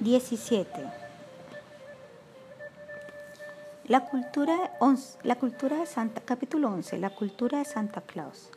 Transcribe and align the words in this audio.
17. 0.00 0.82
La 3.86 4.06
cultura, 4.06 4.72
la 5.24 5.34
cultura 5.36 5.76
de 5.76 5.84
Santa, 5.84 6.22
capítulo 6.22 6.70
11, 6.70 6.96
la 6.96 7.10
cultura 7.10 7.58
de 7.58 7.66
Santa 7.66 8.00
Claus. 8.00 8.48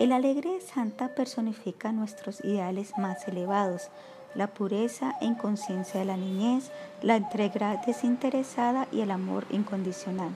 El 0.00 0.10
alegre 0.10 0.60
Santa 0.60 1.14
personifica 1.14 1.92
nuestros 1.92 2.44
ideales 2.44 2.98
más 2.98 3.28
elevados, 3.28 3.90
la 4.34 4.48
pureza 4.48 5.14
e 5.20 5.26
inconsciencia 5.26 6.00
de 6.00 6.06
la 6.06 6.16
niñez, 6.16 6.72
la 7.00 7.14
entrega 7.14 7.80
desinteresada 7.86 8.88
y 8.90 9.02
el 9.02 9.12
amor 9.12 9.46
incondicional. 9.50 10.30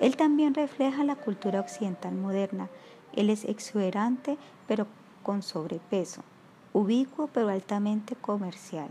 Él 0.00 0.16
también 0.16 0.54
refleja 0.54 1.02
la 1.02 1.16
cultura 1.16 1.58
occidental 1.58 2.14
moderna. 2.14 2.68
Él 3.16 3.28
es 3.28 3.44
exuberante 3.44 4.36
pero 4.68 4.86
con 5.24 5.42
sobrepeso, 5.42 6.22
ubicuo 6.72 7.26
pero 7.26 7.48
altamente 7.48 8.14
comercial. 8.14 8.88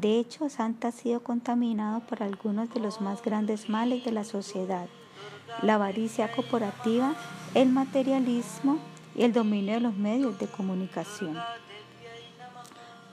De 0.00 0.20
hecho, 0.20 0.48
Santa 0.48 0.88
ha 0.88 0.92
sido 0.92 1.24
contaminado 1.24 1.98
por 2.06 2.22
algunos 2.22 2.72
de 2.72 2.78
los 2.78 3.00
más 3.00 3.20
grandes 3.20 3.68
males 3.68 4.04
de 4.04 4.12
la 4.12 4.22
sociedad, 4.22 4.86
la 5.60 5.74
avaricia 5.74 6.30
corporativa, 6.30 7.16
el 7.54 7.70
materialismo 7.70 8.78
y 9.16 9.24
el 9.24 9.32
dominio 9.32 9.74
de 9.74 9.80
los 9.80 9.96
medios 9.96 10.38
de 10.38 10.46
comunicación. 10.46 11.36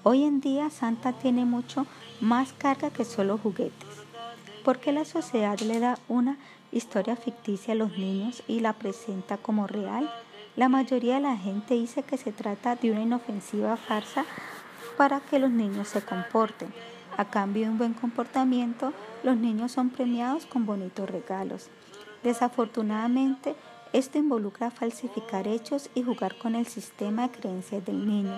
Hoy 0.04 0.26
en 0.26 0.42
día 0.42 0.70
Santa 0.70 1.14
tiene 1.14 1.44
mucho 1.44 1.88
más 2.22 2.54
carga 2.54 2.92
que 2.92 3.04
solo 3.04 3.40
juguetes. 3.40 3.90
porque 4.64 4.92
la 4.92 5.06
sociedad 5.06 5.60
le 5.60 5.80
da 5.80 5.98
una 6.08 6.38
historia 6.72 7.16
ficticia 7.16 7.74
a 7.74 7.78
los 7.78 7.98
niños 8.00 8.42
y 8.48 8.60
la 8.62 8.74
presenta 8.74 9.38
como 9.38 9.68
real? 9.68 10.12
La 10.56 10.70
mayoría 10.70 11.16
de 11.16 11.22
la 11.22 11.38
gente 11.38 11.76
dice 11.76 12.02
que 12.02 12.18
se 12.18 12.32
trata 12.32 12.76
de 12.76 12.90
una 12.92 13.02
inofensiva 13.02 13.78
farsa 13.78 14.26
para 14.98 15.20
que 15.20 15.40
los 15.40 15.52
niños 15.52 15.90
se 15.90 16.02
comporten. 16.02 16.74
A 17.18 17.26
cambio 17.26 17.64
de 17.64 17.70
un 17.70 17.78
buen 17.78 17.94
comportamiento, 17.94 18.94
los 19.24 19.38
niños 19.38 19.72
son 19.72 19.90
premiados 19.90 20.46
con 20.46 20.66
bonitos 20.66 21.10
regalos. 21.10 21.70
Desafortunadamente, 22.24 23.56
esto 23.94 24.18
involucra 24.18 24.72
falsificar 24.72 25.48
hechos 25.48 25.90
y 25.96 26.04
jugar 26.04 26.38
con 26.38 26.56
el 26.56 26.68
sistema 26.68 27.28
de 27.28 27.38
creencias 27.38 27.86
del 27.86 28.06
niño. 28.06 28.38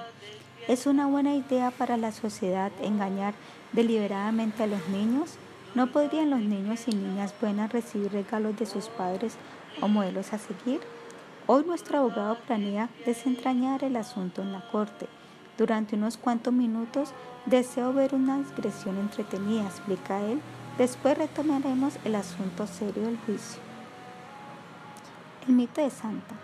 ¿Es 0.67 0.85
una 0.85 1.07
buena 1.07 1.33
idea 1.33 1.71
para 1.71 1.97
la 1.97 2.11
sociedad 2.11 2.71
engañar 2.81 3.33
deliberadamente 3.73 4.63
a 4.63 4.67
los 4.67 4.87
niños? 4.89 5.37
¿No 5.73 5.87
podrían 5.87 6.29
los 6.29 6.41
niños 6.41 6.87
y 6.87 6.91
niñas 6.91 7.33
buenas 7.41 7.71
recibir 7.71 8.11
regalos 8.11 8.57
de 8.57 8.65
sus 8.65 8.89
padres 8.89 9.35
o 9.81 9.87
modelos 9.87 10.33
a 10.33 10.37
seguir? 10.37 10.81
Hoy 11.47 11.63
nuestro 11.65 11.99
abogado 11.99 12.37
planea 12.45 12.89
desentrañar 13.05 13.83
el 13.83 13.95
asunto 13.95 14.41
en 14.41 14.51
la 14.51 14.69
corte. 14.69 15.07
Durante 15.57 15.95
unos 15.95 16.17
cuantos 16.17 16.53
minutos 16.53 17.13
deseo 17.47 17.91
ver 17.91 18.13
una 18.13 18.37
digresión 18.37 18.97
entretenida, 18.97 19.63
explica 19.63 20.21
él. 20.21 20.39
Después 20.77 21.17
retomaremos 21.17 21.97
el 22.05 22.15
asunto 22.15 22.67
serio 22.67 23.03
del 23.03 23.17
juicio. 23.25 23.59
El 25.47 25.55
mito 25.55 25.81
de 25.81 25.89
Santa. 25.89 26.35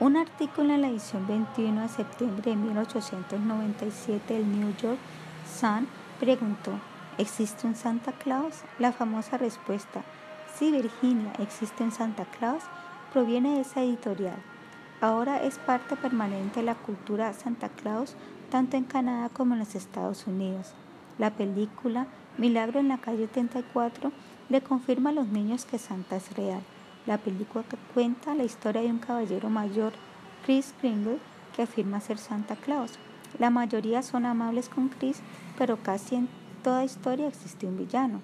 Un 0.00 0.16
artículo 0.16 0.74
en 0.74 0.80
la 0.80 0.88
edición 0.88 1.26
21 1.28 1.82
de 1.82 1.88
septiembre 1.88 2.50
de 2.50 2.56
1897 2.56 4.34
del 4.34 4.50
New 4.50 4.74
York 4.78 4.98
Sun 5.46 5.86
preguntó, 6.18 6.72
¿existe 7.18 7.66
un 7.66 7.76
Santa 7.76 8.12
Claus? 8.12 8.62
La 8.78 8.92
famosa 8.92 9.36
respuesta, 9.36 10.02
sí 10.54 10.72
Virginia, 10.72 11.32
existe 11.38 11.84
un 11.84 11.92
Santa 11.92 12.24
Claus, 12.24 12.62
proviene 13.12 13.56
de 13.56 13.60
esa 13.60 13.82
editorial. 13.82 14.42
Ahora 15.02 15.42
es 15.42 15.58
parte 15.58 15.96
permanente 15.96 16.60
de 16.60 16.66
la 16.66 16.74
cultura 16.74 17.32
Santa 17.32 17.68
Claus 17.68 18.16
tanto 18.50 18.76
en 18.76 18.84
Canadá 18.84 19.30
como 19.30 19.54
en 19.54 19.60
los 19.60 19.74
Estados 19.74 20.26
Unidos. 20.26 20.72
La 21.18 21.30
película 21.30 22.06
Milagro 22.36 22.80
en 22.80 22.88
la 22.88 22.98
calle 22.98 23.28
34 23.28 24.12
le 24.48 24.60
confirma 24.60 25.10
a 25.10 25.12
los 25.12 25.28
niños 25.28 25.64
que 25.64 25.78
Santa 25.78 26.16
es 26.16 26.34
real. 26.36 26.60
La 27.06 27.18
película 27.18 27.64
cuenta 27.94 28.34
la 28.34 28.44
historia 28.44 28.82
de 28.82 28.90
un 28.90 28.98
caballero 28.98 29.48
mayor, 29.48 29.92
Chris 30.44 30.74
Kringle, 30.80 31.18
que 31.54 31.62
afirma 31.62 32.00
ser 32.00 32.18
Santa 32.18 32.56
Claus. 32.56 32.92
La 33.38 33.50
mayoría 33.50 34.02
son 34.02 34.26
amables 34.26 34.68
con 34.68 34.88
Chris, 34.88 35.20
pero 35.56 35.76
casi 35.76 36.16
en 36.16 36.28
toda 36.62 36.84
historia 36.84 37.28
existe 37.28 37.66
un 37.66 37.78
villano. 37.78 38.20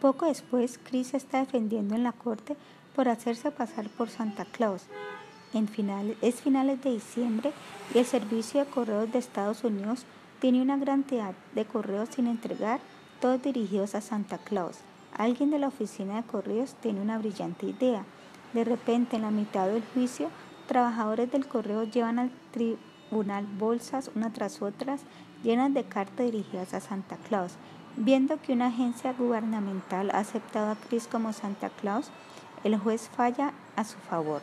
Poco 0.00 0.26
después, 0.26 0.78
Chris 0.82 1.14
está 1.14 1.38
defendiendo 1.38 1.94
en 1.94 2.02
la 2.02 2.12
corte 2.12 2.56
por 2.94 3.08
hacerse 3.08 3.50
pasar 3.50 3.88
por 3.88 4.10
Santa 4.10 4.44
Claus 4.44 4.86
es 5.52 6.40
finales 6.40 6.82
de 6.82 6.90
diciembre 6.92 7.52
y 7.94 7.98
el 7.98 8.04
Servicio 8.04 8.60
de 8.60 8.70
Correos 8.70 9.10
de 9.10 9.18
Estados 9.18 9.64
Unidos 9.64 10.04
tiene 10.40 10.60
una 10.60 10.76
gran 10.76 11.02
cantidad 11.02 11.34
de 11.54 11.64
correos 11.64 12.10
sin 12.14 12.26
entregar, 12.26 12.80
todos 13.20 13.42
dirigidos 13.42 13.94
a 13.94 14.00
Santa 14.00 14.38
Claus. 14.38 14.78
Alguien 15.16 15.50
de 15.50 15.58
la 15.58 15.68
oficina 15.68 16.16
de 16.16 16.22
correos 16.24 16.74
tiene 16.82 17.00
una 17.00 17.18
brillante 17.18 17.66
idea. 17.66 18.04
De 18.52 18.64
repente, 18.64 19.16
en 19.16 19.22
la 19.22 19.30
mitad 19.30 19.66
del 19.66 19.82
juicio, 19.94 20.28
trabajadores 20.68 21.32
del 21.32 21.46
correo 21.46 21.84
llevan 21.84 22.18
al 22.18 22.30
tribunal 22.50 23.46
bolsas 23.58 24.10
una 24.14 24.32
tras 24.32 24.60
otras 24.60 25.02
llenas 25.42 25.72
de 25.72 25.84
cartas 25.84 26.26
dirigidas 26.26 26.74
a 26.74 26.80
Santa 26.80 27.16
Claus. 27.28 27.54
Viendo 27.96 28.40
que 28.42 28.52
una 28.52 28.66
agencia 28.66 29.14
gubernamental 29.14 30.10
ha 30.10 30.18
aceptado 30.18 30.72
a 30.72 30.76
Chris 30.76 31.06
como 31.06 31.32
Santa 31.32 31.70
Claus, 31.70 32.10
el 32.62 32.76
juez 32.76 33.08
falla 33.16 33.54
a 33.74 33.84
su 33.84 33.96
favor. 33.98 34.42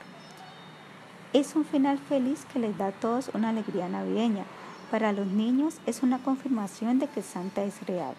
Es 1.33 1.55
un 1.55 1.65
final 1.65 1.97
feliz 1.97 2.45
que 2.53 2.59
les 2.59 2.77
da 2.77 2.89
a 2.89 2.91
todos 2.91 3.31
una 3.33 3.49
alegría 3.49 3.89
navideña. 3.89 4.45
Para 4.91 5.11
los 5.13 5.25
niños 5.25 5.79
es 5.87 6.03
una 6.03 6.19
confirmación 6.19 6.99
de 6.99 7.07
que 7.07 7.23
Santa 7.23 7.63
es 7.63 7.83
real. 7.87 8.13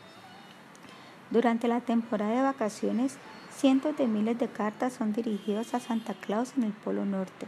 Durante 1.30 1.68
la 1.68 1.80
temporada 1.80 2.34
de 2.34 2.42
vacaciones, 2.42 3.16
cientos 3.56 3.96
de 3.96 4.08
miles 4.08 4.36
de 4.40 4.48
cartas 4.48 4.94
son 4.94 5.12
dirigidas 5.12 5.74
a 5.74 5.80
Santa 5.80 6.14
Claus 6.14 6.54
en 6.56 6.64
el 6.64 6.72
Polo 6.72 7.04
Norte. 7.04 7.46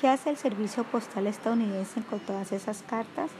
¿Qué 0.00 0.08
hace 0.08 0.30
el 0.30 0.38
servicio 0.38 0.84
postal 0.84 1.26
estadounidense 1.26 2.00
con 2.00 2.20
todas 2.20 2.52
esas 2.52 2.82
cartas? 2.82 3.30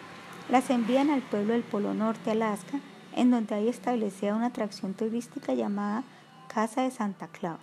Las 0.51 0.69
envían 0.69 1.09
al 1.09 1.23
pueblo 1.23 1.55
del 1.55 1.63
Polo 1.63 1.95
Norte, 1.95 2.33
Alaska, 2.33 2.79
en 3.17 3.31
donde 3.31 3.55
hay 3.55 3.69
establecida 3.69 4.37
una 4.37 4.47
atracción 4.47 4.93
turística 4.93 5.55
llamada 5.55 6.05
Casa 6.47 6.83
de 6.83 6.91
Santa 6.91 7.29
Claus. 7.29 7.61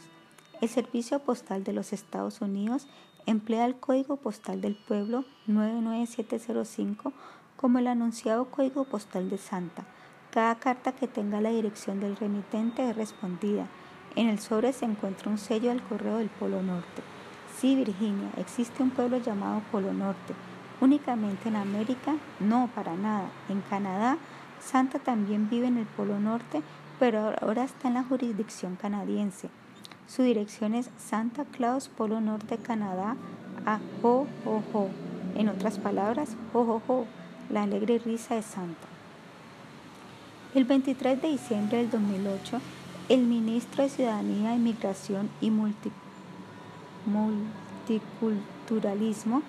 El 0.60 0.70
Servicio 0.70 1.20
Postal 1.20 1.64
de 1.64 1.74
los 1.74 1.92
Estados 1.92 2.42
Unidos 2.42 2.88
emplea 3.26 3.66
el 3.66 3.76
código 3.76 4.18
postal 4.18 4.62
del 4.62 4.76
pueblo 4.76 5.26
99705 5.48 7.14
como 7.56 7.80
el 7.80 7.88
anunciado 7.88 8.46
código 8.46 8.86
postal 8.86 9.30
de 9.30 9.38
Santa. 9.38 9.86
Cada 10.32 10.56
carta 10.56 10.94
que 10.94 11.08
tenga 11.08 11.42
la 11.42 11.50
dirección 11.50 12.00
del 12.00 12.16
remitente 12.16 12.90
es 12.90 12.96
respondida. 12.96 13.68
En 14.16 14.28
el 14.28 14.40
sobre 14.40 14.74
se 14.74 14.86
encuentra 14.86 15.30
un 15.30 15.38
sello 15.38 15.70
del 15.70 15.84
correo 15.84 16.18
del 16.18 16.30
Polo 16.30 16.64
Norte. 16.64 17.02
Sí, 17.58 17.76
Virginia, 17.76 18.30
existe 18.38 18.82
un 18.82 18.90
pueblo 18.90 19.18
llamado 19.18 19.62
Polo 19.72 19.94
Norte. 19.94 20.34
Únicamente 20.80 21.50
en 21.50 21.58
América, 21.58 22.16
no, 22.40 22.70
para 22.74 22.96
nada. 22.96 23.30
En 23.50 23.62
Canadá, 23.62 24.18
Santa 24.60 25.00
también 25.00 25.50
vive 25.50 25.68
en 25.68 25.78
el 25.78 25.86
Polo 25.86 26.20
Norte, 26.20 26.62
pero 27.00 27.34
ahora 27.42 27.64
está 27.64 27.88
en 27.90 27.96
la 27.96 28.04
jurisdicción 28.04 28.76
canadiense. 28.76 29.50
Su 30.08 30.24
dirección 30.24 30.74
es 30.74 30.90
Santa 30.98 31.46
Claus, 31.46 31.90
Polo 31.90 32.22
Norte, 32.22 32.58
Canadá, 32.58 33.18
a 33.66 33.80
Ho 34.02 34.26
Ho 34.46 34.64
Ho. 34.74 34.90
En 35.36 35.48
otras 35.48 35.78
palabras, 35.78 36.36
Ho 36.54 36.62
Ho 36.62 36.82
Ho, 36.88 37.06
la 37.50 37.64
alegre 37.64 38.00
risa 38.00 38.36
de 38.36 38.42
Santa. 38.42 38.88
El 40.54 40.66
23 40.66 41.22
de 41.22 41.30
diciembre 41.30 41.78
del 41.78 41.90
2008, 41.90 42.60
el 43.08 43.22
ministro 43.22 43.84
de 43.84 43.90
Ciudadanía, 43.90 44.56
Inmigración 44.56 45.30
y 45.40 45.50
Multiculturalismo, 47.06 49.44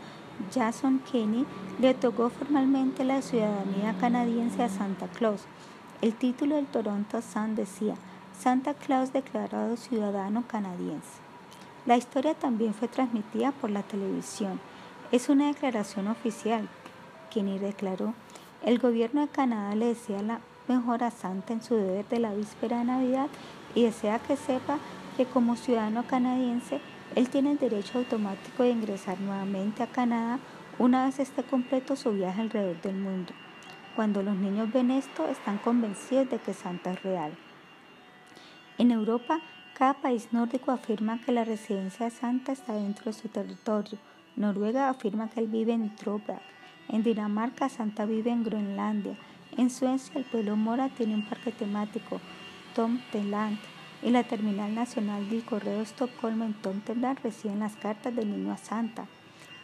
Jason 0.54 1.00
Kenney, 1.10 1.44
le 1.80 1.90
otorgó 1.90 2.30
formalmente 2.30 3.04
la 3.04 3.20
ciudadanía 3.20 3.94
canadiense 4.00 4.62
a 4.62 4.68
Santa 4.68 5.08
Claus. 5.08 5.42
El 6.00 6.14
título 6.14 6.56
del 6.56 6.66
Toronto 6.66 7.20
Sun 7.20 7.56
decía, 7.56 7.96
Santa 8.42 8.74
Claus 8.74 9.12
declarado 9.12 9.76
ciudadano 9.76 10.42
canadiense. 10.48 11.20
La 11.86 11.96
historia 11.96 12.34
también 12.34 12.74
fue 12.74 12.88
transmitida 12.88 13.52
por 13.52 13.70
la 13.70 13.84
televisión. 13.84 14.58
Es 15.12 15.28
una 15.28 15.46
declaración 15.46 16.08
oficial. 16.08 16.68
Kenny 17.30 17.60
declaró, 17.60 18.14
el 18.64 18.80
gobierno 18.80 19.20
de 19.20 19.28
Canadá 19.28 19.76
le 19.76 19.86
desea 19.86 20.22
la 20.22 20.40
mejor 20.66 21.04
a 21.04 21.12
Santa 21.12 21.52
en 21.52 21.62
su 21.62 21.76
deber 21.76 22.04
de 22.08 22.18
la 22.18 22.34
víspera 22.34 22.78
de 22.78 22.86
Navidad 22.86 23.28
y 23.76 23.84
desea 23.84 24.18
que 24.18 24.34
sepa 24.34 24.78
que 25.16 25.24
como 25.24 25.54
ciudadano 25.54 26.04
canadiense, 26.08 26.80
él 27.14 27.28
tiene 27.28 27.52
el 27.52 27.58
derecho 27.60 27.98
automático 27.98 28.64
de 28.64 28.70
ingresar 28.70 29.20
nuevamente 29.20 29.84
a 29.84 29.92
Canadá 29.92 30.40
una 30.80 31.04
vez 31.04 31.20
esté 31.20 31.44
completo 31.44 31.94
su 31.94 32.10
viaje 32.10 32.40
alrededor 32.40 32.82
del 32.82 32.96
mundo. 32.96 33.34
Cuando 33.94 34.20
los 34.20 34.34
niños 34.34 34.72
ven 34.72 34.90
esto, 34.90 35.28
están 35.28 35.58
convencidos 35.58 36.28
de 36.28 36.38
que 36.38 36.54
Santa 36.54 36.90
es 36.90 37.02
real. 37.04 37.38
En 38.82 38.90
Europa, 38.90 39.38
cada 39.74 39.94
país 39.94 40.32
nórdico 40.32 40.72
afirma 40.72 41.20
que 41.20 41.30
la 41.30 41.44
residencia 41.44 42.06
de 42.06 42.10
Santa 42.10 42.50
está 42.50 42.72
dentro 42.74 43.04
de 43.04 43.12
su 43.12 43.28
territorio. 43.28 43.96
Noruega 44.34 44.88
afirma 44.88 45.30
que 45.30 45.38
él 45.38 45.46
vive 45.46 45.72
en 45.72 45.94
Trøndelag. 45.94 46.42
En 46.88 47.04
Dinamarca, 47.04 47.68
Santa 47.68 48.06
vive 48.06 48.32
en 48.32 48.42
Groenlandia. 48.42 49.16
En 49.56 49.70
Suecia, 49.70 50.18
el 50.18 50.24
pueblo 50.24 50.56
mora 50.56 50.88
tiene 50.88 51.14
un 51.14 51.24
parque 51.24 51.52
temático, 51.52 52.20
Tomteland, 52.74 53.56
y 54.02 54.10
la 54.10 54.24
Terminal 54.24 54.74
Nacional 54.74 55.30
del 55.30 55.44
Correo 55.44 55.80
Estocolmo 55.80 56.42
en 56.42 56.54
Tomteland 56.54 57.20
reciben 57.22 57.60
las 57.60 57.76
cartas 57.76 58.16
del 58.16 58.32
niño 58.32 58.50
a 58.50 58.56
Santa. 58.56 59.06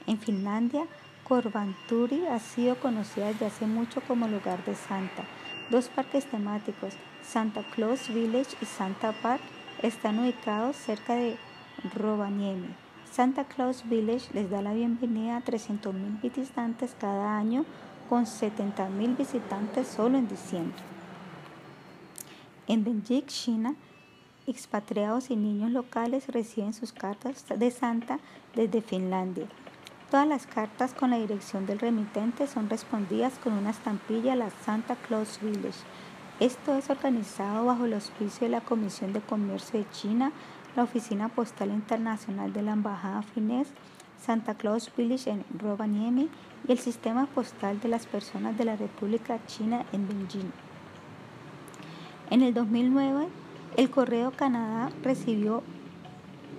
En 0.06 0.20
Finlandia, 0.20 0.84
Korvanturi 1.24 2.24
ha 2.26 2.38
sido 2.38 2.76
conocida 2.76 3.26
desde 3.26 3.46
hace 3.46 3.66
mucho 3.66 4.00
como 4.00 4.28
lugar 4.28 4.64
de 4.64 4.76
Santa. 4.76 5.24
Dos 5.70 5.88
parques 5.88 6.24
temáticos, 6.26 6.94
Santa 7.28 7.62
Claus 7.62 8.08
Village 8.08 8.56
y 8.62 8.64
Santa 8.64 9.12
Park, 9.12 9.42
están 9.82 10.18
ubicados 10.18 10.76
cerca 10.76 11.14
de 11.14 11.36
Rovaniemi. 11.94 12.68
Santa 13.12 13.44
Claus 13.44 13.86
Village 13.86 14.32
les 14.32 14.48
da 14.48 14.62
la 14.62 14.72
bienvenida 14.72 15.36
a 15.36 15.44
300.000 15.44 16.22
visitantes 16.22 16.96
cada 16.98 17.36
año, 17.36 17.66
con 18.08 18.24
70.000 18.24 19.14
visitantes 19.14 19.88
solo 19.88 20.16
en 20.16 20.26
diciembre. 20.26 20.82
En 22.66 22.82
Beijing, 22.82 23.26
China, 23.26 23.74
expatriados 24.46 25.30
y 25.30 25.36
niños 25.36 25.70
locales 25.70 26.28
reciben 26.28 26.72
sus 26.72 26.94
cartas 26.94 27.44
de 27.54 27.70
Santa 27.70 28.20
desde 28.54 28.80
Finlandia. 28.80 29.46
Todas 30.10 30.26
las 30.26 30.46
cartas 30.46 30.94
con 30.94 31.10
la 31.10 31.18
dirección 31.18 31.66
del 31.66 31.78
remitente 31.78 32.46
son 32.46 32.70
respondidas 32.70 33.34
con 33.38 33.52
una 33.52 33.68
estampilla 33.68 34.32
a 34.32 34.36
la 34.36 34.48
Santa 34.64 34.96
Claus 34.96 35.38
Village. 35.42 35.80
Esto 36.40 36.76
es 36.76 36.88
organizado 36.88 37.66
bajo 37.66 37.86
el 37.86 37.94
auspicio 37.94 38.46
de 38.46 38.50
la 38.50 38.60
Comisión 38.60 39.12
de 39.12 39.20
Comercio 39.20 39.80
de 39.80 39.90
China, 39.90 40.30
la 40.76 40.84
Oficina 40.84 41.28
Postal 41.28 41.70
Internacional 41.70 42.52
de 42.52 42.62
la 42.62 42.74
Embajada 42.74 43.22
Finés, 43.22 43.72
Santa 44.24 44.54
Claus 44.54 44.88
Village 44.96 45.30
en 45.30 45.44
Rovaniemi 45.58 46.28
y 46.68 46.70
el 46.70 46.78
Sistema 46.78 47.26
Postal 47.26 47.80
de 47.80 47.88
las 47.88 48.06
Personas 48.06 48.56
de 48.56 48.66
la 48.66 48.76
República 48.76 49.44
China 49.46 49.84
en 49.92 50.06
Beijing. 50.06 50.52
En 52.30 52.42
el 52.42 52.54
2009, 52.54 53.26
el 53.76 53.90
Correo 53.90 54.30
Canadá 54.30 54.92
recibió 55.02 55.64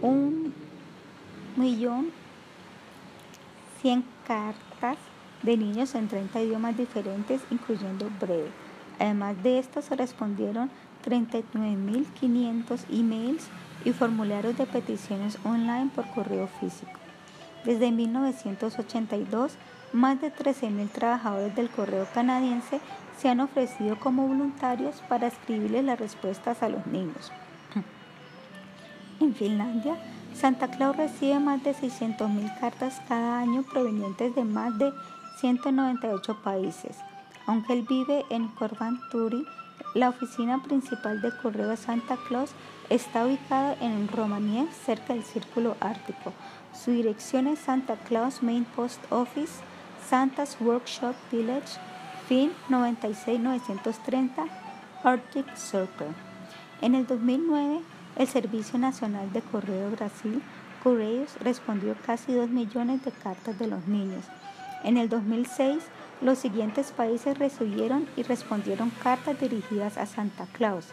un 0.01 0.53
millón 1.55 2.09
100 3.81 4.03
cartas 4.27 4.97
de 5.41 5.55
niños 5.55 5.95
en 5.95 6.09
30 6.09 6.41
idiomas 6.41 6.75
diferentes, 6.75 7.41
incluyendo 7.49 8.09
breve. 8.19 8.51
Además 8.99 9.41
de 9.41 9.59
esto, 9.59 9.81
se 9.81 9.95
respondieron 9.95 10.69
39.500 11.05 12.81
emails 12.91 13.47
y 13.85 13.93
formularios 13.93 14.57
de 14.57 14.65
peticiones 14.65 15.37
online 15.45 15.89
por 15.95 16.05
correo 16.09 16.47
físico. 16.59 16.91
Desde 17.63 17.91
1982, 17.91 19.53
más 19.93 20.21
de 20.21 20.33
13.000 20.33 20.89
trabajadores 20.89 21.55
del 21.55 21.69
correo 21.69 22.07
canadiense 22.13 22.79
se 23.17 23.29
han 23.29 23.39
ofrecido 23.39 23.99
como 23.99 24.27
voluntarios 24.27 25.01
para 25.09 25.27
escribirle 25.27 25.81
las 25.81 25.99
respuestas 25.99 26.61
a 26.61 26.69
los 26.69 26.85
niños. 26.87 27.31
En 29.19 29.35
Finlandia, 29.35 29.97
Santa 30.33 30.69
Claus 30.69 30.95
recibe 30.95 31.39
más 31.39 31.61
de 31.63 31.75
600.000 31.75 32.59
cartas 32.59 33.01
cada 33.07 33.39
año 33.39 33.63
provenientes 33.63 34.33
de 34.35 34.45
más 34.45 34.77
de 34.77 34.93
198 35.39 36.41
países. 36.41 36.97
Aunque 37.49 37.73
él 37.73 37.83
vive 37.89 38.27
en 38.29 38.47
Corvanturi, 38.49 39.43
la 39.95 40.09
oficina 40.09 40.61
principal 40.61 41.19
de 41.19 41.35
correo 41.35 41.69
de 41.69 41.77
Santa 41.77 42.15
Claus 42.27 42.51
está 42.91 43.25
ubicada 43.25 43.75
en 43.81 44.07
Romania, 44.07 44.67
cerca 44.85 45.15
del 45.15 45.23
Círculo 45.23 45.75
Ártico. 45.79 46.31
Su 46.75 46.91
dirección 46.91 47.47
es 47.47 47.57
Santa 47.57 47.95
Claus 48.07 48.43
Main 48.43 48.65
Post 48.65 49.01
Office, 49.11 49.63
Santa's 50.07 50.57
Workshop 50.61 51.15
Village, 51.31 51.79
FIN 52.27 52.51
96930, 52.69 54.45
Arctic 55.03 55.55
Circle. 55.55 56.13
En 56.81 56.93
el 56.93 57.07
2009, 57.07 57.79
el 58.17 58.27
Servicio 58.27 58.77
Nacional 58.77 59.33
de 59.33 59.41
Correo 59.41 59.89
Brasil, 59.89 60.43
Correios, 60.83 61.35
respondió 61.39 61.95
casi 62.05 62.31
2 62.31 62.51
millones 62.51 63.03
de 63.03 63.11
cartas 63.11 63.57
de 63.57 63.65
los 63.65 63.87
niños. 63.87 64.25
En 64.83 64.97
el 64.97 65.09
2006, 65.09 65.83
los 66.21 66.39
siguientes 66.39 66.91
países 66.91 67.37
recibieron 67.37 68.07
y 68.15 68.23
respondieron 68.23 68.89
cartas 68.89 69.39
dirigidas 69.39 69.97
a 69.97 70.05
Santa 70.05 70.47
Claus. 70.51 70.87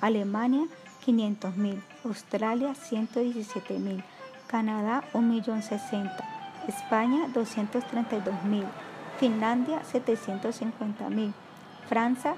Alemania, 0.00 0.66
500.000. 1.04 1.80
Australia, 2.04 2.74
117.000. 2.74 4.04
Canadá, 4.46 5.04
1.060.000. 5.12 6.10
España, 6.68 7.26
232.000. 7.34 8.64
Finlandia, 9.18 9.82
750.000. 9.82 11.32
Francia, 11.88 12.36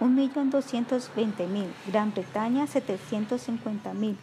1.220.000, 0.00 1.66
Gran 1.86 2.12
Bretaña 2.12 2.66
750.000, 2.66 4.16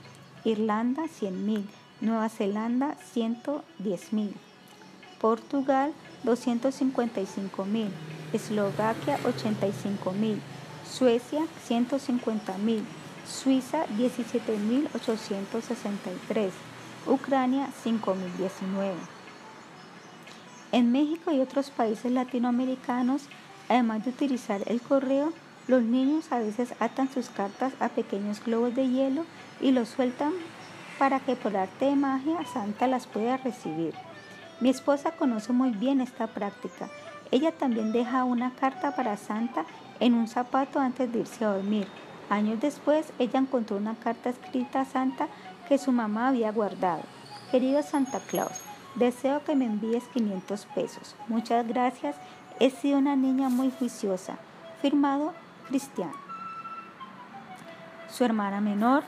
Irlanda 0.44 1.04
100.000, 1.04 1.66
Nueva 2.02 2.30
Zelanda 2.30 2.96
110.000, 3.14 4.34
Portugal 5.20 5.94
255.000, 6.24 7.90
Eslovaquia 8.34 9.20
85.000, 9.20 10.40
Suecia 10.90 11.42
150.000, 11.68 12.82
Suiza 13.28 13.86
17.863, 13.88 16.52
Ucrania 17.08 17.70
5.019. 17.84 18.94
En 20.72 20.92
México 20.92 21.32
y 21.32 21.40
otros 21.40 21.70
países 21.70 22.12
latinoamericanos, 22.12 23.28
además 23.70 24.04
de 24.04 24.10
utilizar 24.10 24.64
el 24.66 24.82
correo, 24.82 25.32
los 25.68 25.84
niños 25.84 26.32
a 26.32 26.40
veces 26.40 26.74
atan 26.80 27.12
sus 27.12 27.30
cartas 27.30 27.74
a 27.80 27.90
pequeños 27.90 28.44
globos 28.44 28.74
de 28.76 28.90
hielo 28.90 29.26
y 29.62 29.72
los 29.72 29.90
sueltan 29.90 30.34
para 30.98 31.20
que 31.20 31.36
por 31.36 31.56
arte 31.56 31.86
de 31.86 31.96
magia 31.96 32.44
Santa 32.52 32.88
las 32.88 33.06
pueda 33.08 33.38
recibir. 33.38 33.94
Mi 34.64 34.70
esposa 34.70 35.12
conoce 35.12 35.52
muy 35.52 35.72
bien 35.72 36.00
esta 36.00 36.28
práctica. 36.28 36.88
Ella 37.32 37.52
también 37.52 37.92
deja 37.92 38.24
una 38.24 38.52
carta 38.52 38.96
para 38.96 39.18
Santa 39.18 39.66
en 40.00 40.14
un 40.14 40.30
zapato 40.30 40.80
antes 40.80 41.12
de 41.12 41.20
irse 41.20 41.44
a 41.44 41.50
dormir. 41.50 41.86
Años 42.30 42.62
después, 42.62 43.12
ella 43.20 43.40
encontró 43.40 43.76
una 43.76 43.96
carta 43.96 44.30
escrita 44.30 44.80
a 44.80 44.86
Santa 44.86 45.28
que 45.68 45.78
su 45.78 45.92
mamá 45.92 46.30
había 46.30 46.50
guardado. 46.54 47.02
Querido 47.52 47.84
Santa 47.84 48.22
Claus, 48.22 48.62
deseo 48.96 49.44
que 49.44 49.54
me 49.54 49.66
envíes 49.66 50.06
500 50.14 50.66
pesos. 50.68 51.18
Muchas 51.28 51.68
gracias. 51.68 52.16
He 52.62 52.70
sido 52.70 53.00
una 53.00 53.18
niña 53.18 53.50
muy 53.50 53.70
juiciosa. 53.70 54.38
Firmado 54.82 55.34
Cristian. 55.68 56.14
Su 58.08 58.24
hermana 58.24 58.62
menor, 58.62 59.04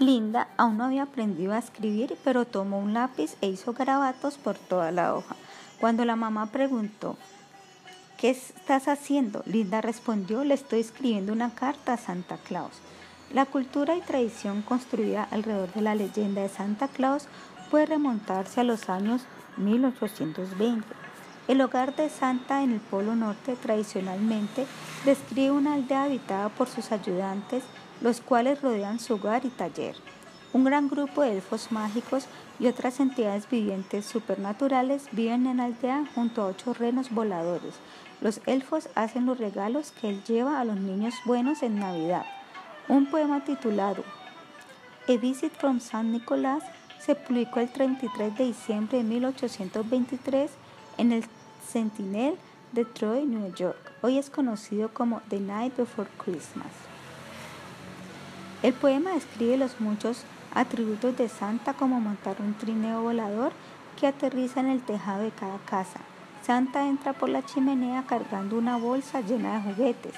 Linda, 0.00 0.48
aún 0.56 0.78
no 0.78 0.84
había 0.84 1.02
aprendido 1.02 1.52
a 1.52 1.58
escribir, 1.58 2.16
pero 2.24 2.46
tomó 2.46 2.78
un 2.78 2.94
lápiz 2.94 3.36
e 3.42 3.48
hizo 3.48 3.74
garabatos 3.74 4.38
por 4.38 4.56
toda 4.56 4.90
la 4.92 5.14
hoja. 5.14 5.36
Cuando 5.78 6.06
la 6.06 6.16
mamá 6.16 6.46
preguntó, 6.46 7.18
¿qué 8.16 8.30
estás 8.30 8.88
haciendo? 8.88 9.42
Linda 9.44 9.82
respondió, 9.82 10.42
le 10.42 10.54
estoy 10.54 10.80
escribiendo 10.80 11.34
una 11.34 11.54
carta 11.54 11.92
a 11.92 11.98
Santa 11.98 12.38
Claus. 12.38 12.72
La 13.34 13.44
cultura 13.44 13.94
y 13.94 14.00
tradición 14.00 14.62
construida 14.62 15.28
alrededor 15.30 15.70
de 15.74 15.82
la 15.82 15.94
leyenda 15.94 16.40
de 16.40 16.48
Santa 16.48 16.88
Claus 16.88 17.26
puede 17.70 17.84
remontarse 17.84 18.62
a 18.62 18.64
los 18.64 18.88
años 18.88 19.20
1820. 19.58 20.82
El 21.46 21.60
hogar 21.60 21.94
de 21.94 22.08
Santa 22.08 22.62
en 22.62 22.72
el 22.72 22.80
Polo 22.80 23.16
Norte 23.16 23.54
tradicionalmente 23.54 24.66
describe 25.04 25.50
una 25.50 25.74
aldea 25.74 26.04
habitada 26.04 26.48
por 26.48 26.68
sus 26.68 26.90
ayudantes, 26.90 27.64
los 28.00 28.20
cuales 28.20 28.62
rodean 28.62 28.98
su 28.98 29.14
hogar 29.14 29.44
y 29.44 29.48
taller. 29.48 29.96
Un 30.52 30.64
gran 30.64 30.88
grupo 30.88 31.22
de 31.22 31.34
elfos 31.34 31.70
mágicos 31.70 32.26
y 32.58 32.66
otras 32.66 32.98
entidades 32.98 33.48
vivientes 33.48 34.04
supernaturales 34.04 35.08
viven 35.12 35.46
en 35.46 35.58
la 35.58 35.64
aldea 35.64 36.04
junto 36.14 36.42
a 36.42 36.46
ocho 36.46 36.74
renos 36.74 37.10
voladores. 37.10 37.74
Los 38.20 38.40
elfos 38.46 38.88
hacen 38.94 39.26
los 39.26 39.38
regalos 39.38 39.92
que 39.92 40.10
él 40.10 40.22
lleva 40.24 40.60
a 40.60 40.64
los 40.64 40.76
niños 40.76 41.14
buenos 41.24 41.62
en 41.62 41.78
Navidad. 41.78 42.26
Un 42.88 43.06
poema 43.06 43.44
titulado 43.44 44.02
A 45.08 45.12
Visit 45.12 45.52
from 45.52 45.80
San 45.80 46.10
Nicolás 46.10 46.64
se 46.98 47.14
publicó 47.14 47.60
el 47.60 47.70
33 47.70 48.36
de 48.36 48.44
diciembre 48.44 48.98
de 48.98 49.04
1823 49.04 50.50
en 50.98 51.12
el 51.12 51.24
Sentinel 51.66 52.36
de 52.72 52.84
Troy, 52.84 53.24
New 53.24 53.54
York. 53.54 53.78
Hoy 54.02 54.18
es 54.18 54.28
conocido 54.28 54.92
como 54.92 55.22
The 55.28 55.40
Night 55.40 55.76
Before 55.76 56.10
Christmas. 56.18 56.89
El 58.62 58.74
poema 58.74 59.12
describe 59.12 59.56
los 59.56 59.80
muchos 59.80 60.24
atributos 60.54 61.16
de 61.16 61.28
Santa 61.30 61.72
como 61.72 61.98
montar 61.98 62.36
un 62.40 62.52
trineo 62.52 63.02
volador 63.02 63.52
que 63.98 64.06
aterriza 64.06 64.60
en 64.60 64.66
el 64.66 64.82
tejado 64.82 65.22
de 65.22 65.30
cada 65.30 65.58
casa. 65.60 66.00
Santa 66.42 66.86
entra 66.86 67.14
por 67.14 67.30
la 67.30 67.44
chimenea 67.44 68.04
cargando 68.06 68.58
una 68.58 68.76
bolsa 68.76 69.22
llena 69.22 69.54
de 69.54 69.72
juguetes. 69.72 70.14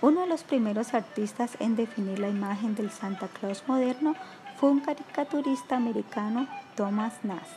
Uno 0.00 0.22
de 0.22 0.26
los 0.26 0.42
primeros 0.42 0.94
artistas 0.94 1.56
en 1.60 1.76
definir 1.76 2.18
la 2.18 2.28
imagen 2.28 2.74
del 2.74 2.90
Santa 2.90 3.28
Claus 3.28 3.62
moderno 3.68 4.16
fue 4.56 4.70
un 4.70 4.80
caricaturista 4.80 5.76
americano, 5.76 6.48
Thomas 6.74 7.14
Nast. 7.22 7.52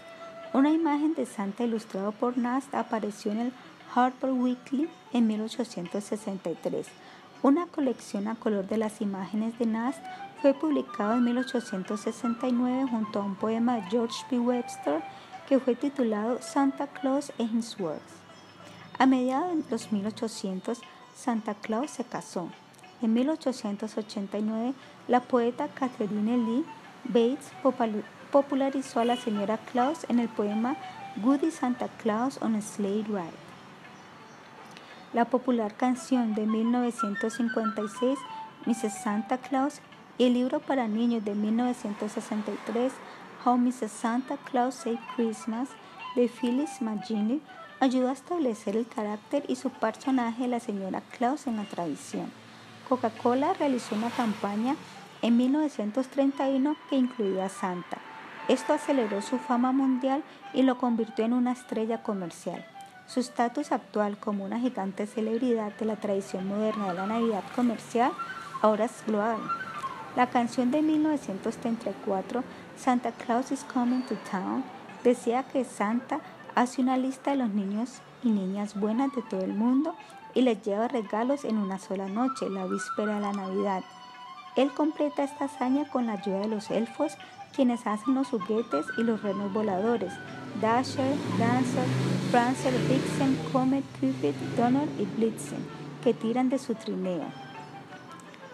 Una 0.53 0.69
imagen 0.69 1.15
de 1.15 1.25
Santa 1.25 1.63
ilustrado 1.63 2.12
por 2.12 2.38
Nast 2.38 2.75
apareció 2.75 3.31
en 3.31 3.39
el 3.39 3.53
Harper 3.95 4.31
Weekly 4.31 4.88
en 5.13 5.25
1863. 5.25 6.88
Una 7.45 7.67
colección 7.67 8.27
a 8.27 8.33
color 8.33 8.67
de 8.67 8.77
las 8.77 9.01
imágenes 9.01 9.59
de 9.59 9.67
Nast 9.67 9.99
fue 10.41 10.55
publicado 10.55 11.13
en 11.13 11.25
1869 11.25 12.87
junto 12.89 13.19
a 13.19 13.23
un 13.23 13.35
poema 13.35 13.75
de 13.75 13.83
George 13.83 14.15
P. 14.27 14.39
Webster 14.39 15.03
que 15.47 15.59
fue 15.59 15.75
titulado 15.75 16.41
Santa 16.41 16.87
Claus 16.87 17.31
and 17.37 17.55
His 17.55 17.79
Works. 17.79 18.01
A 18.97 19.05
mediados 19.05 19.63
de 19.63 19.69
los 19.69 19.91
1800, 19.91 20.81
Santa 21.15 21.53
Claus 21.53 21.91
se 21.91 22.03
casó. 22.03 22.49
En 23.03 23.13
1889, 23.13 24.73
la 25.07 25.19
poeta 25.19 25.67
Catherine 25.67 26.37
Lee 26.37 26.65
Bates 27.03 27.51
popularizó 28.31 29.01
a 29.01 29.05
la 29.05 29.17
señora 29.17 29.59
Claus 29.71 30.07
en 30.09 30.17
el 30.17 30.29
poema 30.29 30.77
Goody 31.17 31.51
Santa 31.51 31.89
Claus 32.01 32.39
on 32.41 32.55
a 32.55 32.61
Sleigh 32.63 33.03
Ride. 33.03 33.44
La 35.15 35.24
popular 35.24 35.74
canción 35.77 36.36
de 36.36 36.45
1956, 36.45 38.19
Mrs. 38.65 39.01
Santa 39.01 39.38
Claus, 39.38 39.79
y 40.17 40.25
el 40.25 40.34
libro 40.34 40.60
para 40.60 40.89
niños 40.89 41.24
de 41.24 41.36
1963, 41.36 42.91
How 43.45 43.57
Mrs. 43.57 43.91
Santa 43.91 44.36
Claus 44.36 44.75
Saved 44.75 45.00
Christmas, 45.15 45.69
de 46.17 46.27
Phyllis 46.27 46.81
McGinley, 46.81 47.41
ayudó 47.79 48.10
a 48.10 48.12
establecer 48.12 48.75
el 48.75 48.86
carácter 48.89 49.45
y 49.48 49.55
su 49.55 49.69
personaje, 49.69 50.50
la 50.50 50.60
señora 50.60 51.01
Claus, 51.17 51.48
en 51.48 51.55
la 51.55 51.63
tradición. 51.63 52.29
Coca-Cola 52.89 53.53
realizó 53.53 53.95
una 53.95 54.10
campaña 54.10 54.75
en 55.22 55.38
1931 55.38 56.75
que 56.89 56.98
incluía 56.98 57.45
a 57.45 57.50
Santa. 57.50 58.00
Esto 58.50 58.74
aceleró 58.74 59.22
su 59.22 59.38
fama 59.38 59.72
mundial 59.72 60.25
y 60.53 60.63
lo 60.63 60.77
convirtió 60.77 61.24
en 61.24 61.31
una 61.31 61.53
estrella 61.53 62.03
comercial. 62.03 62.65
Su 63.07 63.19
estatus 63.19 63.71
actual 63.71 64.17
como 64.17 64.45
una 64.45 64.59
gigante 64.59 65.05
celebridad 65.05 65.74
de 65.74 65.85
la 65.85 65.95
tradición 65.95 66.47
moderna 66.47 66.88
de 66.88 66.93
la 66.95 67.07
Navidad 67.07 67.43
comercial 67.55 68.12
ahora 68.62 68.85
es 68.85 69.03
global. 69.05 69.38
La 70.15 70.29
canción 70.29 70.71
de 70.71 70.81
1934, 70.81 72.43
Santa 72.77 73.12
Claus 73.12 73.51
is 73.51 73.63
Coming 73.65 74.01
to 74.03 74.15
Town, 74.31 74.63
decía 75.03 75.43
que 75.43 75.65
Santa 75.65 76.19
hace 76.55 76.81
una 76.81 76.97
lista 76.97 77.31
de 77.31 77.38
los 77.38 77.50
niños 77.50 78.01
y 78.24 78.31
niñas 78.31 78.79
buenas 78.79 79.13
de 79.13 79.21
todo 79.21 79.41
el 79.41 79.53
mundo 79.53 79.93
y 80.33 80.41
les 80.41 80.62
lleva 80.63 80.88
regalos 80.88 81.45
en 81.45 81.57
una 81.57 81.79
sola 81.79 82.07
noche, 82.07 82.50
la 82.50 82.65
víspera 82.65 83.15
de 83.15 83.21
la 83.21 83.33
Navidad. 83.33 83.83
Él 84.55 84.71
completa 84.74 85.24
esta 85.24 85.45
hazaña 85.45 85.88
con 85.89 86.07
la 86.07 86.13
ayuda 86.13 86.39
de 86.39 86.47
los 86.47 86.71
elfos, 86.71 87.17
quienes 87.55 87.88
hacen 87.88 88.15
los 88.15 88.27
juguetes 88.27 88.85
y 88.97 89.03
los 89.03 89.21
renos 89.21 89.53
voladores, 89.53 90.13
Dasher, 90.62 91.15
Dancer, 91.39 91.85
Prancer, 92.31 92.74
Vixen, 92.89 93.38
Comet, 93.51 93.83
Cupid, 94.00 94.33
Donald 94.57 94.89
y 95.00 95.05
Blitzen, 95.05 95.65
que 96.03 96.13
tiran 96.13 96.50
de 96.50 96.59
su 96.59 96.75
trineo. 96.75 97.25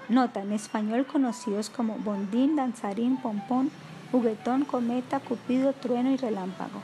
Nota, 0.10 0.42
en 0.42 0.52
español 0.52 1.06
conocidos 1.06 1.70
como 1.70 1.96
Bondín, 1.96 2.56
Danzarín, 2.56 3.18
Pompón, 3.18 3.72
Juguetón, 4.12 4.66
Cometa, 4.66 5.20
Cupido, 5.20 5.74
Trueno 5.74 6.12
y 6.12 6.18
Relámpago. 6.18 6.82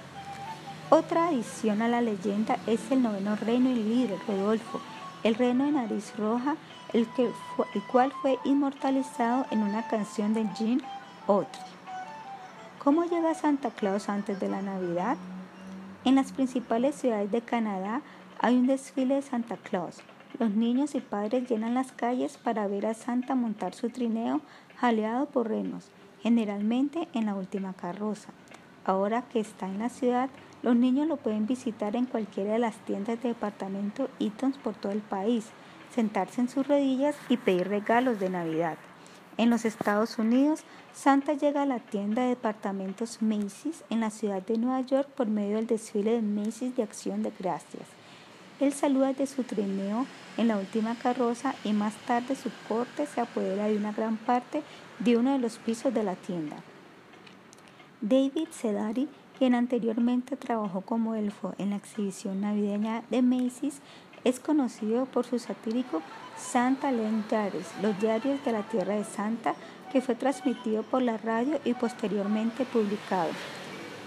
Otra 0.90 1.28
adición 1.28 1.82
a 1.82 1.90
la 1.90 2.00
leyenda 2.02 2.58
es 2.66 2.90
el 2.92 3.04
noveno 3.04 3.36
reino 3.36 3.70
y 3.70 3.76
líder, 3.76 4.18
Rodolfo, 4.28 4.80
el 5.24 5.36
reino 5.36 5.66
de 5.66 5.74
nariz 5.74 6.14
roja, 6.18 6.56
el, 6.94 7.06
que 7.08 7.26
el 7.26 7.84
cual 7.92 8.14
fue 8.22 8.40
inmortalizado 8.46 9.46
en 9.52 9.64
una 9.64 9.86
canción 9.88 10.34
de 10.34 10.48
Jean 10.58 10.82
Autry. 11.28 11.77
¿Cómo 12.88 13.04
llega 13.04 13.34
Santa 13.34 13.70
Claus 13.72 14.08
antes 14.08 14.40
de 14.40 14.48
la 14.48 14.62
Navidad? 14.62 15.18
En 16.06 16.16
las 16.16 16.32
principales 16.32 16.96
ciudades 16.96 17.30
de 17.34 17.42
Canadá 17.42 18.02
hay 18.40 18.56
un 18.56 18.66
desfile 18.66 19.16
de 19.16 19.22
Santa 19.22 19.58
Claus. 19.58 19.98
Los 20.40 20.52
niños 20.52 20.96
y 20.96 21.02
padres 21.02 21.50
llenan 21.50 21.74
las 21.74 21.92
calles 21.92 22.38
para 22.38 22.66
ver 22.68 22.86
a 22.86 22.94
Santa 22.94 23.36
montar 23.36 23.74
su 23.74 23.90
trineo 23.90 24.40
jaleado 24.78 25.26
por 25.26 25.50
renos, 25.50 25.90
generalmente 26.22 27.10
en 27.12 27.26
la 27.26 27.36
última 27.36 27.74
carroza. 27.74 28.30
Ahora 28.86 29.24
que 29.24 29.42
está 29.42 29.66
en 29.66 29.80
la 29.80 29.90
ciudad, 29.90 30.30
los 30.64 30.78
niños 30.78 31.10
lo 31.10 31.18
pueden 31.18 31.46
visitar 31.46 31.98
en 31.98 32.06
cualquiera 32.06 32.54
de 32.54 32.60
las 32.60 32.78
tiendas 32.86 33.22
de 33.22 33.28
departamento 33.28 34.10
Eaton's 34.22 34.58
por 34.58 34.76
todo 34.76 34.94
el 34.94 35.02
país, 35.02 35.50
sentarse 35.94 36.40
en 36.40 36.48
sus 36.48 36.66
rodillas 36.66 37.18
y 37.28 37.36
pedir 37.36 37.68
regalos 37.68 38.18
de 38.22 38.30
Navidad. 38.30 38.78
En 39.38 39.52
los 39.52 39.66
Estados 39.66 40.18
Unidos, 40.18 40.62
Santa 40.94 41.34
llega 41.34 41.62
a 41.62 41.68
la 41.68 41.80
tienda 41.80 42.24
de 42.24 42.30
departamentos 42.30 43.22
Macy's 43.22 43.84
en 43.92 44.00
la 44.00 44.10
ciudad 44.10 44.42
de 44.42 44.58
Nueva 44.58 44.82
York 44.82 45.08
por 45.10 45.28
medio 45.28 45.58
del 45.58 45.68
desfile 45.68 46.14
de 46.14 46.24
Macy's 46.24 46.76
de 46.76 46.82
Acción 46.82 47.22
de 47.22 47.32
Gracias. 47.38 47.84
Él 48.60 48.74
saluda 48.74 49.14
de 49.14 49.28
su 49.28 49.44
trineo 49.44 50.08
en 50.38 50.48
la 50.48 50.58
última 50.58 50.96
carroza 50.96 51.54
y 51.64 51.74
más 51.74 51.94
tarde 52.08 52.36
su 52.36 52.50
corte 52.68 53.06
se 53.06 53.22
apodera 53.22 53.68
de 53.68 53.78
una 53.78 53.92
gran 53.92 54.18
parte 54.18 54.64
de 54.98 55.18
uno 55.18 55.34
de 55.34 55.40
los 55.40 55.60
pisos 55.60 55.94
de 55.94 56.04
la 56.04 56.16
tienda. 56.16 56.58
David 58.02 58.48
Sedari 58.50 59.08
quien 59.38 59.54
anteriormente 59.54 60.36
trabajó 60.36 60.82
como 60.82 61.16
elfo 61.16 61.54
en 61.58 61.70
la 61.70 61.76
exhibición 61.76 62.42
navideña 62.42 63.04
de 63.10 63.22
Macy's, 63.22 63.82
es 64.28 64.42
conocido 64.42 65.06
por 65.06 65.26
su 65.26 65.40
satírico 65.40 66.02
Santa 66.38 66.92
Land 66.92 67.30
Diaries, 67.30 67.68
los 67.82 67.98
diarios 67.98 68.44
de 68.44 68.52
la 68.52 68.64
Tierra 68.64 68.96
de 68.96 69.06
Santa, 69.06 69.56
que 69.90 70.02
fue 70.02 70.16
transmitido 70.16 70.84
por 70.84 71.02
la 71.02 71.16
radio 71.18 71.62
y 71.64 71.74
posteriormente 71.74 72.66
publicado. 72.66 73.30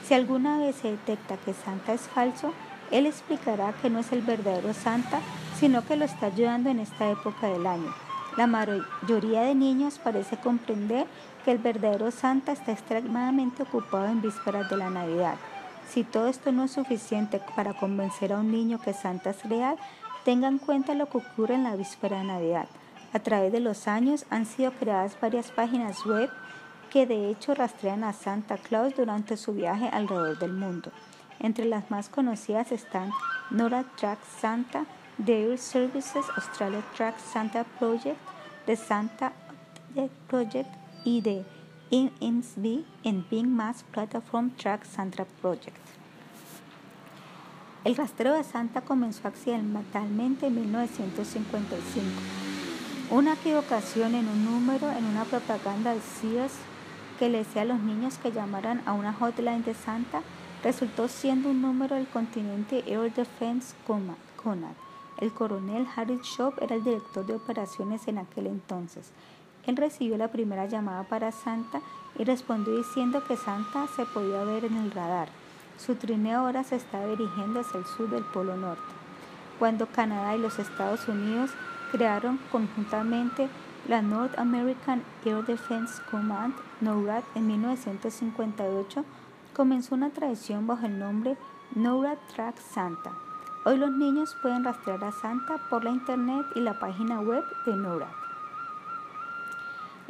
Si 0.06 0.12
alguna 0.12 0.58
vez 0.58 0.76
se 0.76 0.90
detecta 0.90 1.38
que 1.38 1.54
Santa 1.54 1.94
es 1.94 2.02
falso, 2.02 2.52
él 2.90 3.06
explicará 3.06 3.72
que 3.80 3.88
no 3.88 4.00
es 4.00 4.12
el 4.12 4.20
verdadero 4.20 4.74
Santa, 4.74 5.20
sino 5.58 5.86
que 5.86 5.96
lo 5.96 6.04
está 6.04 6.26
ayudando 6.26 6.68
en 6.68 6.80
esta 6.80 7.10
época 7.10 7.46
del 7.46 7.66
año. 7.66 7.94
La 8.36 8.46
mayoría 8.46 9.40
de 9.42 9.54
niños 9.54 9.98
parece 9.98 10.36
comprender 10.36 11.06
que 11.46 11.52
el 11.52 11.58
verdadero 11.58 12.10
Santa 12.10 12.52
está 12.52 12.72
extremadamente 12.72 13.62
ocupado 13.62 14.04
en 14.08 14.20
vísperas 14.20 14.68
de 14.68 14.76
la 14.76 14.90
Navidad. 14.90 15.36
Si 15.88 16.04
todo 16.04 16.28
esto 16.28 16.52
no 16.52 16.64
es 16.64 16.70
suficiente 16.70 17.40
para 17.56 17.74
convencer 17.74 18.32
a 18.32 18.38
un 18.38 18.52
niño 18.52 18.80
que 18.80 18.92
Santa 18.92 19.30
es 19.30 19.42
real, 19.48 19.76
tenga 20.24 20.48
en 20.48 20.58
cuenta 20.58 20.94
lo 20.94 21.08
que 21.08 21.18
ocurre 21.18 21.54
en 21.54 21.64
la 21.64 21.76
víspera 21.76 22.18
de 22.18 22.24
Navidad. 22.24 22.68
A 23.12 23.18
través 23.18 23.52
de 23.52 23.60
los 23.60 23.88
años 23.88 24.26
han 24.30 24.46
sido 24.46 24.72
creadas 24.72 25.16
varias 25.20 25.50
páginas 25.50 26.04
web 26.06 26.30
que 26.90 27.06
de 27.06 27.30
hecho 27.30 27.54
rastrean 27.54 28.04
a 28.04 28.12
Santa 28.12 28.58
Claus 28.58 28.94
durante 28.94 29.36
su 29.36 29.52
viaje 29.52 29.88
alrededor 29.88 30.38
del 30.38 30.52
mundo. 30.52 30.92
Entre 31.38 31.64
las 31.64 31.90
más 31.90 32.08
conocidas 32.08 32.70
están 32.72 33.10
Nora 33.50 33.84
Track 33.96 34.18
Santa, 34.40 34.84
Dairy 35.18 35.56
Services 35.58 36.26
Australia 36.36 36.82
Track 36.96 37.18
Santa 37.18 37.64
Project, 37.78 38.18
The 38.66 38.76
Santa 38.76 39.32
Project 40.28 40.68
y 41.04 41.20
de 41.20 41.44
INSB 41.90 42.84
en 43.02 43.26
Bing 43.28 43.48
Mass 43.48 43.84
Platform 43.90 44.50
Track 44.56 44.84
Santa 44.84 45.24
Project. 45.40 45.99
El 47.82 47.96
rastreo 47.96 48.34
de 48.34 48.44
Santa 48.44 48.82
comenzó 48.82 49.26
accidentalmente 49.26 50.48
en 50.48 50.54
1955. 50.54 52.06
Una 53.10 53.32
equivocación 53.32 54.14
en 54.14 54.28
un 54.28 54.44
número 54.44 54.90
en 54.90 55.06
una 55.06 55.24
propaganda 55.24 55.94
de 55.94 56.00
Sears 56.02 56.52
que 57.18 57.30
le 57.30 57.38
decía 57.38 57.62
a 57.62 57.64
los 57.64 57.80
niños 57.80 58.18
que 58.18 58.32
llamaran 58.32 58.82
a 58.84 58.92
una 58.92 59.14
hotline 59.14 59.64
de 59.64 59.72
Santa 59.72 60.20
resultó 60.62 61.08
siendo 61.08 61.48
un 61.48 61.62
número 61.62 61.96
del 61.96 62.06
continente 62.06 62.84
Air 62.86 63.14
Defense 63.14 63.74
Command. 63.86 64.76
El 65.18 65.32
coronel 65.32 65.86
Harry 65.96 66.20
Shop 66.22 66.52
era 66.60 66.76
el 66.76 66.84
director 66.84 67.24
de 67.24 67.34
operaciones 67.34 68.06
en 68.08 68.18
aquel 68.18 68.46
entonces. 68.46 69.10
Él 69.66 69.76
recibió 69.76 70.18
la 70.18 70.28
primera 70.28 70.66
llamada 70.66 71.04
para 71.04 71.32
Santa 71.32 71.80
y 72.18 72.24
respondió 72.24 72.76
diciendo 72.76 73.24
que 73.24 73.38
Santa 73.38 73.86
se 73.96 74.04
podía 74.04 74.44
ver 74.44 74.66
en 74.66 74.76
el 74.76 74.90
radar. 74.90 75.39
Su 75.84 75.94
trineo 75.94 76.40
ahora 76.40 76.62
se 76.62 76.76
estaba 76.76 77.06
dirigiendo 77.06 77.60
hacia 77.60 77.78
el 77.78 77.86
sur 77.86 78.10
del 78.10 78.24
Polo 78.24 78.54
Norte. 78.54 78.82
Cuando 79.58 79.86
Canadá 79.86 80.36
y 80.36 80.38
los 80.38 80.58
Estados 80.58 81.08
Unidos 81.08 81.50
crearon 81.90 82.38
conjuntamente 82.52 83.48
la 83.88 84.02
North 84.02 84.38
American 84.38 85.02
Air 85.24 85.42
Defense 85.46 86.02
Command, 86.10 86.54
NORAD, 86.82 87.24
en 87.34 87.46
1958, 87.46 89.04
comenzó 89.56 89.94
una 89.94 90.10
tradición 90.10 90.66
bajo 90.66 90.84
el 90.84 90.98
nombre 90.98 91.38
NORAD 91.74 92.18
Track 92.34 92.58
Santa. 92.58 93.12
Hoy 93.64 93.78
los 93.78 93.90
niños 93.90 94.36
pueden 94.42 94.64
rastrear 94.64 95.02
a 95.02 95.12
Santa 95.12 95.56
por 95.70 95.82
la 95.82 95.90
internet 95.90 96.44
y 96.54 96.60
la 96.60 96.78
página 96.78 97.20
web 97.20 97.42
de 97.64 97.74
NORAD. 97.74 98.08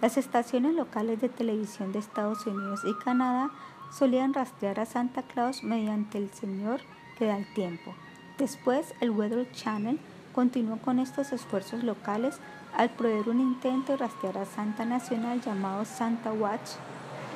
Las 0.01 0.17
estaciones 0.17 0.75
locales 0.75 1.21
de 1.21 1.29
televisión 1.29 1.93
de 1.93 2.01
Estados 2.01 2.45
Unidos 2.47 2.81
y 2.85 2.95
Canadá 2.95 3.51
solían 3.91 4.35
rastrear 4.35 4.81
a 4.81 4.87
Santa 4.87 5.23
Claus 5.23 5.63
mediante 5.63 6.19
el 6.19 6.31
Señor 6.31 6.81
que 7.19 7.27
da 7.27 7.37
el 7.37 7.53
tiempo. 7.55 7.95
Después, 8.39 8.95
el 9.01 9.11
Weather 9.11 9.51
Channel 9.53 9.99
continuó 10.33 10.79
con 10.79 10.99
estos 10.99 11.33
esfuerzos 11.33 11.85
locales 11.85 12.39
al 12.77 12.91
proveer 12.91 13.29
un 13.29 13.41
intento 13.41 13.93
de 13.93 13.99
rastrear 13.99 14.39
a 14.39 14.47
Santa 14.47 14.85
Nacional 14.85 15.41
llamado 15.41 15.85
Santa 15.85 16.33
Watch 16.33 16.71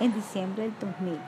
en 0.00 0.14
diciembre 0.14 0.64
del 0.64 0.75
2000. 0.80 1.18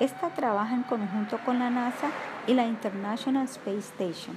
Esta 0.00 0.30
trabaja 0.30 0.74
en 0.74 0.82
conjunto 0.82 1.38
con 1.44 1.58
la 1.58 1.70
NASA 1.70 2.10
y 2.46 2.54
la 2.54 2.66
International 2.66 3.44
Space 3.44 3.78
Station. 3.78 4.36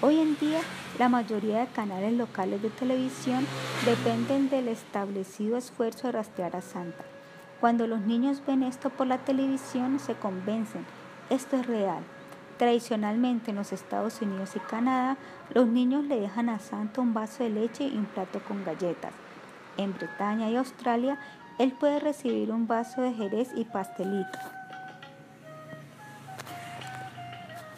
Hoy 0.00 0.18
en 0.18 0.36
día, 0.38 0.60
la 0.98 1.08
mayoría 1.08 1.60
de 1.60 1.66
canales 1.68 2.12
locales 2.12 2.60
de 2.60 2.70
televisión 2.70 3.46
dependen 3.84 4.50
del 4.50 4.68
establecido 4.68 5.56
esfuerzo 5.56 6.08
de 6.08 6.12
rastrear 6.12 6.56
a 6.56 6.60
Santa. 6.60 7.15
Cuando 7.60 7.86
los 7.86 8.00
niños 8.00 8.42
ven 8.46 8.62
esto 8.62 8.90
por 8.90 9.06
la 9.06 9.18
televisión, 9.18 9.98
se 9.98 10.14
convencen, 10.14 10.84
esto 11.30 11.56
es 11.56 11.66
real. 11.66 12.02
Tradicionalmente 12.58 13.50
en 13.50 13.56
los 13.56 13.72
Estados 13.72 14.20
Unidos 14.20 14.56
y 14.56 14.60
Canadá, 14.60 15.16
los 15.52 15.66
niños 15.66 16.04
le 16.04 16.20
dejan 16.20 16.48
a 16.48 16.58
Santa 16.58 17.00
un 17.00 17.14
vaso 17.14 17.44
de 17.44 17.50
leche 17.50 17.84
y 17.84 17.96
un 17.96 18.06
plato 18.06 18.40
con 18.46 18.64
galletas. 18.64 19.12
En 19.76 19.94
Bretaña 19.94 20.50
y 20.50 20.56
Australia, 20.56 21.18
él 21.58 21.72
puede 21.72 22.00
recibir 22.00 22.50
un 22.52 22.66
vaso 22.66 23.02
de 23.02 23.12
jerez 23.12 23.50
y 23.54 23.64
pastelito. 23.64 24.38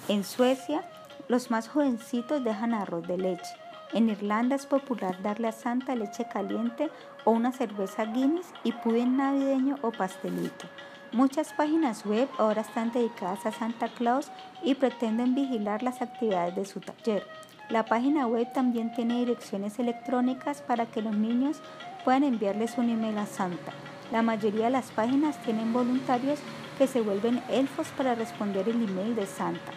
En 0.09 0.25
Suecia, 0.25 0.83
los 1.29 1.51
más 1.51 1.69
jovencitos 1.69 2.43
dejan 2.43 2.75
arroz 2.75 3.07
de 3.07 3.19
leche. 3.19 3.55
En 3.93 4.09
Irlanda 4.09 4.57
es 4.57 4.67
popular 4.67 5.21
darle 5.23 5.49
a 5.49 5.53
Santa 5.53 5.95
leche 5.95 6.27
caliente 6.33 6.91
o 7.25 7.31
una 7.31 7.53
cerveza 7.53 8.05
Guinness 8.05 8.47
y 8.65 8.73
pudín 8.73 9.17
navideño 9.17 9.77
o 9.83 9.91
pastelito. 9.91 10.67
Muchas 11.13 11.53
páginas 11.55 12.05
web 12.05 12.29
ahora 12.39 12.61
están 12.61 12.93
dedicadas 12.93 13.47
a 13.47 13.53
Santa 13.53 13.89
Claus 13.89 14.31
y 14.63 14.75
pretenden 14.75 15.35
vigilar 15.35 15.83
las 15.83 16.03
actividades 16.03 16.55
de 16.55 16.67
su 16.67 16.81
taller. 16.81 17.27
La 17.71 17.85
página 17.85 18.27
web 18.27 18.53
también 18.53 18.93
tiene 18.93 19.19
direcciones 19.19 19.79
electrónicas 19.79 20.63
para 20.63 20.87
que 20.87 21.03
los 21.03 21.17
niños 21.17 21.61
puedan 22.05 22.25
enviarles 22.25 22.77
un 22.79 22.91
email 22.91 23.17
a 23.19 23.27
Santa. 23.27 23.73
La 24.11 24.23
mayoría 24.23 24.67
de 24.67 24.71
las 24.71 24.91
páginas 24.91 25.41
tienen 25.43 25.73
voluntarios 25.73 26.41
que 26.79 26.87
se 26.87 27.01
vuelven 27.01 27.43
elfos 27.51 27.89
para 27.89 28.15
responder 28.15 28.69
el 28.69 28.83
email 28.83 29.15
de 29.15 29.27
Santa. 29.27 29.73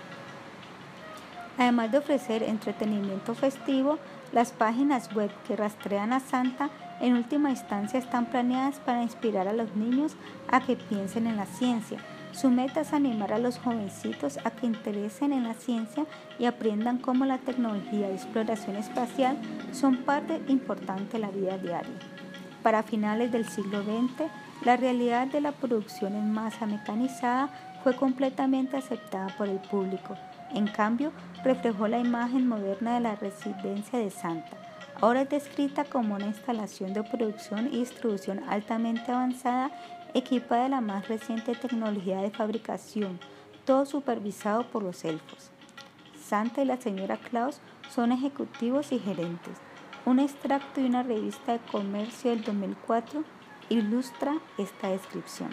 Además 1.57 1.91
de 1.91 1.97
ofrecer 1.97 2.43
entretenimiento 2.43 3.35
festivo, 3.35 3.99
las 4.31 4.51
páginas 4.51 5.13
web 5.13 5.31
que 5.47 5.55
rastrean 5.55 6.13
a 6.13 6.19
Santa 6.19 6.69
en 7.01 7.15
última 7.15 7.49
instancia 7.49 7.99
están 7.99 8.27
planeadas 8.27 8.79
para 8.79 9.01
inspirar 9.01 9.47
a 9.47 9.53
los 9.53 9.75
niños 9.75 10.15
a 10.47 10.61
que 10.61 10.75
piensen 10.75 11.27
en 11.27 11.35
la 11.35 11.47
ciencia. 11.47 11.97
Su 12.31 12.49
meta 12.49 12.81
es 12.81 12.93
animar 12.93 13.33
a 13.33 13.39
los 13.39 13.57
jovencitos 13.57 14.37
a 14.45 14.51
que 14.51 14.67
interesen 14.67 15.33
en 15.33 15.43
la 15.43 15.55
ciencia 15.55 16.05
y 16.39 16.45
aprendan 16.45 16.99
cómo 16.99 17.25
la 17.25 17.39
tecnología 17.39 18.09
y 18.09 18.13
exploración 18.13 18.77
espacial 18.77 19.37
son 19.71 19.97
parte 19.97 20.41
importante 20.47 21.13
de 21.13 21.19
la 21.19 21.31
vida 21.31 21.57
diaria. 21.57 21.99
Para 22.63 22.83
finales 22.83 23.31
del 23.31 23.45
siglo 23.47 23.81
XX, 23.81 24.29
la 24.63 24.77
realidad 24.77 25.27
de 25.27 25.41
la 25.41 25.51
producción 25.51 26.15
en 26.15 26.31
masa 26.31 26.67
mecanizada 26.67 27.49
fue 27.83 27.95
completamente 27.95 28.77
aceptada 28.77 29.27
por 29.37 29.49
el 29.49 29.57
público. 29.57 30.15
En 30.53 30.67
cambio, 30.67 31.11
reflejó 31.43 31.87
la 31.87 31.97
imagen 31.97 32.47
moderna 32.47 32.93
de 32.93 32.99
la 32.99 33.15
residencia 33.15 33.97
de 33.97 34.11
Santa. 34.11 34.70
Ahora 35.01 35.23
es 35.23 35.29
descrita 35.29 35.83
como 35.83 36.13
una 36.13 36.27
instalación 36.27 36.93
de 36.93 37.01
producción 37.01 37.69
y 37.73 37.79
distribución 37.79 38.43
altamente 38.47 39.11
avanzada, 39.11 39.71
equipada 40.13 40.63
de 40.63 40.69
la 40.69 40.81
más 40.81 41.07
reciente 41.07 41.55
tecnología 41.55 42.21
de 42.21 42.29
fabricación, 42.29 43.19
todo 43.65 43.87
supervisado 43.87 44.67
por 44.67 44.83
los 44.83 45.03
elfos. 45.03 45.49
Santa 46.23 46.61
y 46.61 46.65
la 46.65 46.77
señora 46.77 47.17
Claus 47.17 47.61
son 47.89 48.11
ejecutivos 48.11 48.91
y 48.91 48.99
gerentes. 48.99 49.57
Un 50.05 50.19
extracto 50.19 50.79
de 50.79 50.87
una 50.87 51.01
revista 51.01 51.53
de 51.53 51.59
comercio 51.71 52.29
del 52.29 52.43
2004 52.43 53.23
ilustra 53.69 54.37
esta 54.59 54.89
descripción. 54.89 55.49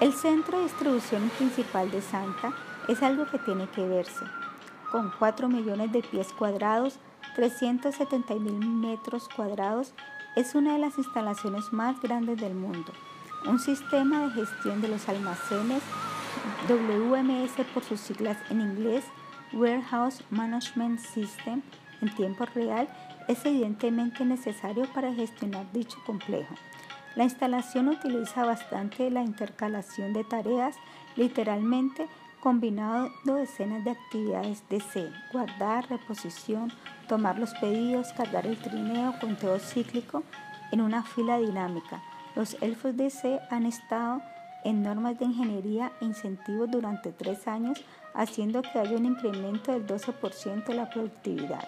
El 0.00 0.12
centro 0.12 0.58
de 0.58 0.64
distribución 0.64 1.30
principal 1.30 1.90
de 1.90 2.02
Santa 2.02 2.52
es 2.88 3.02
algo 3.02 3.24
que 3.24 3.38
tiene 3.38 3.68
que 3.70 3.88
verse. 3.88 4.24
Con 4.90 5.12
4 5.18 5.48
millones 5.48 5.92
de 5.92 6.02
pies 6.02 6.32
cuadrados, 6.32 6.98
370 7.40 8.34
mil 8.34 8.58
metros 8.68 9.26
cuadrados, 9.34 9.94
es 10.36 10.54
una 10.54 10.74
de 10.74 10.78
las 10.78 10.98
instalaciones 10.98 11.72
más 11.72 11.98
grandes 12.02 12.38
del 12.38 12.54
mundo. 12.54 12.92
Un 13.46 13.58
sistema 13.58 14.26
de 14.26 14.32
gestión 14.32 14.82
de 14.82 14.88
los 14.88 15.08
almacenes, 15.08 15.82
WMS 16.68 17.66
por 17.72 17.82
sus 17.82 17.98
siglas 17.98 18.36
en 18.50 18.60
inglés, 18.60 19.04
Warehouse 19.54 20.22
Management 20.28 21.00
System, 21.00 21.62
en 22.02 22.14
tiempo 22.14 22.44
real, 22.54 22.90
es 23.26 23.42
evidentemente 23.46 24.22
necesario 24.26 24.84
para 24.92 25.14
gestionar 25.14 25.64
dicho 25.72 25.96
complejo. 26.04 26.54
La 27.16 27.24
instalación 27.24 27.88
utiliza 27.88 28.44
bastante 28.44 29.10
la 29.10 29.22
intercalación 29.22 30.12
de 30.12 30.24
tareas, 30.24 30.76
literalmente 31.16 32.06
combinado 32.40 33.10
decenas 33.24 33.84
de 33.84 33.90
actividades 33.92 34.62
de 34.68 34.80
C, 34.80 35.10
guardar, 35.32 35.88
reposición, 35.88 36.72
tomar 37.08 37.38
los 37.38 37.52
pedidos, 37.54 38.12
cargar 38.14 38.46
el 38.46 38.56
trineo, 38.56 39.14
conteo 39.20 39.58
cíclico 39.58 40.22
en 40.72 40.80
una 40.80 41.02
fila 41.02 41.38
dinámica. 41.38 42.02
Los 42.34 42.56
elfos 42.62 42.96
de 42.96 43.10
C 43.10 43.40
han 43.50 43.66
estado 43.66 44.22
en 44.64 44.82
normas 44.82 45.18
de 45.18 45.26
ingeniería 45.26 45.92
e 46.00 46.04
incentivos 46.04 46.70
durante 46.70 47.12
tres 47.12 47.46
años, 47.48 47.82
haciendo 48.14 48.62
que 48.62 48.78
haya 48.78 48.96
un 48.96 49.06
incremento 49.06 49.72
del 49.72 49.86
12% 49.86 50.64
de 50.64 50.74
la 50.74 50.90
productividad. 50.90 51.66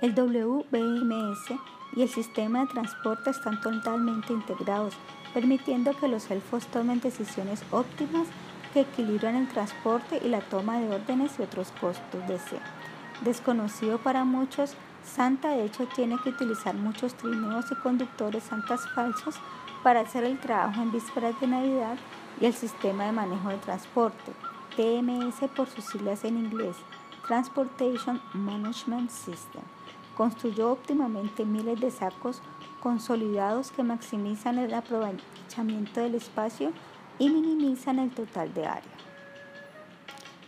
El 0.00 0.14
WBMS 0.14 1.58
y 1.96 2.02
el 2.02 2.08
sistema 2.08 2.60
de 2.60 2.66
transporte 2.66 3.30
están 3.30 3.60
totalmente 3.60 4.32
integrados, 4.32 4.94
permitiendo 5.32 5.96
que 5.98 6.08
los 6.08 6.30
elfos 6.30 6.66
tomen 6.66 7.00
decisiones 7.00 7.62
óptimas 7.70 8.26
que 8.74 8.80
equilibran 8.80 9.36
el 9.36 9.48
transporte 9.48 10.20
y 10.22 10.28
la 10.28 10.40
toma 10.40 10.80
de 10.80 10.90
órdenes 10.90 11.38
y 11.38 11.42
otros 11.42 11.72
costos 11.80 12.26
de 12.26 12.40
C. 12.40 12.58
Desconocido 13.24 13.98
para 13.98 14.24
muchos, 14.24 14.74
Santa 15.04 15.50
de 15.50 15.64
hecho 15.64 15.86
tiene 15.94 16.16
que 16.22 16.30
utilizar 16.30 16.74
muchos 16.74 17.14
trineos 17.14 17.66
y 17.70 17.76
conductores 17.76 18.42
santas 18.42 18.80
falsos 18.94 19.36
para 19.84 20.00
hacer 20.00 20.24
el 20.24 20.40
trabajo 20.40 20.82
en 20.82 20.90
vísperas 20.90 21.38
de 21.40 21.46
Navidad 21.46 21.96
y 22.40 22.46
el 22.46 22.54
sistema 22.54 23.04
de 23.04 23.12
manejo 23.12 23.50
de 23.50 23.58
transporte, 23.58 24.32
TMS 24.76 25.48
por 25.54 25.68
sus 25.68 25.84
siglas 25.84 26.24
en 26.24 26.38
inglés, 26.38 26.76
Transportation 27.28 28.20
Management 28.32 29.10
System. 29.10 29.62
Construyó 30.16 30.72
óptimamente 30.72 31.44
miles 31.44 31.80
de 31.80 31.90
sacos 31.90 32.40
consolidados 32.80 33.70
que 33.70 33.84
maximizan 33.84 34.58
el 34.58 34.74
aprovechamiento 34.74 36.00
del 36.00 36.16
espacio 36.16 36.72
y 37.18 37.28
minimizan 37.28 37.98
el 37.98 38.10
total 38.10 38.52
de 38.54 38.66
área. 38.66 38.94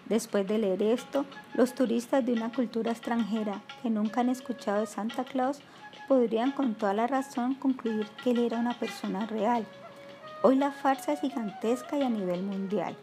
Después 0.06 0.46
de 0.46 0.58
leer 0.58 0.82
esto, 0.82 1.24
los 1.54 1.74
turistas 1.74 2.24
de 2.24 2.32
una 2.32 2.52
cultura 2.52 2.92
extranjera 2.92 3.62
que 3.82 3.90
nunca 3.90 4.20
han 4.20 4.28
escuchado 4.28 4.80
de 4.80 4.86
Santa 4.86 5.24
Claus 5.24 5.58
podrían 6.06 6.52
con 6.52 6.74
toda 6.74 6.94
la 6.94 7.08
razón 7.08 7.54
concluir 7.54 8.06
que 8.22 8.30
él 8.30 8.38
era 8.38 8.58
una 8.58 8.78
persona 8.78 9.26
real. 9.26 9.66
Hoy 10.42 10.56
la 10.56 10.70
farsa 10.70 11.12
es 11.12 11.20
gigantesca 11.20 11.98
y 11.98 12.02
a 12.02 12.08
nivel 12.08 12.42
mundial. 12.42 12.96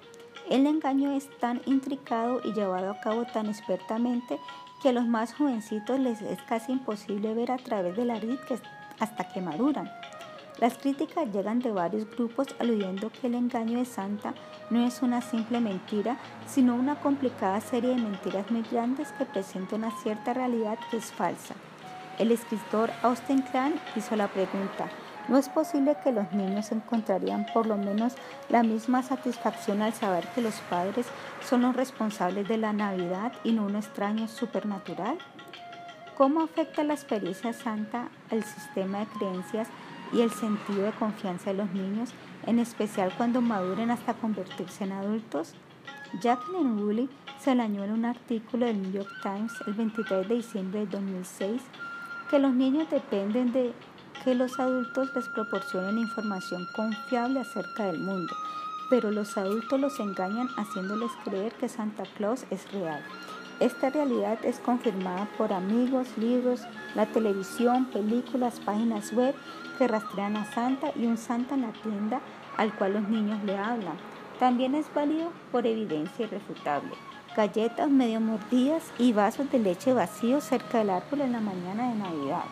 El 0.50 0.66
engaño 0.66 1.12
es 1.12 1.30
tan 1.40 1.62
intricado 1.66 2.42
y 2.44 2.54
llevado 2.54 2.92
a 2.92 3.00
cabo 3.02 3.26
tan 3.26 3.48
expertamente 3.48 4.40
que 4.82 4.90
a 4.90 4.94
los 4.94 5.06
más 5.06 5.34
jovencitos 5.34 6.00
les 6.00 6.22
es 6.22 6.42
casi 6.44 6.72
imposible 6.74 7.34
ver 7.34 7.52
a 7.52 7.58
través 7.58 7.96
de 7.98 8.06
la 8.06 8.20
vid 8.20 8.38
hasta 9.00 9.28
que 9.30 9.42
maduran. 9.42 9.90
Las 10.64 10.78
críticas 10.78 11.28
llegan 11.34 11.60
de 11.60 11.74
varios 11.74 12.10
grupos 12.10 12.48
aludiendo 12.58 13.12
que 13.12 13.28
el 13.28 13.36
engaño 13.36 13.80
de 13.80 13.86
Santa 13.86 14.34
no 14.70 14.88
es 14.88 15.02
una 15.02 15.22
simple 15.22 15.60
mentira, 15.60 16.16
sino 16.48 16.74
una 16.76 16.96
complicada 17.02 17.60
serie 17.60 17.90
de 17.90 18.02
mentiras 18.02 18.50
muy 18.50 18.62
grandes 18.72 19.12
que 19.12 19.26
presenta 19.26 19.76
una 19.76 19.92
cierta 20.02 20.34
realidad 20.34 20.80
que 20.90 20.96
es 20.96 21.12
falsa. 21.12 21.54
El 22.18 22.32
escritor 22.32 22.92
Austin 23.02 23.42
Klein 23.42 23.74
hizo 23.98 24.16
la 24.16 24.30
pregunta, 24.30 24.88
¿no 25.28 25.38
es 25.38 25.50
posible 25.50 25.98
que 26.02 26.14
los 26.14 26.32
niños 26.32 26.72
encontrarían 26.72 27.46
por 27.54 27.66
lo 27.66 27.76
menos 27.76 28.14
la 28.48 28.64
misma 28.64 29.04
satisfacción 29.04 29.82
al 29.82 29.92
saber 29.92 30.26
que 30.30 30.42
los 30.42 30.56
padres 30.70 31.08
son 31.46 31.64
los 31.64 31.76
responsables 31.76 32.48
de 32.48 32.58
la 32.58 32.72
Navidad 32.72 33.34
y 33.44 33.52
no 33.52 33.66
un 33.66 33.76
extraño 33.76 34.30
supernatural? 34.30 35.18
¿Cómo 36.16 36.42
afecta 36.42 36.86
la 36.86 36.94
experiencia 36.94 37.52
santa 37.52 38.08
al 38.32 38.46
sistema 38.46 39.00
de 39.00 39.08
creencias 39.08 39.68
y 40.14 40.22
el 40.22 40.32
sentido 40.32 40.84
de 40.84 40.92
confianza 40.92 41.52
de 41.52 41.58
los 41.58 41.72
niños, 41.72 42.14
en 42.46 42.60
especial 42.60 43.14
cuando 43.18 43.42
maduren 43.42 43.92
hasta 43.92 44.14
convertirse 44.14 44.84
en 44.84 44.92
adultos? 44.92 45.54
Jacqueline 46.22 46.78
Woolley 46.78 47.10
añadió 47.52 47.84
en 47.84 47.92
un 47.92 48.06
artículo 48.06 48.66
del 48.66 48.82
New 48.82 48.92
York 48.92 49.10
Times 49.22 49.52
el 49.68 49.74
23 49.74 50.28
de 50.28 50.36
diciembre 50.36 50.80
de 50.82 50.86
2006 50.88 51.62
que 52.30 52.40
los 52.40 52.54
niños 52.54 52.90
dependen 52.90 53.52
de 53.52 53.74
que 54.24 54.34
los 54.34 54.60
adultos 54.60 55.10
les 55.16 55.28
proporcionen 55.30 55.98
información 55.98 56.66
confiable 56.76 57.42
acerca 57.42 57.86
del 57.86 58.00
mundo, 58.00 58.34
pero 58.90 59.12
los 59.12 59.38
adultos 59.38 59.80
los 59.80 60.00
engañan 60.00 60.48
haciéndoles 60.58 61.12
creer 61.26 61.54
que 61.54 61.68
Santa 61.68 62.04
Claus 62.16 62.46
es 62.50 62.72
real. 62.72 63.04
Esta 63.60 63.90
realidad 63.90 64.40
es 64.44 64.60
confirmada 64.60 65.28
por 65.38 65.52
amigos, 65.52 66.08
libros, 66.18 66.62
la 66.96 67.06
televisión, 67.06 67.86
películas, 67.86 68.60
páginas 68.60 69.14
web 69.14 69.36
que 69.78 69.88
rastrean 69.88 70.38
a 70.38 70.46
Santa 70.46 70.92
y 70.96 71.06
un 71.06 71.18
Santa 71.18 71.56
en 71.56 71.62
la 71.62 71.74
tienda 71.74 72.22
al 72.58 72.74
cual 72.76 72.94
los 72.94 73.10
niños 73.10 73.44
le 73.44 73.58
hablan. 73.58 73.96
También 74.40 74.76
es 74.76 74.94
válido 74.94 75.32
por 75.52 75.66
evidencia 75.66 76.26
irrefutable. 76.26 76.92
Galletas 77.36 77.90
medio 77.90 78.20
mordidas 78.20 78.92
y 79.00 79.14
vasos 79.14 79.50
de 79.52 79.60
leche 79.60 79.94
vacíos 79.94 80.44
cerca 80.44 80.80
del 80.80 80.92
árbol 80.92 81.22
en 81.22 81.32
la 81.32 81.40
mañana 81.40 81.90
de 81.90 81.96
Navidad. 81.96 82.44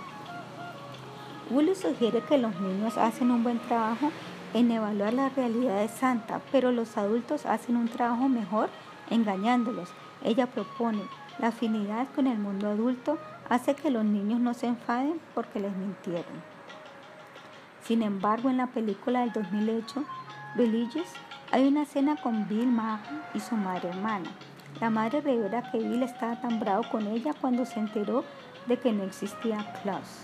Willy 1.52 1.76
sugiere 1.76 2.22
que 2.22 2.38
los 2.38 2.60
niños 2.60 2.98
hacen 2.98 3.30
un 3.30 3.44
buen 3.44 3.60
trabajo 3.60 4.12
en 4.54 4.72
evaluar 4.72 5.14
la 5.14 5.30
realidad 5.30 5.82
de 5.82 5.88
Santa, 5.88 6.42
pero 6.52 6.72
los 6.72 6.98
adultos 6.98 7.46
hacen 7.46 7.76
un 7.76 7.90
trabajo 7.90 8.28
mejor 8.28 8.70
engañándolos. 9.10 9.90
Ella 10.24 10.48
propone, 10.48 11.04
la 11.40 11.48
afinidad 11.48 12.08
con 12.16 12.28
el 12.28 12.38
mundo 12.38 12.70
adulto 12.70 13.18
hace 13.52 13.76
que 13.76 13.92
los 13.92 14.06
niños 14.06 14.40
no 14.40 14.54
se 14.54 14.68
enfaden 14.68 15.20
porque 15.36 15.60
les 15.60 15.76
mintieron. 15.76 16.42
Sin 17.84 18.02
embargo, 18.02 18.50
en 18.50 18.56
la 18.56 18.68
película 18.68 19.20
del 19.20 19.34
2008, 19.34 20.06
Religious, 20.56 21.10
hay 21.52 21.68
una 21.68 21.82
escena 21.82 22.16
con 22.16 22.48
Bill 22.48 22.68
Maher 22.68 23.02
y 23.34 23.42
su 23.42 23.58
madre 23.58 23.90
hermana. 23.90 24.30
La 24.80 24.90
madre 24.90 25.20
revela 25.20 25.70
que 25.70 25.80
Bill 25.80 26.02
estaba 26.02 26.40
tan 26.40 26.62
bravo 26.62 26.84
con 26.90 27.08
ella 27.08 27.34
cuando 27.42 27.66
se 27.66 27.82
enteró 27.82 28.24
de 28.68 28.78
que 28.78 28.94
no 28.94 29.04
existía 29.04 29.74
Claus, 29.84 30.24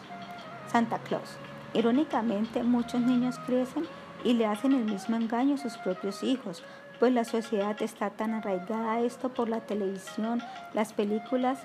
Santa 0.72 0.98
Claus. 1.00 1.38
Irónicamente, 1.74 2.64
muchos 2.64 3.02
niños 3.02 3.38
crecen 3.46 3.84
y 4.24 4.36
le 4.36 4.46
hacen 4.46 4.72
el 4.72 4.86
mismo 4.86 5.18
engaño 5.18 5.56
a 5.56 5.58
sus 5.58 5.78
propios 5.78 6.24
hijos, 6.24 6.64
pues 6.98 7.12
la 7.12 7.26
sociedad 7.26 7.76
está 7.82 8.10
tan 8.10 8.34
arraigada 8.34 8.94
a 8.94 9.02
esto 9.02 9.28
por 9.28 9.50
la 9.50 9.60
televisión, 9.60 10.42
las 10.74 10.94
películas, 10.94 11.60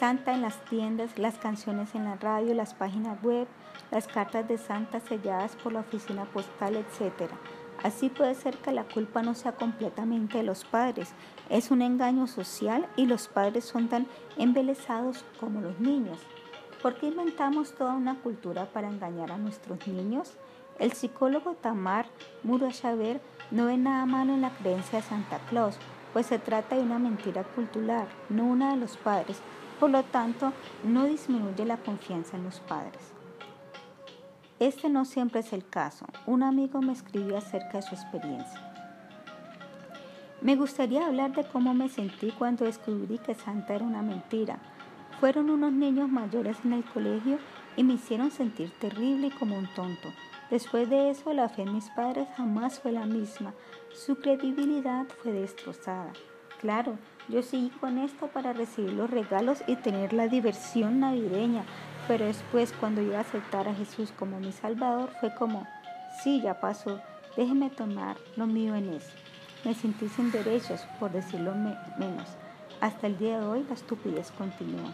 Santa 0.00 0.32
en 0.32 0.40
las 0.40 0.64
tiendas, 0.64 1.18
las 1.18 1.36
canciones 1.36 1.94
en 1.94 2.04
la 2.04 2.16
radio, 2.16 2.54
las 2.54 2.72
páginas 2.72 3.22
web, 3.22 3.46
las 3.90 4.08
cartas 4.08 4.48
de 4.48 4.56
Santa 4.56 4.98
selladas 4.98 5.56
por 5.56 5.74
la 5.74 5.80
oficina 5.80 6.24
postal, 6.24 6.76
etc. 6.76 7.30
Así 7.82 8.08
puede 8.08 8.34
ser 8.34 8.56
que 8.56 8.72
la 8.72 8.84
culpa 8.84 9.20
no 9.20 9.34
sea 9.34 9.52
completamente 9.52 10.38
de 10.38 10.44
los 10.44 10.64
padres, 10.64 11.12
es 11.50 11.70
un 11.70 11.82
engaño 11.82 12.26
social 12.28 12.88
y 12.96 13.04
los 13.04 13.28
padres 13.28 13.66
son 13.66 13.90
tan 13.90 14.06
embelesados 14.38 15.22
como 15.38 15.60
los 15.60 15.78
niños. 15.80 16.18
¿Por 16.80 16.94
qué 16.94 17.08
inventamos 17.08 17.74
toda 17.74 17.92
una 17.92 18.14
cultura 18.20 18.72
para 18.72 18.88
engañar 18.88 19.30
a 19.30 19.36
nuestros 19.36 19.86
niños? 19.86 20.32
El 20.78 20.92
psicólogo 20.92 21.56
Tamar 21.56 22.06
Murashaver 22.42 23.20
no 23.50 23.66
ve 23.66 23.76
nada 23.76 24.06
malo 24.06 24.32
en 24.32 24.40
la 24.40 24.50
creencia 24.56 25.00
de 25.00 25.04
Santa 25.04 25.40
Claus, 25.50 25.76
pues 26.14 26.24
se 26.24 26.38
trata 26.38 26.76
de 26.76 26.82
una 26.82 26.98
mentira 26.98 27.44
cultural, 27.44 28.08
no 28.30 28.44
una 28.44 28.70
de 28.70 28.78
los 28.78 28.96
padres. 28.96 29.42
Por 29.80 29.88
lo 29.90 30.02
tanto, 30.02 30.52
no 30.84 31.06
disminuye 31.06 31.64
la 31.64 31.78
confianza 31.78 32.36
en 32.36 32.44
los 32.44 32.60
padres. 32.60 33.14
Este 34.58 34.90
no 34.90 35.06
siempre 35.06 35.40
es 35.40 35.54
el 35.54 35.66
caso. 35.66 36.04
Un 36.26 36.42
amigo 36.42 36.82
me 36.82 36.92
escribió 36.92 37.38
acerca 37.38 37.78
de 37.78 37.82
su 37.82 37.94
experiencia. 37.94 38.60
Me 40.42 40.54
gustaría 40.54 41.06
hablar 41.06 41.32
de 41.32 41.44
cómo 41.44 41.72
me 41.72 41.88
sentí 41.88 42.30
cuando 42.30 42.66
descubrí 42.66 43.16
que 43.18 43.34
Santa 43.34 43.74
era 43.74 43.84
una 43.86 44.02
mentira. 44.02 44.58
Fueron 45.18 45.48
unos 45.48 45.72
niños 45.72 46.10
mayores 46.10 46.58
en 46.62 46.74
el 46.74 46.84
colegio 46.84 47.38
y 47.74 47.82
me 47.82 47.94
hicieron 47.94 48.30
sentir 48.30 48.70
terrible 48.78 49.28
y 49.28 49.30
como 49.30 49.56
un 49.56 49.66
tonto. 49.74 50.08
Después 50.50 50.90
de 50.90 51.08
eso, 51.08 51.32
la 51.32 51.48
fe 51.48 51.62
en 51.62 51.72
mis 51.72 51.88
padres 51.90 52.28
jamás 52.36 52.80
fue 52.80 52.92
la 52.92 53.06
misma. 53.06 53.54
Su 53.94 54.16
credibilidad 54.16 55.06
fue 55.22 55.32
destrozada. 55.32 56.12
Claro, 56.60 56.98
yo 57.30 57.42
seguí 57.42 57.70
con 57.70 57.98
esto 57.98 58.26
para 58.28 58.52
recibir 58.52 58.92
los 58.92 59.10
regalos 59.10 59.62
y 59.66 59.76
tener 59.76 60.12
la 60.12 60.28
diversión 60.28 61.00
navideña, 61.00 61.64
pero 62.08 62.26
después 62.26 62.72
cuando 62.78 63.02
yo 63.02 63.18
aceptar 63.18 63.68
a 63.68 63.74
Jesús 63.74 64.12
como 64.18 64.40
mi 64.40 64.52
Salvador 64.52 65.10
fue 65.20 65.34
como, 65.34 65.66
sí, 66.22 66.40
ya 66.42 66.60
pasó, 66.60 67.00
déjeme 67.36 67.70
tomar 67.70 68.16
lo 68.36 68.46
mío 68.46 68.74
en 68.74 68.94
eso. 68.94 69.12
Me 69.64 69.74
sentí 69.74 70.08
sin 70.08 70.32
derechos, 70.32 70.86
por 70.98 71.12
decirlo 71.12 71.54
menos. 71.54 72.28
Hasta 72.80 73.06
el 73.06 73.18
día 73.18 73.40
de 73.40 73.46
hoy 73.46 73.64
la 73.68 73.74
estupidez 73.74 74.30
continúa. 74.32 74.90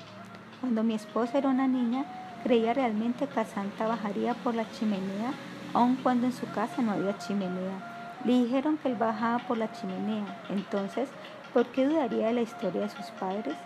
Cuando 0.61 0.83
mi 0.83 0.95
esposa 0.95 1.39
era 1.39 1.49
una 1.49 1.69
niña, 1.69 2.05
Creía 2.47 2.75
realmente 2.75 3.27
que 3.27 3.45
Santa 3.45 3.89
bajaría 3.89 4.35
por 4.35 4.55
la 4.55 4.71
chimenea, 4.71 5.33
aun 5.75 5.97
cuando 5.97 6.29
en 6.29 6.33
su 6.33 6.49
casa 6.53 6.81
no 6.81 6.93
había 6.93 7.19
chimenea. 7.19 8.21
Le 8.25 8.45
dijeron 8.45 8.79
que 8.79 8.87
él 8.89 8.95
bajaba 8.95 9.39
por 9.49 9.59
la 9.59 9.73
chimenea. 9.73 10.45
Entonces, 10.49 11.09
¿por 11.57 11.65
qué 11.69 11.87
dudaría 11.87 12.27
de 12.27 12.35
la 12.35 12.43
historia 12.43 12.83
de 12.83 12.91
sus 12.91 13.07
padres? 13.13 13.57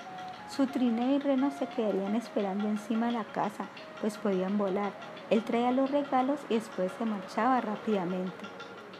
Su 0.48 0.68
trineo 0.68 1.16
y 1.16 1.18
reno 1.18 1.50
se 1.50 1.66
quedarían 1.66 2.14
esperando 2.14 2.68
encima 2.68 3.07
de 3.07 3.14
la 3.14 3.24
casa, 3.24 3.66
pues 4.00 4.16
podían 4.16 4.57
volar. 4.59 4.92
Él 5.29 5.42
traía 5.42 5.72
los 5.72 5.90
regalos 5.90 6.38
y 6.48 6.55
después 6.55 6.92
se 6.96 7.05
marchaba 7.05 7.61
rápidamente. 7.61 8.46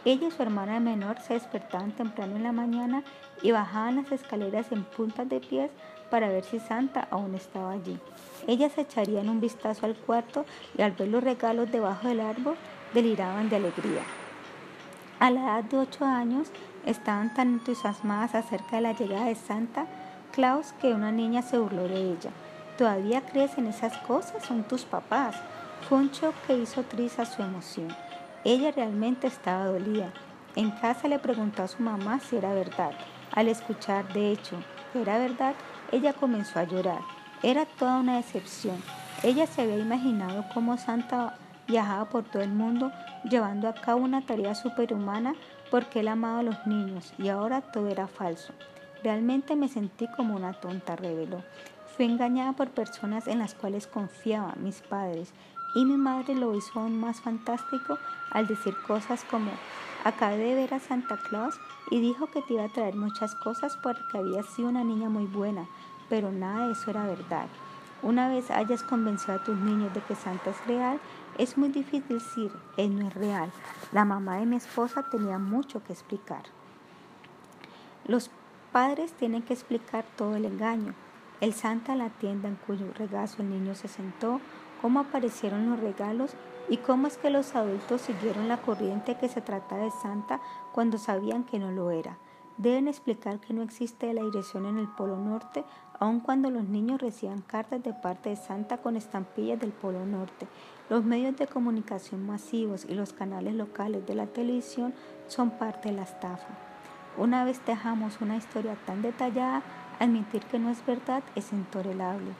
Ella 0.03 0.27
y 0.27 0.31
su 0.31 0.43
hermana 0.43 0.81
menor 0.81 1.21
se 1.21 1.35
despertaban 1.35 1.93
temprano 1.93 2.35
en 2.35 2.43
la 2.43 2.51
mañana 2.51 3.01
y 3.41 3.51
bajaban 3.51 3.95
las 3.95 4.11
escaleras 4.11 4.73
en 4.73 4.83
puntas 4.83 5.29
de 5.29 5.39
pies 5.39 5.71
para 6.09 6.27
ver 6.27 6.43
si 6.43 6.59
Santa 6.59 7.07
aún 7.11 7.33
estaba 7.33 7.71
allí. 7.71 7.97
Ellas 8.45 8.77
echarían 8.77 9.29
un 9.29 9.39
vistazo 9.39 9.85
al 9.85 9.95
cuarto 9.95 10.45
y 10.77 10.81
al 10.81 10.91
ver 10.91 11.07
los 11.07 11.23
regalos 11.23 11.71
debajo 11.71 12.09
del 12.09 12.19
árbol 12.19 12.55
deliraban 12.93 13.47
de 13.47 13.55
alegría. 13.55 14.01
A 15.21 15.31
la 15.31 15.43
edad 15.43 15.63
de 15.63 15.77
ocho 15.77 16.03
años 16.03 16.51
estaban 16.85 17.33
tan 17.33 17.53
entusiasmadas 17.53 18.35
acerca 18.35 18.77
de 18.77 18.81
la 18.81 18.93
llegada 18.93 19.25
de 19.25 19.35
Santa 19.35 19.85
Claus 20.31 20.73
que 20.81 20.93
una 20.93 21.11
niña 21.11 21.41
se 21.41 21.57
burló 21.57 21.87
de 21.87 22.11
ella. 22.11 22.31
¿Todavía 22.77 23.21
crees 23.21 23.57
en 23.57 23.67
esas 23.67 23.97
cosas? 23.99 24.43
Son 24.43 24.63
tus 24.63 24.85
papás. 24.85 25.35
Fue 25.87 25.97
un 25.97 26.11
shock 26.11 26.33
que 26.47 26.57
hizo 26.57 26.83
triste 26.83 27.25
su 27.25 27.41
emoción. 27.41 27.89
Ella 28.43 28.71
realmente 28.71 29.27
estaba 29.27 29.65
dolida. 29.65 30.11
En 30.55 30.71
casa 30.71 31.07
le 31.07 31.19
preguntó 31.19 31.63
a 31.63 31.67
su 31.67 31.83
mamá 31.83 32.19
si 32.19 32.37
era 32.37 32.53
verdad. 32.53 32.91
Al 33.33 33.47
escuchar, 33.47 34.11
de 34.13 34.31
hecho, 34.31 34.57
que 34.91 35.01
era 35.01 35.17
verdad, 35.17 35.53
ella 35.91 36.13
comenzó 36.13 36.59
a 36.59 36.63
llorar. 36.63 37.01
Era 37.43 37.65
toda 37.65 37.99
una 37.99 38.17
decepción. 38.17 38.81
Ella 39.23 39.45
se 39.47 39.61
había 39.61 39.77
imaginado 39.77 40.45
cómo 40.53 40.77
Santa 40.77 41.35
viajaba 41.67 42.09
por 42.09 42.23
todo 42.23 42.41
el 42.41 42.51
mundo 42.51 42.91
llevando 43.29 43.67
a 43.67 43.73
cabo 43.73 44.01
una 44.01 44.25
tarea 44.25 44.55
superhumana 44.55 45.35
porque 45.71 46.01
él 46.01 46.09
amaba 46.09 46.39
a 46.39 46.43
los 46.43 46.67
niños 46.67 47.13
y 47.17 47.29
ahora 47.29 47.61
todo 47.61 47.87
era 47.87 48.07
falso. 48.07 48.53
Realmente 49.03 49.55
me 49.55 49.69
sentí 49.69 50.07
como 50.15 50.35
una 50.35 50.53
tonta, 50.53 50.95
reveló. 50.95 51.43
Fui 51.95 52.05
engañada 52.05 52.53
por 52.53 52.69
personas 52.69 53.27
en 53.27 53.39
las 53.39 53.55
cuales 53.55 53.87
confiaba, 53.87 54.53
mis 54.57 54.81
padres, 54.81 55.33
y 55.73 55.85
mi 55.85 55.95
madre 55.95 56.35
lo 56.35 56.55
hizo 56.55 56.79
aún 56.79 56.99
más 56.99 57.21
fantástico 57.21 57.97
al 58.29 58.45
decir 58.45 58.75
cosas 58.85 59.23
como, 59.23 59.51
acabé 60.03 60.37
de 60.37 60.55
ver 60.55 60.73
a 60.73 60.79
Santa 60.79 61.17
Claus 61.17 61.55
y 61.89 62.01
dijo 62.01 62.27
que 62.27 62.41
te 62.41 62.53
iba 62.53 62.65
a 62.65 62.69
traer 62.69 62.95
muchas 62.95 63.33
cosas 63.35 63.77
porque 63.81 64.17
había 64.17 64.43
sido 64.43 64.69
una 64.69 64.83
niña 64.83 65.09
muy 65.09 65.25
buena, 65.25 65.65
pero 66.09 66.31
nada 66.31 66.67
de 66.67 66.73
eso 66.73 66.91
era 66.91 67.05
verdad. 67.05 67.47
Una 68.03 68.27
vez 68.27 68.51
hayas 68.51 68.83
convencido 68.83 69.35
a 69.35 69.43
tus 69.43 69.55
niños 69.57 69.93
de 69.93 70.01
que 70.01 70.15
Santa 70.15 70.49
es 70.49 70.65
real, 70.65 70.99
es 71.37 71.57
muy 71.57 71.69
difícil 71.69 72.19
decir, 72.19 72.51
él 72.77 72.97
no 72.97 73.07
es 73.07 73.13
real. 73.13 73.51
La 73.91 74.05
mamá 74.05 74.37
de 74.37 74.45
mi 74.45 74.55
esposa 74.57 75.05
tenía 75.09 75.37
mucho 75.37 75.83
que 75.83 75.93
explicar. 75.93 76.43
Los 78.05 78.29
padres 78.71 79.13
tienen 79.13 79.41
que 79.41 79.53
explicar 79.53 80.05
todo 80.15 80.35
el 80.35 80.45
engaño. 80.45 80.93
El 81.39 81.53
Santa 81.53 81.95
la 81.95 82.09
tienda 82.09 82.47
en 82.47 82.55
cuyo 82.55 82.85
regazo 82.97 83.41
el 83.41 83.49
niño 83.49 83.75
se 83.75 83.87
sentó, 83.87 84.39
cómo 84.81 84.99
aparecieron 84.99 85.69
los 85.69 85.79
regalos 85.79 86.35
y 86.69 86.77
cómo 86.77 87.07
es 87.07 87.17
que 87.17 87.29
los 87.29 87.55
adultos 87.55 88.01
siguieron 88.01 88.47
la 88.47 88.57
corriente 88.57 89.17
que 89.17 89.27
se 89.27 89.41
trata 89.41 89.77
de 89.77 89.91
Santa 89.91 90.39
cuando 90.71 90.97
sabían 90.97 91.43
que 91.43 91.59
no 91.59 91.71
lo 91.71 91.91
era. 91.91 92.17
Deben 92.57 92.87
explicar 92.87 93.39
que 93.39 93.53
no 93.53 93.63
existe 93.63 94.13
la 94.13 94.23
dirección 94.23 94.65
en 94.65 94.77
el 94.77 94.87
Polo 94.87 95.17
Norte, 95.17 95.63
aun 95.99 96.19
cuando 96.19 96.49
los 96.49 96.63
niños 96.63 97.01
reciban 97.01 97.41
cartas 97.41 97.81
de 97.83 97.93
parte 97.93 98.29
de 98.29 98.35
Santa 98.35 98.77
con 98.77 98.95
estampillas 98.95 99.59
del 99.59 99.71
Polo 99.71 100.05
Norte. 100.05 100.47
Los 100.91 101.05
medios 101.05 101.37
de 101.37 101.47
comunicación 101.47 102.27
masivos 102.27 102.83
y 102.83 102.95
los 102.95 103.13
canales 103.13 103.53
locales 103.53 104.05
de 104.05 104.13
la 104.13 104.25
televisión 104.25 104.93
son 105.29 105.51
parte 105.51 105.87
de 105.87 105.95
la 105.95 106.03
estafa. 106.03 106.49
Una 107.17 107.45
vez 107.45 107.61
dejamos 107.65 108.19
una 108.19 108.35
historia 108.35 108.75
tan 108.85 109.01
detallada, 109.01 109.63
admitir 110.01 110.41
que 110.41 110.59
no 110.59 110.69
es 110.69 110.85
verdad 110.85 111.23
es 111.33 111.53
intolerable. 111.53 112.31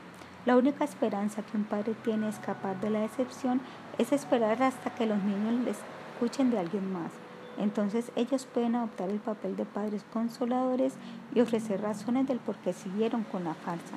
La 0.45 0.57
única 0.57 0.83
esperanza 0.83 1.43
que 1.43 1.55
un 1.55 1.63
padre 1.63 1.93
tiene 2.03 2.25
de 2.25 2.31
escapar 2.33 2.77
de 2.81 2.89
la 2.89 2.99
decepción 2.99 3.61
es 3.97 4.11
esperar 4.11 4.61
hasta 4.61 4.93
que 4.95 5.05
los 5.05 5.23
niños 5.23 5.63
les 5.63 5.77
escuchen 6.15 6.51
de 6.51 6.59
alguien 6.59 6.91
más. 6.91 7.13
Entonces 7.57 8.11
ellos 8.17 8.45
pueden 8.53 8.75
adoptar 8.75 9.11
el 9.11 9.19
papel 9.19 9.55
de 9.55 9.63
padres 9.63 10.03
consoladores 10.11 10.95
y 11.33 11.39
ofrecer 11.39 11.79
razones 11.79 12.27
del 12.27 12.39
por 12.39 12.57
qué 12.57 12.73
siguieron 12.73 13.23
con 13.23 13.45
la 13.45 13.53
farsa. 13.53 13.95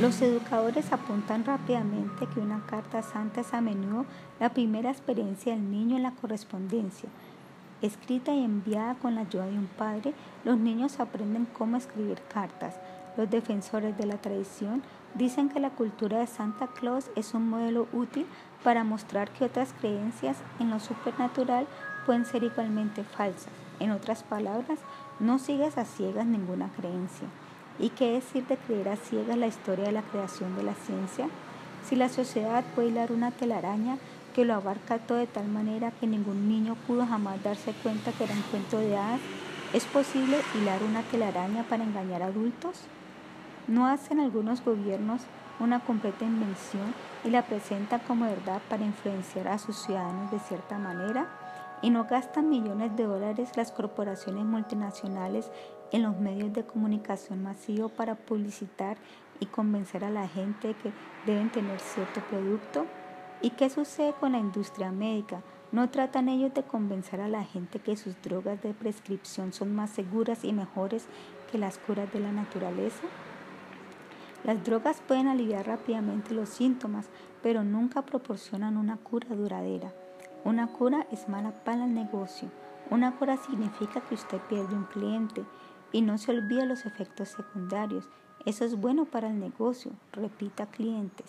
Los 0.00 0.22
educadores 0.22 0.94
apuntan 0.94 1.44
rápidamente 1.44 2.26
que 2.32 2.40
una 2.40 2.64
carta 2.64 3.02
santa 3.02 3.42
es 3.42 3.52
a 3.52 3.60
menudo 3.60 4.06
la 4.40 4.48
primera 4.48 4.90
experiencia 4.90 5.52
del 5.52 5.70
niño 5.70 5.98
en 5.98 6.04
la 6.04 6.12
correspondencia. 6.12 7.10
Escrita 7.82 8.32
y 8.32 8.42
enviada 8.42 8.94
con 8.94 9.14
la 9.14 9.20
ayuda 9.22 9.44
de 9.44 9.58
un 9.58 9.66
padre, 9.66 10.14
los 10.42 10.56
niños 10.56 11.00
aprenden 11.00 11.44
cómo 11.44 11.76
escribir 11.76 12.18
cartas. 12.32 12.76
Los 13.18 13.28
defensores 13.28 13.94
de 13.98 14.06
la 14.06 14.16
tradición 14.16 14.82
dicen 15.16 15.50
que 15.50 15.60
la 15.60 15.68
cultura 15.68 16.20
de 16.20 16.26
Santa 16.26 16.68
Claus 16.68 17.10
es 17.14 17.34
un 17.34 17.50
modelo 17.50 17.86
útil 17.92 18.24
para 18.64 18.84
mostrar 18.84 19.30
que 19.30 19.44
otras 19.44 19.74
creencias 19.82 20.38
en 20.60 20.70
lo 20.70 20.80
supernatural 20.80 21.66
pueden 22.06 22.24
ser 22.24 22.42
igualmente 22.42 23.04
falsas. 23.04 23.52
En 23.80 23.90
otras 23.90 24.22
palabras, 24.22 24.78
no 25.18 25.38
sigas 25.38 25.76
a 25.76 25.84
ciegas 25.84 26.24
ninguna 26.24 26.70
creencia. 26.70 27.28
¿Y 27.80 27.88
qué 27.90 28.12
decir 28.12 28.46
de 28.46 28.58
creer 28.58 28.90
a 28.90 28.96
ciegas 28.96 29.38
la 29.38 29.46
historia 29.46 29.86
de 29.86 29.92
la 29.92 30.02
creación 30.02 30.54
de 30.54 30.62
la 30.62 30.74
ciencia? 30.74 31.28
Si 31.82 31.96
la 31.96 32.10
sociedad 32.10 32.62
puede 32.74 32.88
hilar 32.88 33.10
una 33.10 33.30
telaraña 33.30 33.96
que 34.34 34.44
lo 34.44 34.54
abarca 34.54 34.98
todo 34.98 35.16
de 35.16 35.26
tal 35.26 35.48
manera 35.48 35.90
que 35.90 36.06
ningún 36.06 36.46
niño 36.46 36.76
pudo 36.86 37.06
jamás 37.06 37.42
darse 37.42 37.72
cuenta 37.82 38.12
que 38.12 38.24
era 38.24 38.34
un 38.34 38.42
cuento 38.42 38.78
de 38.78 38.98
hadas, 38.98 39.20
¿es 39.72 39.86
posible 39.86 40.36
hilar 40.54 40.82
una 40.82 41.02
telaraña 41.04 41.62
para 41.64 41.84
engañar 41.84 42.22
a 42.22 42.26
adultos? 42.26 42.82
¿No 43.66 43.86
hacen 43.86 44.20
algunos 44.20 44.62
gobiernos 44.62 45.22
una 45.58 45.80
completa 45.80 46.26
invención 46.26 46.94
y 47.24 47.30
la 47.30 47.46
presentan 47.46 48.00
como 48.06 48.26
verdad 48.26 48.60
para 48.68 48.84
influenciar 48.84 49.48
a 49.48 49.58
sus 49.58 49.76
ciudadanos 49.76 50.30
de 50.30 50.38
cierta 50.40 50.76
manera? 50.76 51.28
¿Y 51.80 51.88
no 51.88 52.04
gastan 52.04 52.50
millones 52.50 52.94
de 52.94 53.04
dólares 53.04 53.56
las 53.56 53.72
corporaciones 53.72 54.44
multinacionales 54.44 55.50
en 55.92 56.02
los 56.02 56.18
medios 56.18 56.52
de 56.52 56.64
comunicación 56.64 57.42
masivo 57.42 57.88
para 57.88 58.14
publicitar 58.14 58.96
y 59.40 59.46
convencer 59.46 60.04
a 60.04 60.10
la 60.10 60.28
gente 60.28 60.68
de 60.68 60.74
que 60.74 60.92
deben 61.26 61.50
tener 61.50 61.80
cierto 61.80 62.20
producto? 62.28 62.86
¿Y 63.42 63.50
qué 63.50 63.70
sucede 63.70 64.12
con 64.20 64.32
la 64.32 64.38
industria 64.38 64.92
médica? 64.92 65.42
¿No 65.72 65.88
tratan 65.88 66.28
ellos 66.28 66.52
de 66.52 66.64
convencer 66.64 67.20
a 67.20 67.28
la 67.28 67.44
gente 67.44 67.78
que 67.78 67.96
sus 67.96 68.20
drogas 68.22 68.60
de 68.60 68.74
prescripción 68.74 69.52
son 69.52 69.74
más 69.74 69.90
seguras 69.90 70.44
y 70.44 70.52
mejores 70.52 71.06
que 71.50 71.58
las 71.58 71.78
curas 71.78 72.12
de 72.12 72.20
la 72.20 72.32
naturaleza? 72.32 73.06
Las 74.44 74.64
drogas 74.64 75.00
pueden 75.06 75.28
aliviar 75.28 75.66
rápidamente 75.66 76.34
los 76.34 76.48
síntomas, 76.48 77.06
pero 77.42 77.62
nunca 77.62 78.02
proporcionan 78.02 78.76
una 78.76 78.96
cura 78.96 79.28
duradera. 79.34 79.92
Una 80.44 80.66
cura 80.66 81.06
es 81.12 81.28
mala 81.28 81.52
para 81.64 81.84
el 81.84 81.94
negocio. 81.94 82.50
Una 82.90 83.16
cura 83.16 83.36
significa 83.36 84.00
que 84.00 84.14
usted 84.14 84.40
pierde 84.48 84.74
un 84.74 84.84
cliente 84.84 85.44
y 85.92 86.02
no 86.02 86.18
se 86.18 86.32
olvide 86.32 86.66
los 86.66 86.86
efectos 86.86 87.28
secundarios. 87.30 88.08
Eso 88.46 88.64
es 88.64 88.80
bueno 88.80 89.04
para 89.04 89.28
el 89.28 89.38
negocio, 89.38 89.92
repita 90.12 90.66
clientes. 90.66 91.26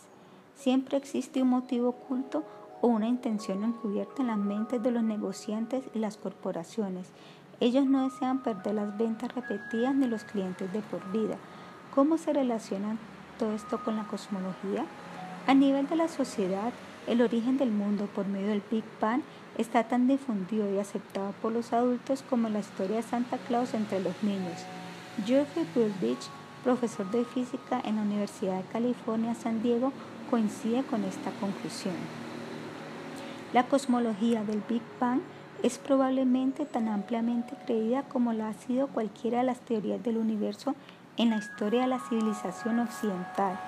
Siempre 0.56 0.98
existe 0.98 1.42
un 1.42 1.50
motivo 1.50 1.90
oculto 1.90 2.44
o 2.82 2.88
una 2.88 3.08
intención 3.08 3.64
encubierta 3.64 4.22
en 4.22 4.28
las 4.28 4.38
mentes 4.38 4.82
de 4.82 4.92
los 4.92 5.04
negociantes 5.04 5.84
y 5.94 6.00
las 6.00 6.18
corporaciones. 6.18 7.10
Ellos 7.60 7.86
no 7.86 8.04
desean 8.04 8.42
perder 8.42 8.76
las 8.76 8.98
ventas 8.98 9.34
repetidas 9.34 9.94
ni 9.94 10.08
los 10.08 10.24
clientes 10.24 10.72
de 10.74 10.80
por 10.82 11.12
vida. 11.12 11.38
¿Cómo 11.94 12.18
se 12.18 12.34
relaciona 12.34 12.98
todo 13.38 13.54
esto 13.54 13.84
con 13.84 13.98
la 13.98 14.08
cosmología? 14.08 14.86
A 15.48 15.54
nivel 15.54 15.88
de 15.88 15.96
la 15.96 16.08
sociedad, 16.08 16.72
el 17.08 17.22
origen 17.22 17.58
del 17.58 17.72
mundo 17.72 18.08
por 18.14 18.28
medio 18.28 18.50
del 18.50 18.64
Big 18.72 18.84
Bang 19.00 19.22
está 19.58 19.84
tan 19.84 20.08
difundido 20.08 20.72
y 20.74 20.80
aceptado 20.80 21.34
por 21.42 21.52
los 21.52 21.74
adultos 21.74 22.24
como 22.30 22.50
la 22.50 22.60
historia 22.60 22.98
de 22.98 23.04
Santa 23.04 23.38
Claus 23.38 23.74
entre 23.74 24.00
los 24.00 24.22
niños. 24.24 24.66
Jeffrey 25.26 25.68
Burbidge, 25.76 26.30
profesor 26.64 27.10
de 27.12 27.26
física 27.26 27.82
en 27.84 27.98
la 27.98 28.04
Universidad 28.04 28.58
de 28.58 28.70
California, 28.72 29.36
San 29.36 29.62
Diego, 29.62 29.92
coincide 30.30 30.84
con 30.84 31.04
esta 31.04 31.32
conclusión. 31.40 31.96
La 33.54 33.64
cosmología 33.64 34.44
del 34.44 34.64
Big 34.70 34.82
Bang 35.00 35.22
es 35.64 35.78
probablemente 35.78 36.66
tan 36.66 36.88
ampliamente 36.88 37.56
creída 37.66 38.04
como 38.04 38.34
la 38.34 38.50
ha 38.50 38.54
sido 38.54 38.88
cualquiera 38.88 39.40
de 39.40 39.44
las 39.44 39.60
teorías 39.60 40.02
del 40.02 40.18
universo 40.18 40.74
en 41.18 41.30
la 41.30 41.38
historia 41.38 41.82
de 41.82 41.88
la 41.88 42.00
civilización 42.00 42.80
occidental. 42.80 43.60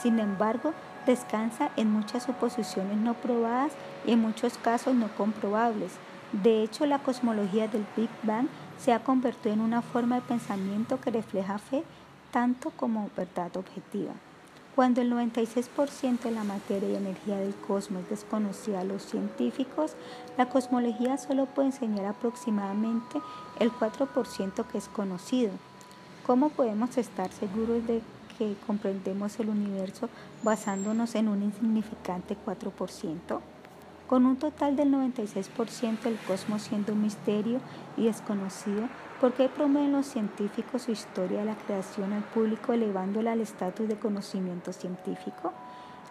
Sin 0.00 0.18
embargo, 0.18 0.72
descansa 1.06 1.70
en 1.76 1.90
muchas 1.90 2.24
suposiciones 2.24 2.96
no 2.96 3.14
probadas 3.14 3.72
y 4.06 4.12
en 4.12 4.20
muchos 4.20 4.58
casos 4.58 4.94
no 4.94 5.08
comprobables. 5.16 5.92
De 6.32 6.62
hecho, 6.62 6.86
la 6.86 7.00
cosmología 7.00 7.68
del 7.68 7.86
Big 7.96 8.10
Bang 8.22 8.46
se 8.78 8.92
ha 8.92 9.02
convertido 9.02 9.54
en 9.54 9.60
una 9.60 9.82
forma 9.82 10.16
de 10.16 10.22
pensamiento 10.22 11.00
que 11.00 11.10
refleja 11.10 11.58
fe 11.58 11.82
tanto 12.30 12.70
como 12.70 13.10
verdad 13.16 13.56
objetiva. 13.56 14.12
Cuando 14.76 15.00
el 15.00 15.12
96% 15.12 16.20
de 16.20 16.30
la 16.30 16.44
materia 16.44 16.88
y 16.88 16.94
energía 16.94 17.38
del 17.38 17.54
cosmos 17.54 18.04
es 18.04 18.10
desconocida 18.10 18.80
a 18.80 18.84
los 18.84 19.02
científicos, 19.02 19.94
la 20.38 20.48
cosmología 20.48 21.18
solo 21.18 21.46
puede 21.46 21.68
enseñar 21.68 22.06
aproximadamente 22.06 23.20
el 23.58 23.72
4% 23.72 24.64
que 24.64 24.78
es 24.78 24.88
conocido. 24.88 25.50
¿Cómo 26.24 26.50
podemos 26.50 26.96
estar 26.96 27.30
seguros 27.32 27.84
de 27.88 28.00
que 28.40 28.56
comprendemos 28.66 29.38
el 29.38 29.50
universo 29.50 30.08
basándonos 30.42 31.14
en 31.14 31.28
un 31.28 31.42
insignificante 31.42 32.38
4%? 32.46 33.40
Con 34.08 34.24
un 34.24 34.36
total 34.36 34.76
del 34.76 34.90
96% 34.90 36.00
del 36.00 36.16
cosmos 36.26 36.62
siendo 36.62 36.94
un 36.94 37.02
misterio 37.02 37.60
y 37.98 38.06
desconocido, 38.06 38.88
¿por 39.20 39.34
qué 39.34 39.50
promueven 39.50 39.92
los 39.92 40.06
científicos 40.06 40.82
su 40.82 40.92
historia 40.92 41.40
de 41.40 41.44
la 41.44 41.54
creación 41.54 42.14
al 42.14 42.22
público 42.22 42.72
elevándola 42.72 43.32
al 43.32 43.42
estatus 43.42 43.86
de 43.86 43.98
conocimiento 43.98 44.72
científico? 44.72 45.52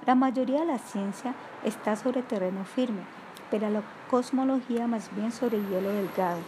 La 0.06 0.13
mayoría 0.13 0.62
de 0.62 0.68
la 0.68 0.78
ciencia 0.78 1.34
está 1.65 1.96
sobre 1.96 2.22
terreno 2.22 2.63
firme, 2.63 3.02
pero 3.50 3.70
la 3.72 3.82
cosmología 4.10 4.86
más 4.86 5.10
bien 5.15 5.32
sobre 5.32 5.58
hielo 5.58 5.89
delgado. 5.89 6.39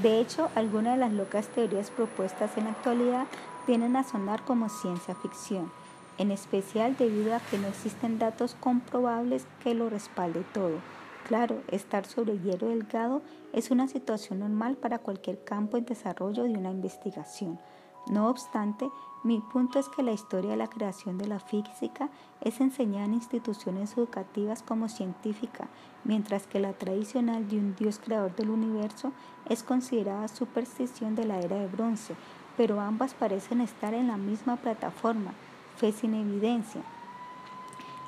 De 0.00 0.20
hecho, 0.20 0.48
algunas 0.54 0.94
de 0.94 1.00
las 1.00 1.12
locas 1.12 1.48
teorías 1.48 1.90
propuestas 1.90 2.56
en 2.56 2.64
la 2.64 2.70
actualidad 2.70 3.26
vienen 3.66 3.96
a 3.96 4.04
sonar 4.04 4.44
como 4.44 4.68
ciencia 4.68 5.14
ficción, 5.14 5.70
en 6.18 6.30
especial 6.30 6.96
debido 6.96 7.34
a 7.34 7.40
que 7.40 7.58
no 7.58 7.68
existen 7.68 8.18
datos 8.18 8.56
comprobables 8.60 9.46
que 9.62 9.74
lo 9.74 9.90
respalde 9.90 10.44
todo. 10.52 10.78
Claro, 11.26 11.62
estar 11.68 12.04
sobre 12.04 12.38
hielo 12.38 12.68
delgado 12.68 13.22
es 13.52 13.70
una 13.70 13.88
situación 13.88 14.40
normal 14.40 14.76
para 14.76 14.98
cualquier 14.98 15.42
campo 15.42 15.76
en 15.76 15.86
desarrollo 15.86 16.42
de 16.42 16.50
una 16.50 16.70
investigación. 16.70 17.58
No 18.06 18.28
obstante, 18.28 18.90
mi 19.22 19.40
punto 19.40 19.78
es 19.78 19.88
que 19.88 20.02
la 20.02 20.12
historia 20.12 20.50
de 20.50 20.56
la 20.58 20.68
creación 20.68 21.16
de 21.16 21.26
la 21.26 21.40
física 21.40 22.10
es 22.42 22.60
enseñada 22.60 23.06
en 23.06 23.14
instituciones 23.14 23.96
educativas 23.96 24.62
como 24.62 24.90
científica, 24.90 25.68
mientras 26.04 26.46
que 26.46 26.60
la 26.60 26.74
tradicional 26.74 27.48
de 27.48 27.56
un 27.56 27.74
Dios 27.74 27.98
creador 28.04 28.36
del 28.36 28.50
universo 28.50 29.12
es 29.48 29.62
considerada 29.62 30.28
superstición 30.28 31.14
de 31.14 31.24
la 31.24 31.40
era 31.40 31.56
de 31.56 31.68
bronce, 31.68 32.14
pero 32.56 32.80
ambas 32.80 33.14
parecen 33.14 33.60
estar 33.60 33.94
en 33.94 34.08
la 34.08 34.16
misma 34.16 34.56
plataforma, 34.56 35.32
fe 35.76 35.92
sin 35.92 36.14
evidencia. 36.14 36.82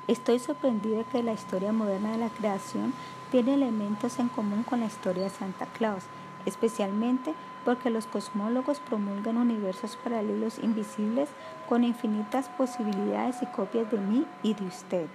Estoy 0.07 0.39
sorprendido 0.39 0.99
de 0.99 1.03
que 1.05 1.23
la 1.23 1.33
historia 1.33 1.73
moderna 1.73 2.11
de 2.11 2.17
la 2.17 2.29
creación 2.29 2.93
tiene 3.31 3.55
elementos 3.55 4.19
en 4.19 4.29
común 4.29 4.63
con 4.63 4.79
la 4.79 4.85
historia 4.85 5.23
de 5.23 5.29
Santa 5.29 5.65
Claus, 5.77 6.03
especialmente 6.45 7.33
porque 7.65 7.89
los 7.89 8.05
cosmólogos 8.05 8.79
promulgan 8.79 9.35
universos 9.35 9.97
paralelos 9.97 10.59
invisibles 10.59 11.27
con 11.67 11.83
infinitas 11.83 12.47
posibilidades 12.47 13.41
y 13.41 13.45
copias 13.47 13.91
de 13.91 13.97
mí 13.97 14.25
y 14.43 14.53
de 14.53 14.65
usted. 14.65 15.07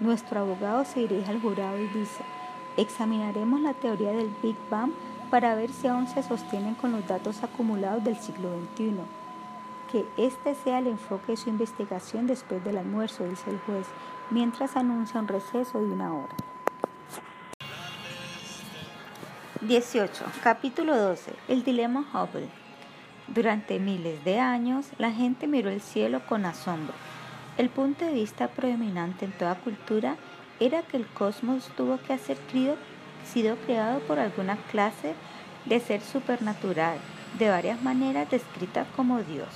Nuestro 0.00 0.40
abogado 0.40 0.84
se 0.84 1.00
dirige 1.00 1.30
al 1.30 1.40
jurado 1.40 1.78
y 1.78 1.86
dice, 1.86 2.24
examinaremos 2.76 3.60
la 3.60 3.74
teoría 3.74 4.10
del 4.10 4.30
Big 4.42 4.56
Bang 4.68 4.90
para 5.30 5.54
ver 5.54 5.70
si 5.70 5.86
aún 5.86 6.08
se 6.08 6.22
sostienen 6.22 6.74
con 6.74 6.92
los 6.92 7.06
datos 7.06 7.42
acumulados 7.42 8.02
del 8.04 8.16
siglo 8.16 8.50
XXI. 8.74 8.94
Que 9.90 10.04
este 10.16 10.54
sea 10.54 10.78
el 10.78 10.88
enfoque 10.88 11.32
de 11.32 11.36
su 11.36 11.48
investigación 11.48 12.26
después 12.26 12.62
del 12.64 12.78
almuerzo, 12.78 13.24
dice 13.24 13.50
el 13.50 13.58
juez, 13.60 13.86
mientras 14.30 14.76
anuncia 14.76 15.20
un 15.20 15.28
receso 15.28 15.78
de 15.78 15.86
una 15.86 16.14
hora. 16.14 16.34
18. 19.62 20.24
Capítulo 20.42 20.96
12. 20.96 21.32
El 21.48 21.64
dilema 21.64 22.06
Hubble. 22.12 22.48
Durante 23.28 23.78
miles 23.78 24.24
de 24.24 24.40
años, 24.40 24.86
la 24.98 25.12
gente 25.12 25.46
miró 25.46 25.70
el 25.70 25.80
cielo 25.80 26.22
con 26.26 26.44
asombro. 26.46 26.94
El 27.58 27.68
punto 27.68 28.04
de 28.04 28.12
vista 28.12 28.48
predominante 28.48 29.26
en 29.26 29.32
toda 29.32 29.54
cultura 29.56 30.16
era 30.60 30.82
que 30.82 30.96
el 30.96 31.06
cosmos 31.06 31.68
tuvo 31.76 31.98
que 31.98 32.14
haber 32.14 32.36
sido 33.24 33.56
creado 33.56 34.00
por 34.00 34.18
alguna 34.18 34.56
clase 34.70 35.14
de 35.64 35.80
ser 35.80 36.00
supernatural, 36.00 36.98
de 37.38 37.48
varias 37.48 37.82
maneras 37.82 38.30
descrita 38.30 38.86
como 38.96 39.22
Dios. 39.22 39.48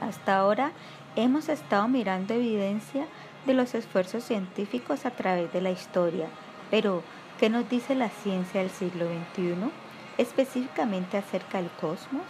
Hasta 0.00 0.36
ahora 0.36 0.72
hemos 1.14 1.48
estado 1.48 1.88
mirando 1.88 2.34
evidencia 2.34 3.06
de 3.46 3.54
los 3.54 3.74
esfuerzos 3.74 4.24
científicos 4.24 5.06
a 5.06 5.10
través 5.10 5.52
de 5.52 5.60
la 5.60 5.70
historia, 5.70 6.26
pero 6.70 7.02
¿Qué 7.38 7.50
nos 7.50 7.68
dice 7.68 7.94
la 7.94 8.08
ciencia 8.08 8.62
del 8.62 8.70
siglo 8.70 9.04
XXI 9.04 9.70
específicamente 10.16 11.18
acerca 11.18 11.58
del 11.58 11.70
cosmos? 11.72 12.24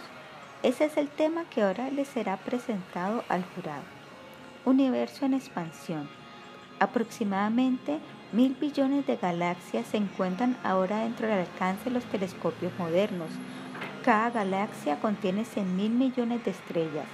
Ese 0.63 0.83
es 0.83 0.97
el 0.97 1.07
tema 1.07 1.45
que 1.45 1.61
ahora 1.61 1.89
le 1.89 2.03
será 2.03 2.35
presentado 2.35 3.23
al 3.29 3.45
jurado. 3.55 3.83
Universo 4.65 5.25
en 5.25 5.33
expansión. 5.33 6.09
Aproximadamente 6.81 7.99
mil 8.31 8.55
billones 8.55 9.07
de 9.07 9.15
galaxias 9.15 9.87
se 9.87 9.97
encuentran 9.97 10.57
ahora 10.63 10.99
dentro 10.99 11.27
del 11.27 11.39
alcance 11.39 11.85
de 11.85 11.91
los 11.91 12.03
telescopios 12.05 12.73
modernos. 12.77 13.29
Cada 14.03 14.29
galaxia 14.29 14.99
contiene 14.99 15.45
100 15.45 15.75
mil 15.75 15.91
millones 15.91 16.43
de 16.43 16.51
estrellas. 16.51 17.07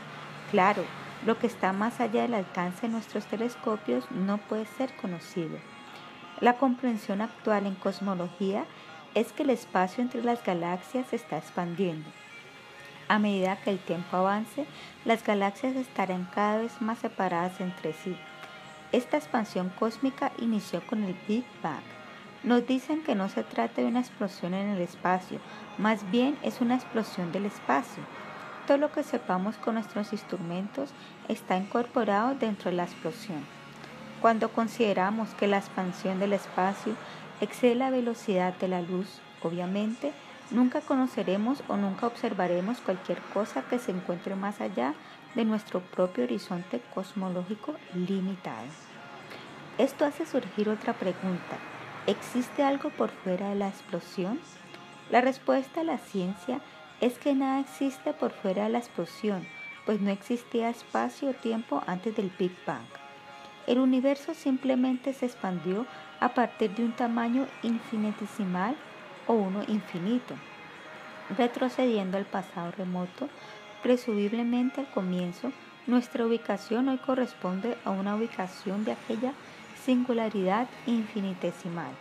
Claro, 0.51 0.83
Lo 1.25 1.39
que 1.39 1.47
está 1.47 1.71
más 1.71 2.01
allá 2.01 2.23
del 2.23 2.33
alcance 2.33 2.81
de 2.81 2.89
nuestros 2.89 3.25
telescopios 3.27 4.03
no 4.11 4.39
puede 4.39 4.65
ser 4.65 4.93
conocido. 4.97 5.57
La 6.41 6.57
comprensión 6.57 7.21
actual 7.21 7.65
en 7.65 7.75
cosmología 7.75 8.65
es 9.15 9.31
que 9.31 9.43
el 9.43 9.51
espacio 9.51 10.03
entre 10.03 10.21
las 10.21 10.43
galaxias 10.43 11.07
se 11.07 11.15
está 11.15 11.37
expandiendo. 11.37 12.09
A 13.07 13.19
medida 13.19 13.55
que 13.55 13.69
el 13.69 13.79
tiempo 13.79 14.17
avance, 14.17 14.65
las 15.05 15.23
galaxias 15.23 15.75
estarán 15.77 16.27
cada 16.33 16.57
vez 16.57 16.81
más 16.81 16.99
separadas 16.99 17.61
entre 17.61 17.93
sí. 17.93 18.17
Esta 18.93 19.17
expansión 19.17 19.69
cósmica 19.79 20.31
inició 20.37 20.85
con 20.85 21.03
el 21.03 21.15
Big 21.27 21.43
Bang. 21.63 21.81
Nos 22.43 22.67
dicen 22.67 23.01
que 23.01 23.15
no 23.15 23.27
se 23.27 23.41
trata 23.41 23.81
de 23.81 23.87
una 23.87 24.01
explosión 24.01 24.53
en 24.53 24.69
el 24.69 24.81
espacio, 24.81 25.39
más 25.79 26.11
bien 26.11 26.37
es 26.43 26.61
una 26.61 26.75
explosión 26.75 27.31
del 27.31 27.47
espacio. 27.47 28.03
Todo 28.67 28.77
lo 28.77 28.91
que 28.91 29.01
sepamos 29.01 29.55
con 29.57 29.73
nuestros 29.73 30.13
instrumentos 30.13 30.91
está 31.27 31.57
incorporado 31.57 32.35
dentro 32.35 32.69
de 32.69 32.77
la 32.77 32.83
explosión. 32.83 33.43
Cuando 34.21 34.49
consideramos 34.49 35.33
que 35.33 35.47
la 35.47 35.57
expansión 35.57 36.19
del 36.19 36.33
espacio 36.33 36.93
excede 37.41 37.73
la 37.73 37.89
velocidad 37.89 38.53
de 38.59 38.67
la 38.67 38.83
luz, 38.83 39.07
obviamente, 39.41 40.13
nunca 40.51 40.81
conoceremos 40.81 41.63
o 41.67 41.77
nunca 41.77 42.05
observaremos 42.05 42.79
cualquier 42.79 43.17
cosa 43.33 43.63
que 43.63 43.79
se 43.79 43.89
encuentre 43.89 44.35
más 44.35 44.61
allá 44.61 44.93
nuestro 45.35 45.81
propio 45.81 46.23
horizonte 46.23 46.81
cosmológico 46.93 47.75
limitado. 47.95 48.67
Esto 49.77 50.05
hace 50.05 50.25
surgir 50.25 50.69
otra 50.69 50.93
pregunta. 50.93 51.57
¿Existe 52.05 52.63
algo 52.63 52.89
por 52.91 53.09
fuera 53.09 53.49
de 53.49 53.55
la 53.55 53.67
explosión? 53.67 54.39
La 55.09 55.21
respuesta 55.21 55.81
a 55.81 55.83
la 55.83 55.97
ciencia 55.97 56.61
es 57.01 57.17
que 57.17 57.33
nada 57.33 57.59
existe 57.59 58.13
por 58.13 58.31
fuera 58.31 58.63
de 58.65 58.69
la 58.69 58.77
explosión, 58.77 59.45
pues 59.85 59.99
no 59.99 60.11
existía 60.11 60.69
espacio 60.69 61.31
o 61.31 61.33
tiempo 61.33 61.83
antes 61.87 62.15
del 62.15 62.31
Big 62.37 62.55
Bang. 62.65 62.85
El 63.65 63.79
universo 63.79 64.33
simplemente 64.33 65.13
se 65.13 65.25
expandió 65.25 65.85
a 66.19 66.29
partir 66.29 66.75
de 66.75 66.85
un 66.85 66.91
tamaño 66.93 67.47
infinitesimal 67.63 68.75
o 69.27 69.33
uno 69.33 69.63
infinito. 69.67 70.35
Retrocediendo 71.37 72.17
al 72.17 72.25
pasado 72.25 72.71
remoto, 72.71 73.29
presumiblemente 73.83 74.79
al 74.81 74.89
comienzo, 74.89 75.51
nuestra 75.85 76.25
ubicación 76.25 76.87
hoy 76.87 76.97
corresponde 76.97 77.77
a 77.83 77.91
una 77.91 78.15
ubicación 78.15 78.85
de 78.85 78.93
aquella 78.93 79.33
singularidad 79.85 80.67
infinitesimal. 80.87 81.91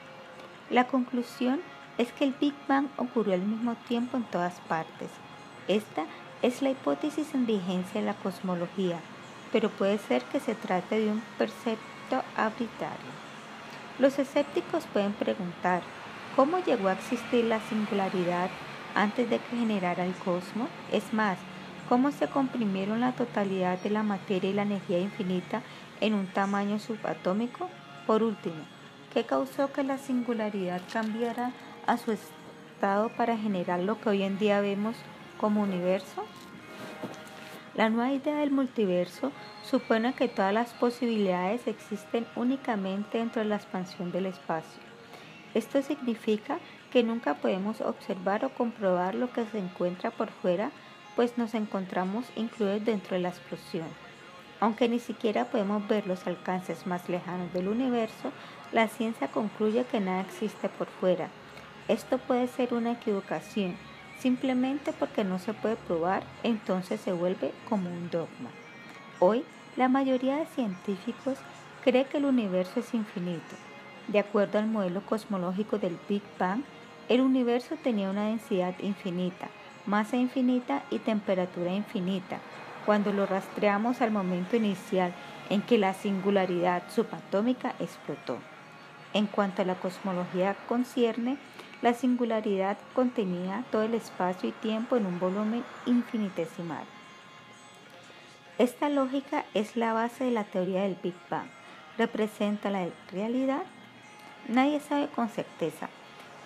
La 0.70 0.86
conclusión 0.86 1.60
es 1.98 2.12
que 2.12 2.24
el 2.24 2.34
Big 2.40 2.54
Bang 2.68 2.86
ocurrió 2.96 3.34
al 3.34 3.42
mismo 3.42 3.74
tiempo 3.88 4.16
en 4.16 4.22
todas 4.22 4.60
partes. 4.68 5.10
Esta 5.66 6.04
es 6.40 6.62
la 6.62 6.70
hipótesis 6.70 7.34
en 7.34 7.46
vigencia 7.46 7.98
en 7.98 8.06
la 8.06 8.14
cosmología, 8.14 8.98
pero 9.50 9.68
puede 9.68 9.98
ser 9.98 10.22
que 10.24 10.40
se 10.40 10.54
trate 10.54 11.00
de 11.00 11.10
un 11.10 11.22
percepto 11.36 12.22
arbitrario. 12.36 13.12
Los 13.98 14.18
escépticos 14.18 14.86
pueden 14.92 15.12
preguntar, 15.12 15.82
¿cómo 16.36 16.58
llegó 16.60 16.88
a 16.88 16.92
existir 16.92 17.44
la 17.44 17.60
singularidad 17.60 18.50
antes 18.94 19.28
de 19.28 19.38
que 19.38 19.56
generara 19.56 20.06
el 20.06 20.14
cosmos? 20.14 20.68
Es 20.90 21.12
más, 21.12 21.38
¿cómo 21.92 22.10
se 22.10 22.26
comprimieron 22.26 23.00
la 23.00 23.12
totalidad 23.12 23.78
de 23.80 23.90
la 23.90 24.02
materia 24.02 24.48
y 24.48 24.54
la 24.54 24.62
energía 24.62 24.98
infinita 24.98 25.60
en 26.00 26.14
un 26.14 26.26
tamaño 26.26 26.78
subatómico? 26.78 27.68
Por 28.06 28.22
último, 28.22 28.64
¿qué 29.12 29.24
causó 29.24 29.70
que 29.74 29.84
la 29.84 29.98
singularidad 29.98 30.80
cambiara 30.90 31.52
a 31.86 31.98
su 31.98 32.12
estado 32.12 33.10
para 33.10 33.36
generar 33.36 33.80
lo 33.80 34.00
que 34.00 34.08
hoy 34.08 34.22
en 34.22 34.38
día 34.38 34.62
vemos 34.62 34.96
como 35.38 35.60
universo? 35.60 36.24
La 37.74 37.90
nueva 37.90 38.14
idea 38.14 38.36
del 38.36 38.52
multiverso 38.52 39.30
supone 39.62 40.14
que 40.14 40.28
todas 40.28 40.54
las 40.54 40.72
posibilidades 40.72 41.66
existen 41.66 42.26
únicamente 42.36 43.18
dentro 43.18 43.42
de 43.42 43.48
la 43.48 43.56
expansión 43.56 44.12
del 44.12 44.24
espacio. 44.24 44.80
Esto 45.52 45.82
significa 45.82 46.58
que 46.90 47.02
nunca 47.02 47.34
podemos 47.34 47.82
observar 47.82 48.46
o 48.46 48.54
comprobar 48.54 49.14
lo 49.14 49.30
que 49.30 49.44
se 49.44 49.58
encuentra 49.58 50.10
por 50.10 50.30
fuera, 50.30 50.70
pues 51.16 51.38
nos 51.38 51.54
encontramos 51.54 52.26
incluidos 52.36 52.84
dentro 52.84 53.16
de 53.16 53.22
la 53.22 53.28
explosión. 53.30 53.86
Aunque 54.60 54.88
ni 54.88 55.00
siquiera 55.00 55.46
podemos 55.46 55.86
ver 55.88 56.06
los 56.06 56.26
alcances 56.26 56.86
más 56.86 57.08
lejanos 57.08 57.52
del 57.52 57.68
universo, 57.68 58.30
la 58.70 58.88
ciencia 58.88 59.28
concluye 59.28 59.84
que 59.84 60.00
nada 60.00 60.20
existe 60.20 60.68
por 60.68 60.86
fuera, 60.86 61.28
esto 61.88 62.18
puede 62.18 62.46
ser 62.46 62.74
una 62.74 62.92
equivocación. 62.92 63.76
Simplemente 64.18 64.92
porque 64.92 65.24
no 65.24 65.40
se 65.40 65.52
puede 65.52 65.74
probar, 65.74 66.22
entonces 66.44 67.00
se 67.00 67.12
vuelve 67.12 67.52
como 67.68 67.90
un 67.90 68.08
dogma. 68.08 68.50
Hoy, 69.18 69.44
la 69.76 69.88
mayoría 69.88 70.36
de 70.36 70.46
científicos 70.46 71.38
cree 71.82 72.04
que 72.04 72.18
el 72.18 72.26
universo 72.26 72.80
es 72.80 72.94
infinito. 72.94 73.56
De 74.06 74.20
acuerdo 74.20 74.58
al 74.58 74.68
modelo 74.68 75.04
cosmológico 75.04 75.78
del 75.78 75.98
Big 76.08 76.22
Bang, 76.38 76.62
el 77.08 77.20
universo 77.20 77.76
tenía 77.82 78.10
una 78.10 78.28
densidad 78.28 78.74
infinita, 78.78 79.48
masa 79.86 80.16
infinita 80.16 80.82
y 80.90 80.98
temperatura 80.98 81.72
infinita. 81.72 82.38
Cuando 82.86 83.12
lo 83.12 83.26
rastreamos 83.26 84.00
al 84.00 84.10
momento 84.10 84.56
inicial 84.56 85.12
en 85.50 85.62
que 85.62 85.78
la 85.78 85.94
singularidad 85.94 86.82
subatómica 86.90 87.74
explotó. 87.78 88.38
En 89.14 89.26
cuanto 89.26 89.62
a 89.62 89.64
la 89.64 89.74
cosmología 89.74 90.56
concierne, 90.68 91.36
la 91.82 91.94
singularidad 91.94 92.78
contenía 92.94 93.64
todo 93.70 93.82
el 93.82 93.94
espacio 93.94 94.48
y 94.48 94.52
tiempo 94.52 94.96
en 94.96 95.06
un 95.06 95.18
volumen 95.18 95.64
infinitesimal. 95.84 96.84
Esta 98.58 98.88
lógica 98.88 99.44
es 99.54 99.76
la 99.76 99.92
base 99.92 100.24
de 100.24 100.30
la 100.30 100.44
teoría 100.44 100.82
del 100.82 100.96
Big 101.02 101.14
Bang. 101.28 101.48
¿Representa 101.98 102.70
la 102.70 102.86
realidad? 103.10 103.62
Nadie 104.48 104.80
sabe 104.80 105.08
con 105.08 105.28
certeza. 105.28 105.88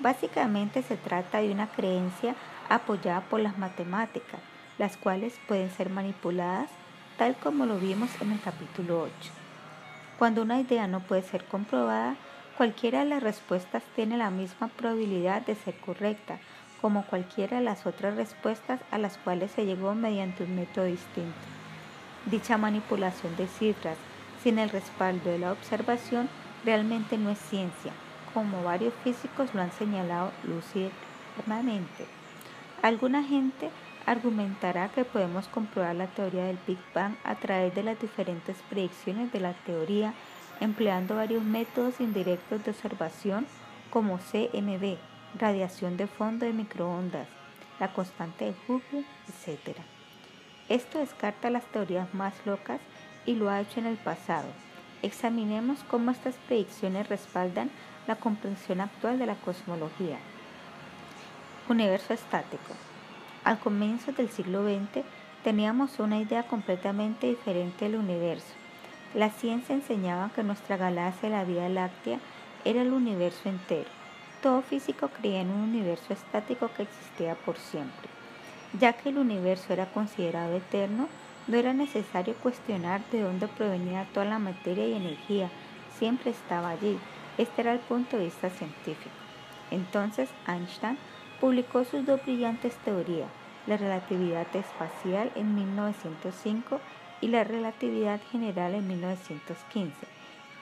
Básicamente 0.01 0.83
se 0.83 0.96
trata 0.96 1.38
de 1.38 1.51
una 1.51 1.66
creencia 1.66 2.35
apoyada 2.69 3.23
por 3.23 3.41
las 3.41 3.59
matemáticas, 3.59 4.41
las 4.79 4.97
cuales 4.97 5.35
pueden 5.49 5.71
ser 5.71 5.91
manipuladas 5.91 6.71
tal 7.19 7.35
como 7.37 7.65
lo 7.65 7.79
vimos 7.79 8.11
en 8.21 8.33
el 8.33 8.41
capítulo 8.41 9.03
8. 9.03 9.13
Cuando 10.19 10.43
una 10.43 10.61
idea 10.61 10.87
no 10.87 11.01
puede 11.01 11.23
ser 11.23 11.45
comprobada, 11.45 12.17
Cualquiera 12.57 13.01
de 13.01 13.05
las 13.05 13.23
respuestas 13.23 13.83
tiene 13.95 14.17
la 14.17 14.31
misma 14.31 14.69
probabilidad 14.69 15.43
de 15.43 15.55
ser 15.55 15.77
correcta, 15.79 16.39
como 16.81 17.05
cualquiera 17.05 17.59
de 17.59 17.63
las 17.63 17.85
otras 17.85 18.17
respuestas 18.17 18.81
a 18.91 18.97
las 18.97 19.19
cuales 19.19 19.51
se 19.51 19.67
llegó 19.67 19.95
mediante 19.95 20.45
un 20.45 20.57
método 20.57 20.87
distinto. 20.87 21.37
Dicha 22.25 22.57
manipulación 22.57 23.37
de 23.37 23.47
cifras 23.47 23.99
sin 24.43 24.59
el 24.59 24.71
respaldo 24.71 25.29
de 25.29 25.39
la 25.39 25.53
observación 25.53 26.31
realmente 26.65 27.19
no 27.19 27.29
es 27.29 27.39
ciencia, 27.39 27.93
como 28.33 28.63
varios 28.63 28.95
físicos 29.05 29.55
lo 29.55 29.61
han 29.61 29.73
señalado 29.73 30.33
lúcidamente. 30.45 32.07
Alguna 32.83 33.25
gente 33.25 33.71
argumentará 34.07 34.89
que 34.89 35.05
podemos 35.05 35.49
comprobar 35.49 35.97
la 35.97 36.07
teoría 36.07 36.45
del 36.45 36.59
Big 36.67 36.79
Bang 36.95 37.17
a 37.25 37.35
través 37.35 37.75
de 37.75 37.83
las 37.83 38.01
diferentes 38.01 38.57
predicciones 38.71 39.33
de 39.33 39.41
la 39.41 39.53
teoría 39.53 40.15
empleando 40.61 41.17
varios 41.17 41.43
métodos 41.43 42.01
indirectos 42.01 42.65
de 42.65 42.71
observación 42.71 43.47
como 43.91 44.19
CMB, 44.19 44.97
radiación 45.39 45.97
de 45.97 46.07
fondo 46.07 46.47
de 46.47 46.53
microondas, 46.53 47.29
la 47.81 47.93
constante 47.93 48.47
de 48.47 48.55
Hubble, 48.69 49.05
etc. 49.29 49.77
Esto 50.69 50.99
descarta 50.99 51.51
las 51.51 51.65
teorías 51.67 52.12
más 52.15 52.35
locas 52.45 52.81
y 53.27 53.35
lo 53.35 53.51
ha 53.51 53.61
hecho 53.61 53.81
en 53.81 53.87
el 53.87 53.97
pasado. 53.97 54.49
Examinemos 55.03 55.83
cómo 55.91 56.11
estas 56.11 56.37
predicciones 56.47 57.09
respaldan 57.09 57.71
la 58.07 58.17
comprensión 58.17 58.81
actual 58.81 59.19
de 59.19 59.27
la 59.27 59.35
cosmología. 59.35 60.19
Universo 61.69 62.15
estático. 62.15 62.75
Al 63.45 63.59
comienzo 63.59 64.13
del 64.13 64.29
siglo 64.31 64.65
XX 64.65 65.05
teníamos 65.43 65.99
una 65.99 66.19
idea 66.19 66.45
completamente 66.45 67.27
diferente 67.27 67.85
del 67.87 67.97
universo 67.97 68.55
la 69.17 69.31
ciencia 69.31 69.75
enseñaba 69.75 70.31
que 70.35 70.43
nuestra 70.43 70.77
galaxia, 70.77 71.31
la 71.31 71.45
Vía 71.45 71.71
Láctea, 71.71 72.19
era 72.67 72.83
el 72.83 72.93
universo 72.93 73.49
entero. 73.49 73.89
Todo 74.43 74.61
físico 74.61 75.09
creía 75.09 75.41
en 75.41 75.49
un 75.49 75.62
universo 75.62 76.12
estático 76.12 76.69
que 76.77 76.83
existía 76.83 77.35
por 77.35 77.57
siempre. 77.57 78.11
Ya 78.79 78.93
que 78.93 79.09
el 79.09 79.17
universo 79.17 79.73
era 79.73 79.87
considerado 79.87 80.55
eterno, 80.55 81.09
no 81.47 81.57
era 81.57 81.73
necesario 81.73 82.35
cuestionar 82.35 83.01
de 83.11 83.23
dónde 83.23 83.49
provenía 83.49 84.07
toda 84.12 84.27
la 84.27 84.39
materia 84.39 84.87
y 84.87 84.93
energía, 84.93 85.49
siempre 85.99 86.33
estaba 86.33 86.69
allí. 86.69 86.99
Este 87.39 87.62
era 87.62 87.73
el 87.73 87.79
punto 87.79 88.19
de 88.19 88.25
vista 88.25 88.51
científico. 88.51 89.14
Entonces 89.71 90.29
Einstein 90.47 90.99
publicó 91.41 91.84
sus 91.84 92.07
dos 92.07 92.22
brillantes 92.24 92.76
teorías, 92.84 93.28
la 93.66 93.76
relatividad 93.76 94.47
espacial 94.55 95.30
en 95.34 95.55
1905 95.55 96.80
y 97.20 97.28
la 97.28 97.45
relatividad 97.45 98.20
general 98.30 98.74
en 98.74 98.89
1915. 98.89 99.95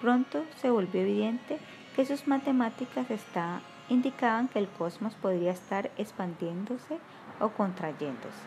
Pronto 0.01 0.45
se 0.61 0.71
volvió 0.71 1.03
evidente 1.03 1.59
que 1.95 2.05
sus 2.05 2.27
matemáticas 2.27 3.07
indicaban 3.89 4.49
que 4.49 4.59
el 4.59 4.69
cosmos 4.69 5.15
podría 5.15 5.53
estar 5.53 5.91
expandiéndose 5.97 6.99
o 7.41 7.51
contrayéndose. 7.51 8.43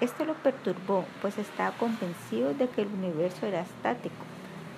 Esto 0.00 0.24
lo 0.24 0.34
perturbó, 0.34 1.04
pues 1.20 1.38
estaba 1.38 1.76
convencido 1.76 2.54
de 2.54 2.68
que 2.68 2.82
el 2.82 2.88
universo 2.88 3.46
era 3.46 3.60
estático. 3.60 4.24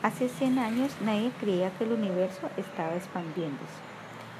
Hace 0.03 0.28
100 0.28 0.59
años 0.59 0.93
nadie 1.01 1.30
creía 1.41 1.70
que 1.78 1.85
el 1.85 1.93
universo 1.93 2.51
estaba 2.59 2.95
expandiéndose. 2.95 3.80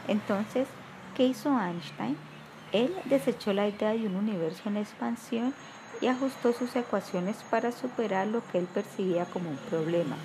Entonces, 0.09 0.68
¿qué 1.16 1.24
hizo 1.24 1.59
Einstein? 1.59 2.18
Él 2.75 2.93
desechó 3.05 3.53
la 3.53 3.68
idea 3.68 3.91
de 3.91 4.09
un 4.09 4.16
universo 4.16 4.68
en 4.68 4.79
expansión 4.79 5.55
y 6.01 6.09
ajustó 6.09 6.53
sus 6.53 6.75
ecuaciones 6.75 7.37
para 7.49 7.70
superar 7.70 8.27
lo 8.27 8.45
que 8.49 8.59
él 8.59 8.66
percibía 8.66 9.27
como 9.27 9.49
un 9.51 9.57
problema. 9.57 10.16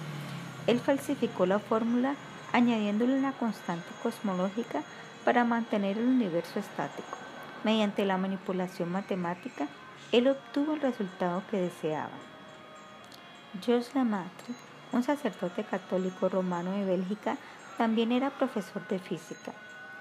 Él 0.66 0.80
falsificó 0.80 1.46
la 1.46 1.60
fórmula 1.60 2.16
añadiéndole 2.52 3.16
una 3.16 3.34
constante 3.34 3.88
cosmológica 4.02 4.82
para 5.24 5.44
mantener 5.44 6.00
el 6.00 6.08
universo 6.08 6.58
estático. 6.58 7.20
Mediante 7.64 8.04
la 8.04 8.18
manipulación 8.18 8.92
matemática, 8.92 9.68
él 10.12 10.28
obtuvo 10.28 10.74
el 10.74 10.82
resultado 10.82 11.44
que 11.52 11.58
deseaba. 11.58 12.18
Georges 13.62 13.94
Lemaitre, 13.94 14.56
un 14.92 15.04
sacerdote 15.04 15.64
católico 15.66 16.30
romano 16.30 16.72
de 16.72 16.84
Bélgica, 16.84 17.38
también 17.78 18.12
era 18.12 18.32
profesor 18.32 18.88
de 18.88 18.98
física. 18.98 19.54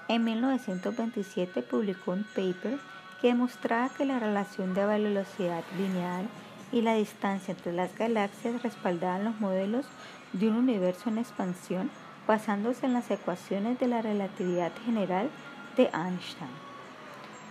En 0.09 0.23
1927 0.23 1.61
publicó 1.61 2.13
un 2.13 2.23
paper 2.23 2.79
que 3.21 3.27
demostraba 3.27 3.89
que 3.89 4.05
la 4.05 4.17
relación 4.17 4.73
de 4.73 4.83
velocidad 4.83 5.63
lineal 5.77 6.27
y 6.71 6.81
la 6.81 6.95
distancia 6.95 7.51
entre 7.51 7.73
las 7.73 7.95
galaxias 7.95 8.63
respaldaban 8.63 9.23
los 9.23 9.39
modelos 9.39 9.85
de 10.33 10.47
un 10.47 10.55
universo 10.55 11.09
en 11.09 11.19
expansión 11.19 11.91
basándose 12.25 12.87
en 12.87 12.93
las 12.93 13.11
ecuaciones 13.11 13.77
de 13.77 13.87
la 13.87 14.01
relatividad 14.01 14.71
general 14.83 15.29
de 15.77 15.91
Einstein. 15.93 16.49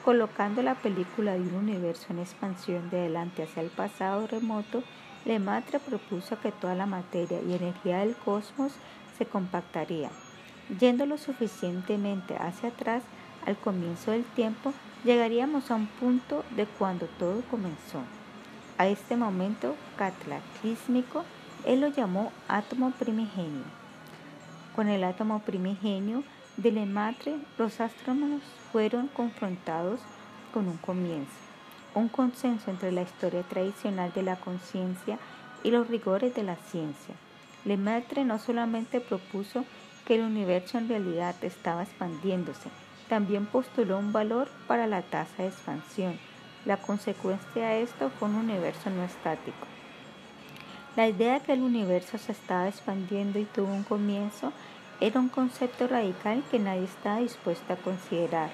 Colocando 0.04 0.60
la 0.60 0.74
película 0.74 1.34
de 1.34 1.42
un 1.42 1.54
universo 1.54 2.06
en 2.10 2.18
expansión 2.18 2.90
de 2.90 2.98
adelante 2.98 3.44
hacia 3.44 3.62
el 3.62 3.70
pasado 3.70 4.26
remoto, 4.26 4.82
Lemaitre 5.24 5.78
propuso 5.78 6.40
que 6.40 6.50
toda 6.50 6.74
la 6.74 6.86
materia 6.86 7.40
y 7.40 7.54
energía 7.54 7.98
del 7.98 8.16
cosmos 8.16 8.72
se 9.16 9.26
compactaría. 9.26 10.10
Yendo 10.78 11.06
lo 11.06 11.16
suficientemente 11.16 12.36
hacia 12.36 12.68
atrás, 12.68 13.02
al 13.46 13.56
comienzo 13.56 14.10
del 14.10 14.24
tiempo, 14.24 14.74
llegaríamos 15.04 15.70
a 15.70 15.76
un 15.76 15.86
punto 15.86 16.44
de 16.56 16.66
cuando 16.66 17.06
todo 17.18 17.42
comenzó. 17.50 18.02
A 18.76 18.86
este 18.86 19.16
momento 19.16 19.74
cataclísmico, 19.96 21.24
él 21.64 21.80
lo 21.80 21.88
llamó 21.88 22.32
átomo 22.48 22.90
primigenio. 22.90 23.64
Con 24.76 24.88
el 24.88 25.04
átomo 25.04 25.40
primigenio 25.40 26.22
de 26.58 26.70
Lemaitre, 26.70 27.36
los 27.56 27.80
astrónomos 27.80 28.42
fueron 28.70 29.08
confrontados 29.08 30.00
con 30.52 30.68
un 30.68 30.76
comienzo, 30.76 31.32
un 31.94 32.08
consenso 32.08 32.70
entre 32.70 32.92
la 32.92 33.02
historia 33.02 33.42
tradicional 33.42 34.12
de 34.12 34.22
la 34.22 34.36
conciencia 34.36 35.18
y 35.62 35.70
los 35.70 35.88
rigores 35.88 36.34
de 36.34 36.42
la 36.42 36.56
ciencia. 36.56 37.14
Lemaitre 37.64 38.24
no 38.24 38.38
solamente 38.38 39.00
propuso 39.00 39.64
que 40.08 40.14
el 40.14 40.22
universo 40.22 40.78
en 40.78 40.88
realidad 40.88 41.34
estaba 41.42 41.82
expandiéndose, 41.82 42.70
también 43.10 43.44
postuló 43.44 43.98
un 43.98 44.10
valor 44.10 44.48
para 44.66 44.86
la 44.86 45.02
tasa 45.02 45.42
de 45.42 45.48
expansión. 45.48 46.18
La 46.64 46.78
consecuencia 46.78 47.68
de 47.68 47.82
esto 47.82 48.10
fue 48.18 48.28
un 48.28 48.36
universo 48.36 48.88
no 48.88 49.04
estático. 49.04 49.66
La 50.96 51.08
idea 51.08 51.34
de 51.34 51.40
que 51.40 51.52
el 51.52 51.60
universo 51.60 52.16
se 52.16 52.32
estaba 52.32 52.68
expandiendo 52.68 53.38
y 53.38 53.44
tuvo 53.44 53.70
un 53.70 53.84
comienzo 53.84 54.50
era 54.98 55.20
un 55.20 55.28
concepto 55.28 55.86
radical 55.86 56.42
que 56.50 56.58
nadie 56.58 56.84
estaba 56.84 57.20
dispuesto 57.20 57.74
a 57.74 57.76
considerar. 57.76 58.50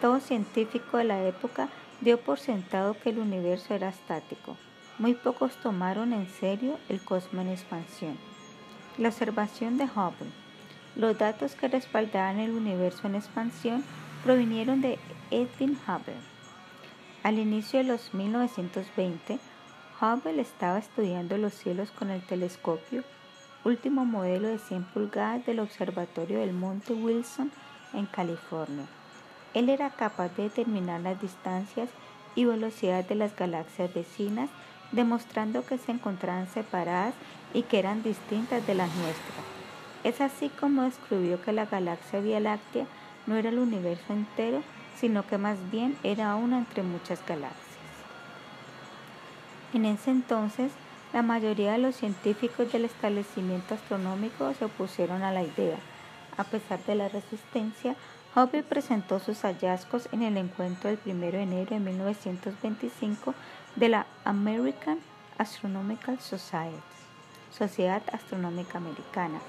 Todo 0.00 0.20
científico 0.20 0.98
de 0.98 1.04
la 1.04 1.24
época 1.24 1.70
dio 2.02 2.20
por 2.20 2.38
sentado 2.38 2.96
que 3.00 3.10
el 3.10 3.18
universo 3.18 3.74
era 3.74 3.88
estático. 3.88 4.56
Muy 4.98 5.14
pocos 5.14 5.56
tomaron 5.56 6.12
en 6.12 6.28
serio 6.28 6.78
el 6.88 7.00
cosmos 7.00 7.46
en 7.46 7.50
expansión. 7.50 8.16
La 8.96 9.08
observación 9.08 9.76
de 9.76 9.86
Hubble. 9.86 10.43
Los 10.96 11.18
datos 11.18 11.56
que 11.56 11.66
respaldaban 11.66 12.38
el 12.38 12.52
universo 12.52 13.08
en 13.08 13.16
expansión 13.16 13.84
provinieron 14.22 14.80
de 14.80 14.98
Edwin 15.32 15.76
Hubble. 15.86 16.14
Al 17.24 17.38
inicio 17.38 17.80
de 17.80 17.84
los 17.84 18.14
1920, 18.14 19.40
Hubble 20.00 20.40
estaba 20.40 20.78
estudiando 20.78 21.36
los 21.36 21.52
cielos 21.52 21.90
con 21.90 22.10
el 22.10 22.22
telescopio, 22.22 23.02
último 23.64 24.04
modelo 24.04 24.46
de 24.46 24.58
100 24.58 24.84
pulgadas 24.84 25.44
del 25.46 25.58
Observatorio 25.58 26.38
del 26.38 26.52
Monte 26.52 26.92
Wilson 26.92 27.50
en 27.92 28.06
California. 28.06 28.86
Él 29.52 29.70
era 29.70 29.90
capaz 29.90 30.28
de 30.36 30.44
determinar 30.44 31.00
las 31.00 31.20
distancias 31.20 31.88
y 32.36 32.44
velocidades 32.44 33.08
de 33.08 33.16
las 33.16 33.34
galaxias 33.34 33.92
vecinas, 33.92 34.48
demostrando 34.92 35.66
que 35.66 35.78
se 35.78 35.90
encontraban 35.90 36.48
separadas 36.48 37.14
y 37.52 37.62
que 37.62 37.80
eran 37.80 38.04
distintas 38.04 38.64
de 38.64 38.74
las 38.74 38.94
nuestras. 38.94 39.53
Es 40.04 40.20
así 40.20 40.50
como 40.50 40.82
descubrió 40.82 41.40
que 41.42 41.52
la 41.52 41.64
galaxia 41.64 42.20
Vía 42.20 42.38
Láctea 42.38 42.86
no 43.26 43.36
era 43.36 43.48
el 43.48 43.58
universo 43.58 44.12
entero, 44.12 44.62
sino 44.96 45.26
que 45.26 45.38
más 45.38 45.58
bien 45.70 45.96
era 46.02 46.36
una 46.36 46.58
entre 46.58 46.82
muchas 46.82 47.24
galaxias. 47.26 47.64
En 49.72 49.86
ese 49.86 50.10
entonces, 50.10 50.72
la 51.14 51.22
mayoría 51.22 51.72
de 51.72 51.78
los 51.78 51.96
científicos 51.96 52.70
del 52.70 52.84
establecimiento 52.84 53.74
astronómico 53.74 54.52
se 54.54 54.66
opusieron 54.66 55.22
a 55.22 55.32
la 55.32 55.42
idea. 55.42 55.78
A 56.36 56.44
pesar 56.44 56.84
de 56.84 56.96
la 56.96 57.08
resistencia, 57.08 57.96
Hubble 58.36 58.62
presentó 58.62 59.20
sus 59.20 59.42
hallazgos 59.42 60.08
en 60.12 60.22
el 60.22 60.36
encuentro 60.36 60.90
del 60.90 60.98
1 61.06 61.20
de 61.20 61.42
enero 61.42 61.70
de 61.70 61.80
1925 61.80 63.34
de 63.76 63.88
la 63.88 64.06
American 64.24 64.98
Astronomical 65.38 66.20
Society, 66.20 66.74
Sociedad 67.56 68.02
Astronómica 68.12 68.78
Americana, 68.78 69.40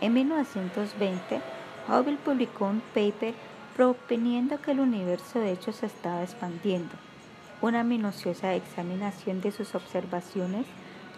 en 0.00 0.14
1920, 0.14 1.40
Hubble 1.88 2.16
publicó 2.16 2.66
un 2.66 2.80
paper 2.94 3.34
proponiendo 3.76 4.60
que 4.60 4.72
el 4.72 4.80
universo 4.80 5.38
de 5.38 5.52
hecho 5.52 5.72
se 5.72 5.86
estaba 5.86 6.22
expandiendo. 6.22 6.92
Una 7.60 7.84
minuciosa 7.84 8.54
examinación 8.54 9.40
de 9.40 9.52
sus 9.52 9.74
observaciones 9.74 10.66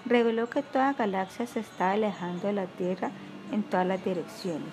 reveló 0.05 0.51
que 0.51 0.63
toda 0.63 0.93
galaxia 0.95 1.47
se 1.47 1.61
estaba 1.61 1.93
alejando 1.93 2.49
de 2.49 2.53
la 2.53 2.67
Tierra 2.67 3.11
en 3.53 3.63
todas 3.63 3.87
las 3.87 4.05
direcciones. 4.05 4.73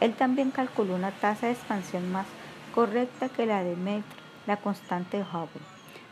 Él 0.00 0.14
también 0.14 0.50
calculó 0.50 0.94
una 0.94 1.10
tasa 1.10 1.46
de 1.46 1.52
expansión 1.52 2.10
más 2.12 2.26
correcta 2.74 3.28
que 3.28 3.46
la 3.46 3.64
de 3.64 3.76
Metro, 3.76 4.16
la 4.46 4.56
constante 4.56 5.18
de 5.18 5.24
Hubble. 5.24 5.62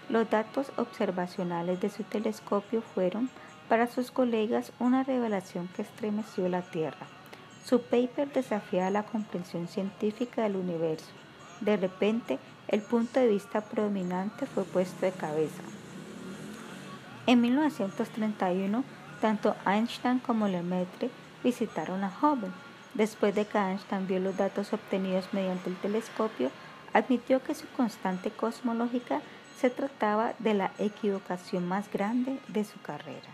Los 0.09 0.29
datos 0.29 0.73
observacionales 0.77 1.81
de 1.81 1.91
su 1.91 2.03
telescopio 2.03 2.83
fueron 2.83 3.31
para 3.69 3.87
sus 3.87 4.11
colegas 4.11 4.73
una 4.79 5.05
revelación 5.05 5.69
que 5.69 5.83
estremeció 5.83 6.49
la 6.49 6.63
Tierra. 6.63 7.07
Su 7.69 7.83
paper 7.83 8.33
desafiaba 8.33 8.89
la 8.89 9.03
comprensión 9.03 9.69
científica 9.69 10.43
del 10.43 10.57
universo. 10.57 11.11
De 11.61 11.77
repente, 11.77 12.39
el 12.67 12.81
punto 12.81 13.21
de 13.21 13.29
vista 13.29 13.61
predominante 13.61 14.47
fue 14.47 14.65
puesto 14.65 15.05
de 15.05 15.13
cabeza. 15.13 15.61
En 17.27 17.43
1931, 17.43 18.85
tanto 19.21 19.55
Einstein 19.67 20.19
como 20.19 20.49
Lemaitre 20.49 21.11
visitaron 21.45 22.05
a 22.05 22.13
Hubble. 22.23 22.53
Después 22.95 23.35
de 23.35 23.45
que 23.45 23.59
Einstein 23.59 24.07
vio 24.07 24.19
los 24.19 24.39
datos 24.39 24.73
obtenidos 24.73 25.29
mediante 25.33 25.69
el 25.69 25.77
telescopio, 25.77 26.51
admitió 26.95 27.43
que 27.43 27.55
su 27.55 27.69
constante 27.77 28.31
cosmológica 28.31 29.21
se 29.61 29.69
trataba 29.69 30.33
de 30.39 30.55
la 30.55 30.73
equivocación 30.79 31.69
más 31.69 31.93
grande 31.93 32.41
de 32.49 32.65
su 32.65 32.81
carrera. 32.81 33.29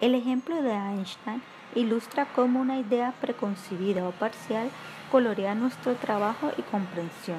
El 0.00 0.14
ejemplo 0.14 0.62
de 0.62 0.70
Einstein 0.70 1.42
ilustra 1.78 2.26
cómo 2.34 2.60
una 2.60 2.78
idea 2.78 3.12
preconcebida 3.20 4.06
o 4.06 4.12
parcial 4.12 4.70
colorea 5.10 5.54
nuestro 5.54 5.94
trabajo 5.94 6.50
y 6.56 6.62
comprensión. 6.62 7.38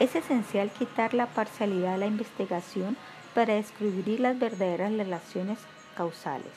Es 0.00 0.16
esencial 0.16 0.70
quitar 0.70 1.14
la 1.14 1.26
parcialidad 1.26 1.92
de 1.92 1.98
la 1.98 2.06
investigación 2.06 2.96
para 3.34 3.54
descubrir 3.54 4.20
las 4.20 4.38
verdaderas 4.38 4.92
relaciones 4.92 5.58
causales. 5.96 6.52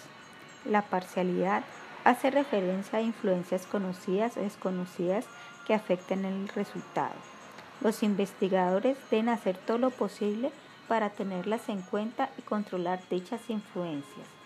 La 0.65 0.81
parcialidad 0.81 1.63
hace 2.03 2.31
referencia 2.31 2.99
a 2.99 3.01
influencias 3.01 3.67
conocidas 3.67 4.37
o 4.37 4.41
desconocidas 4.41 5.25
que 5.65 5.73
afectan 5.73 6.25
el 6.25 6.47
resultado. 6.49 7.15
Los 7.81 8.01
investigadores 8.01 8.97
deben 9.11 9.29
hacer 9.29 9.57
todo 9.57 9.77
lo 9.77 9.91
posible 9.91 10.51
para 10.87 11.11
tenerlas 11.11 11.69
en 11.69 11.81
cuenta 11.81 12.29
y 12.37 12.41
controlar 12.41 13.01
dichas 13.09 13.49
influencias. 13.49 14.36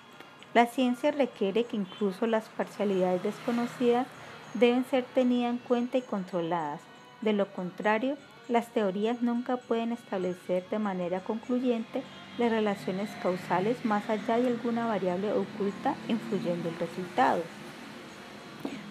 La 0.53 0.65
ciencia 0.65 1.11
requiere 1.11 1.63
que 1.63 1.77
incluso 1.77 2.27
las 2.27 2.49
parcialidades 2.49 3.23
desconocidas 3.23 4.05
deben 4.53 4.83
ser 4.85 5.05
tenidas 5.05 5.51
en 5.51 5.57
cuenta 5.59 5.97
y 5.97 6.01
controladas. 6.01 6.81
De 7.21 7.31
lo 7.31 7.47
contrario, 7.53 8.17
las 8.49 8.67
teorías 8.67 9.21
nunca 9.21 9.55
pueden 9.55 9.93
establecer 9.93 10.67
de 10.69 10.79
manera 10.79 11.21
concluyente 11.21 12.03
las 12.37 12.51
relaciones 12.51 13.09
causales 13.23 13.85
más 13.85 14.09
allá 14.09 14.37
de 14.37 14.47
alguna 14.47 14.87
variable 14.87 15.31
oculta 15.31 15.95
influyendo 16.09 16.67
el 16.67 16.77
resultado. 16.77 17.43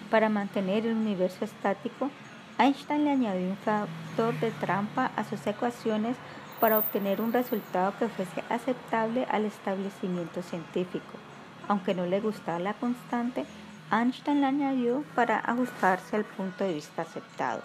Para 0.09 0.29
mantener 0.29 0.87
el 0.87 0.95
universo 0.95 1.45
estático, 1.45 2.09
Einstein 2.57 3.05
le 3.05 3.11
añadió 3.11 3.49
un 3.49 3.57
factor 3.57 4.33
de 4.39 4.51
trampa 4.51 5.11
a 5.15 5.23
sus 5.23 5.45
ecuaciones 5.45 6.15
para 6.59 6.79
obtener 6.79 7.21
un 7.21 7.33
resultado 7.33 7.93
que 7.99 8.07
fuese 8.07 8.43
aceptable 8.49 9.25
al 9.29 9.45
establecimiento 9.45 10.41
científico. 10.41 11.30
Aunque 11.71 11.95
no 11.95 12.05
le 12.05 12.19
gustaba 12.19 12.59
la 12.59 12.73
constante, 12.73 13.45
Einstein 13.93 14.41
la 14.41 14.49
añadió 14.49 15.05
para 15.15 15.39
ajustarse 15.39 16.17
al 16.17 16.25
punto 16.25 16.65
de 16.65 16.73
vista 16.73 17.03
aceptado. 17.03 17.61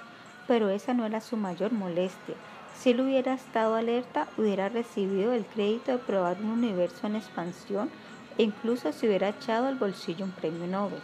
Pero 0.46 0.68
esa 0.68 0.94
no 0.94 1.06
era 1.06 1.20
su 1.20 1.36
mayor 1.36 1.72
molestia. 1.72 2.36
Si 2.78 2.90
él 2.90 3.00
hubiera 3.00 3.34
estado 3.34 3.74
alerta, 3.74 4.28
hubiera 4.38 4.68
recibido 4.68 5.32
el 5.32 5.44
crédito 5.44 5.90
de 5.90 5.98
probar 5.98 6.36
un 6.40 6.50
universo 6.50 7.08
en 7.08 7.16
expansión 7.16 7.90
e 8.38 8.44
incluso 8.44 8.92
se 8.92 9.08
hubiera 9.08 9.30
echado 9.30 9.66
al 9.66 9.74
bolsillo 9.74 10.24
un 10.24 10.30
premio 10.30 10.68
Nobel. 10.68 11.00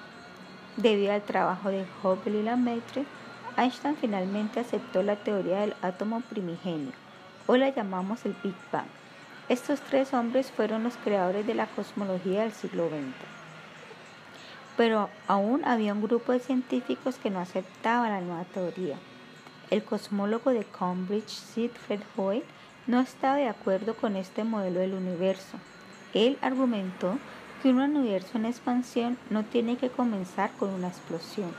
Debido 0.76 1.12
al 1.12 1.22
trabajo 1.22 1.70
de 1.70 1.84
Hubble 2.04 2.38
y 2.38 2.42
Lemaitre, 2.44 3.04
Einstein 3.56 3.96
finalmente 3.96 4.60
aceptó 4.60 5.02
la 5.02 5.16
teoría 5.16 5.58
del 5.58 5.74
átomo 5.82 6.20
primigenio, 6.20 6.92
o 7.48 7.56
la 7.56 7.70
llamamos 7.70 8.24
el 8.26 8.36
Big 8.44 8.54
Bang. 8.70 8.86
Estos 9.52 9.82
tres 9.82 10.14
hombres 10.14 10.50
fueron 10.50 10.82
los 10.82 10.96
creadores 10.96 11.46
de 11.46 11.52
la 11.54 11.66
cosmología 11.66 12.40
del 12.40 12.52
siglo 12.52 12.88
XX. 12.88 13.12
Pero 14.78 15.10
aún 15.28 15.62
había 15.66 15.92
un 15.92 16.00
grupo 16.00 16.32
de 16.32 16.40
científicos 16.40 17.16
que 17.16 17.28
no 17.28 17.38
aceptaba 17.38 18.08
la 18.08 18.22
nueva 18.22 18.44
teoría. 18.44 18.96
El 19.68 19.84
cosmólogo 19.84 20.52
de 20.52 20.64
Cambridge, 20.64 21.28
Siegfried 21.28 22.00
Hoyle, 22.16 22.46
no 22.86 22.98
estaba 23.00 23.36
de 23.36 23.48
acuerdo 23.48 23.94
con 23.94 24.16
este 24.16 24.42
modelo 24.42 24.80
del 24.80 24.94
universo. 24.94 25.58
Él 26.14 26.38
argumentó 26.40 27.18
que 27.62 27.68
un 27.68 27.80
universo 27.80 28.38
en 28.38 28.46
expansión 28.46 29.18
no 29.28 29.44
tiene 29.44 29.76
que 29.76 29.90
comenzar 29.90 30.50
con 30.52 30.70
una 30.70 30.88
explosión. 30.88 31.52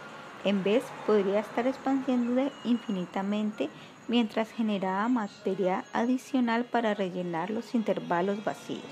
En 0.43 0.63
vez, 0.63 0.83
podría 1.05 1.41
estar 1.41 1.67
expandiendo 1.67 2.51
infinitamente 2.63 3.69
mientras 4.07 4.51
generaba 4.51 5.07
materia 5.07 5.85
adicional 5.93 6.65
para 6.65 6.93
rellenar 6.93 7.49
los 7.49 7.75
intervalos 7.75 8.43
vacíos. 8.43 8.83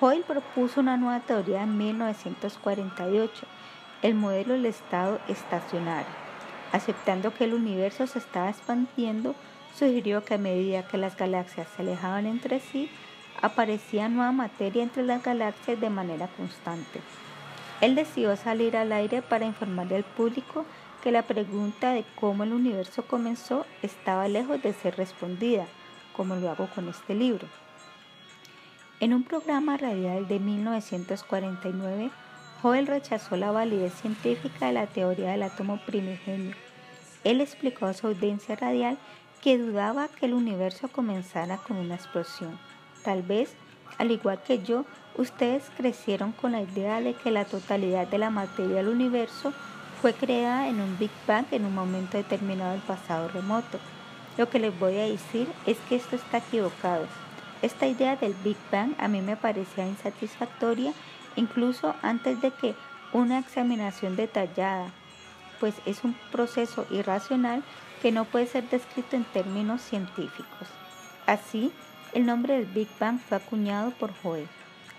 Hoyle 0.00 0.24
propuso 0.24 0.80
una 0.80 0.96
nueva 0.96 1.20
teoría 1.20 1.62
en 1.62 1.78
1948, 1.78 3.46
el 4.02 4.14
modelo 4.14 4.54
del 4.54 4.66
estado 4.66 5.20
estacionario. 5.28 6.10
Aceptando 6.72 7.32
que 7.32 7.44
el 7.44 7.54
universo 7.54 8.06
se 8.06 8.18
estaba 8.18 8.50
expandiendo, 8.50 9.34
sugirió 9.78 10.24
que 10.24 10.34
a 10.34 10.38
medida 10.38 10.86
que 10.88 10.98
las 10.98 11.16
galaxias 11.16 11.68
se 11.76 11.82
alejaban 11.82 12.26
entre 12.26 12.60
sí, 12.60 12.90
aparecía 13.40 14.08
nueva 14.08 14.32
materia 14.32 14.82
entre 14.82 15.04
las 15.04 15.22
galaxias 15.22 15.80
de 15.80 15.90
manera 15.90 16.28
constante. 16.28 17.00
Él 17.80 17.94
decidió 17.94 18.36
salir 18.36 18.76
al 18.76 18.92
aire 18.92 19.22
para 19.22 19.44
informarle 19.44 19.96
al 19.96 20.04
público 20.04 20.64
que 21.02 21.10
la 21.10 21.22
pregunta 21.22 21.92
de 21.92 22.04
cómo 22.14 22.44
el 22.44 22.52
universo 22.52 23.04
comenzó 23.04 23.66
estaba 23.82 24.28
lejos 24.28 24.62
de 24.62 24.72
ser 24.72 24.96
respondida, 24.96 25.66
como 26.16 26.36
lo 26.36 26.48
hago 26.48 26.68
con 26.68 26.88
este 26.88 27.14
libro. 27.14 27.48
En 29.00 29.12
un 29.12 29.24
programa 29.24 29.76
radial 29.76 30.28
de 30.28 30.38
1949, 30.38 32.10
Hoyle 32.62 32.86
rechazó 32.86 33.36
la 33.36 33.50
validez 33.50 33.92
científica 33.94 34.66
de 34.66 34.72
la 34.72 34.86
teoría 34.86 35.32
del 35.32 35.42
átomo 35.42 35.80
primigenio. 35.84 36.54
Él 37.24 37.40
explicó 37.40 37.86
a 37.86 37.94
su 37.94 38.06
audiencia 38.06 38.54
radial 38.54 38.96
que 39.42 39.58
dudaba 39.58 40.06
que 40.06 40.26
el 40.26 40.34
universo 40.34 40.86
comenzara 40.86 41.56
con 41.56 41.78
una 41.78 41.96
explosión. 41.96 42.56
Tal 43.02 43.22
vez, 43.22 43.56
al 43.98 44.12
igual 44.12 44.40
que 44.44 44.62
yo, 44.62 44.84
ustedes 45.16 45.64
crecieron 45.76 46.30
con 46.30 46.52
la 46.52 46.62
idea 46.62 47.00
de 47.00 47.14
que 47.14 47.32
la 47.32 47.44
totalidad 47.44 48.06
de 48.06 48.18
la 48.18 48.30
materia 48.30 48.76
del 48.76 48.88
universo 48.88 49.52
fue 50.02 50.14
creada 50.14 50.66
en 50.66 50.80
un 50.80 50.98
Big 50.98 51.12
Bang 51.28 51.46
en 51.52 51.64
un 51.64 51.76
momento 51.76 52.16
determinado 52.16 52.72
del 52.72 52.80
pasado 52.80 53.28
remoto. 53.28 53.78
Lo 54.36 54.50
que 54.50 54.58
les 54.58 54.76
voy 54.76 54.98
a 54.98 55.06
decir 55.06 55.46
es 55.64 55.78
que 55.88 55.94
esto 55.94 56.16
está 56.16 56.38
equivocado. 56.38 57.06
Esta 57.62 57.86
idea 57.86 58.16
del 58.16 58.34
Big 58.42 58.56
Bang 58.72 58.96
a 58.98 59.06
mí 59.06 59.20
me 59.20 59.36
parecía 59.36 59.86
insatisfactoria 59.86 60.92
incluso 61.36 61.94
antes 62.02 62.40
de 62.40 62.50
que 62.50 62.74
una 63.12 63.38
examinación 63.38 64.16
detallada, 64.16 64.90
pues 65.60 65.76
es 65.86 66.02
un 66.02 66.16
proceso 66.32 66.84
irracional 66.90 67.62
que 68.02 68.10
no 68.10 68.24
puede 68.24 68.48
ser 68.48 68.68
descrito 68.68 69.14
en 69.14 69.22
términos 69.22 69.82
científicos. 69.82 70.66
Así, 71.26 71.70
el 72.12 72.26
nombre 72.26 72.54
del 72.54 72.66
Big 72.66 72.88
Bang 72.98 73.20
fue 73.20 73.36
acuñado 73.36 73.92
por 73.92 74.12
Joel. 74.20 74.48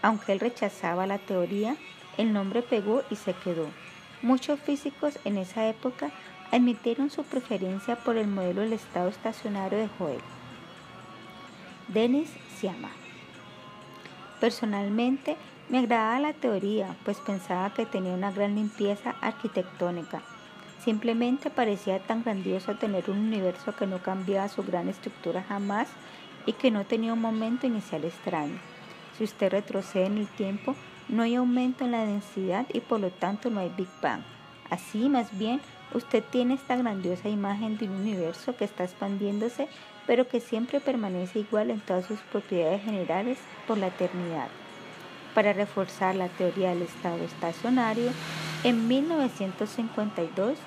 Aunque 0.02 0.32
él 0.32 0.40
rechazaba 0.40 1.06
la 1.06 1.18
teoría, 1.18 1.76
el 2.18 2.32
nombre 2.32 2.62
pegó 2.62 3.04
y 3.10 3.18
se 3.18 3.34
quedó. 3.34 3.68
Muchos 4.24 4.58
físicos 4.58 5.20
en 5.26 5.38
esa 5.38 5.68
época 5.68 6.10
admitieron 6.50 7.10
su 7.10 7.26
preferencia 7.26 7.98
por 7.98 8.16
el 8.16 8.30
modelo 8.30 8.62
del 8.62 8.72
estado 8.72 9.10
estacionario 9.10 9.78
de 9.78 9.90
Joel. 10.00 10.22
Dennis 11.90 12.30
Siama. 12.56 12.92
Personalmente 14.40 15.36
me 15.68 15.80
agradaba 15.80 16.22
la 16.22 16.32
teoría, 16.32 16.96
pues 17.04 17.18
pensaba 17.20 17.74
que 17.74 17.86
tenía 17.86 18.14
una 18.14 18.32
gran 18.32 18.56
limpieza 18.56 19.14
arquitectónica. 19.20 20.22
Simplemente 20.82 21.50
parecía 21.50 22.00
tan 22.00 22.24
grandioso 22.24 22.76
tener 22.76 23.10
un 23.10 23.18
universo 23.18 23.76
que 23.76 23.88
no 23.88 23.98
cambiaba 23.98 24.48
su 24.48 24.64
gran 24.64 24.88
estructura 24.88 25.44
jamás 25.44 25.90
y 26.46 26.54
que 26.54 26.72
no 26.72 26.86
tenía 26.86 27.12
un 27.12 27.20
momento 27.20 27.68
inicial 27.68 28.06
extraño. 28.06 28.58
Si 29.18 29.26
usted 29.26 29.52
retrocede 29.52 30.06
en 30.06 30.18
el 30.20 30.28
tiempo, 30.28 30.76
no 31.10 31.24
hay 31.24 31.36
aumento 31.36 31.86
en 31.86 31.92
la 31.92 32.06
densidad 32.06 32.66
y 32.74 32.80
por 32.80 33.00
lo 33.00 33.10
tanto 33.10 33.50
no 33.50 33.60
hay 33.60 33.72
Big 33.76 33.90
Bang. 34.02 34.22
Así, 34.70 35.10
más 35.10 35.38
bien, 35.38 35.62
usted 35.94 36.24
tiene 36.24 36.56
esta 36.56 36.76
grandiosa 36.76 37.30
imagen 37.30 37.78
de 37.78 37.86
un 37.86 37.96
universo 37.96 38.56
que 38.56 38.66
está 38.66 38.84
expandiéndose, 38.84 39.68
pero 40.08 40.28
que 40.28 40.40
siempre 40.40 40.80
permanece 40.80 41.40
igual 41.40 41.70
en 41.70 41.80
todas 41.80 42.06
sus 42.06 42.20
propiedades 42.20 42.84
generales 42.84 43.38
por 43.68 43.78
la 43.78 43.88
eternidad. 43.88 44.48
Para 45.34 45.54
reforzar 45.54 46.16
la 46.16 46.30
teoría 46.30 46.70
del 46.70 46.84
estado 46.84 47.24
estacionario, 47.24 48.12
en 48.64 48.88
1952, 48.88 50.58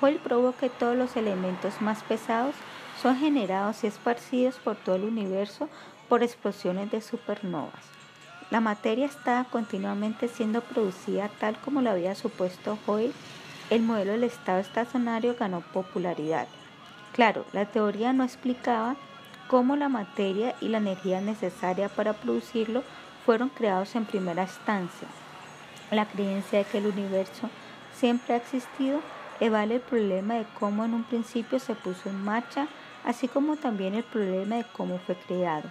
Hall 0.00 0.20
probó 0.22 0.56
que 0.56 0.68
todos 0.68 0.96
los 0.96 1.16
elementos 1.16 1.80
más 1.80 2.02
pesados 2.02 2.54
son 3.00 3.16
generados 3.16 3.84
y 3.84 3.86
esparcidos 3.86 4.56
por 4.56 4.76
todo 4.76 4.96
el 4.96 5.04
universo 5.04 5.68
por 6.08 6.22
explosiones 6.22 6.90
de 6.90 7.00
supernovas. 7.00 8.01
La 8.52 8.60
materia 8.60 9.06
está 9.06 9.46
continuamente 9.50 10.28
siendo 10.28 10.60
producida 10.60 11.30
tal 11.40 11.56
como 11.56 11.80
lo 11.80 11.90
había 11.90 12.14
supuesto 12.14 12.78
Hoyle. 12.86 13.14
El 13.70 13.80
modelo 13.80 14.12
del 14.12 14.24
estado 14.24 14.58
estacionario 14.58 15.34
ganó 15.40 15.62
popularidad. 15.62 16.46
Claro, 17.14 17.46
la 17.54 17.64
teoría 17.64 18.12
no 18.12 18.24
explicaba 18.24 18.96
cómo 19.48 19.74
la 19.74 19.88
materia 19.88 20.54
y 20.60 20.68
la 20.68 20.76
energía 20.76 21.22
necesaria 21.22 21.88
para 21.88 22.12
producirlo 22.12 22.82
fueron 23.24 23.48
creados 23.48 23.96
en 23.96 24.04
primera 24.04 24.42
instancia. 24.42 25.08
La 25.90 26.04
creencia 26.04 26.58
de 26.58 26.66
que 26.66 26.76
el 26.76 26.88
universo 26.88 27.48
siempre 27.94 28.34
ha 28.34 28.36
existido 28.36 29.00
evale 29.40 29.76
el 29.76 29.80
problema 29.80 30.34
de 30.34 30.44
cómo 30.60 30.84
en 30.84 30.92
un 30.92 31.04
principio 31.04 31.58
se 31.58 31.74
puso 31.74 32.10
en 32.10 32.22
marcha, 32.22 32.68
así 33.02 33.28
como 33.28 33.56
también 33.56 33.94
el 33.94 34.04
problema 34.04 34.56
de 34.56 34.66
cómo 34.74 34.98
fue 34.98 35.14
creado. 35.14 35.70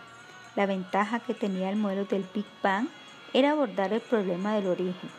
La 0.56 0.66
ventaja 0.66 1.20
que 1.20 1.34
tenía 1.34 1.70
el 1.70 1.78
modelo 1.78 2.06
del 2.06 2.26
Big 2.34 2.46
Bang 2.62 2.88
era 3.34 3.52
abordar 3.52 3.94
el 3.94 4.02
problema 4.02 4.54
del 4.54 4.68
origen. 4.68 5.10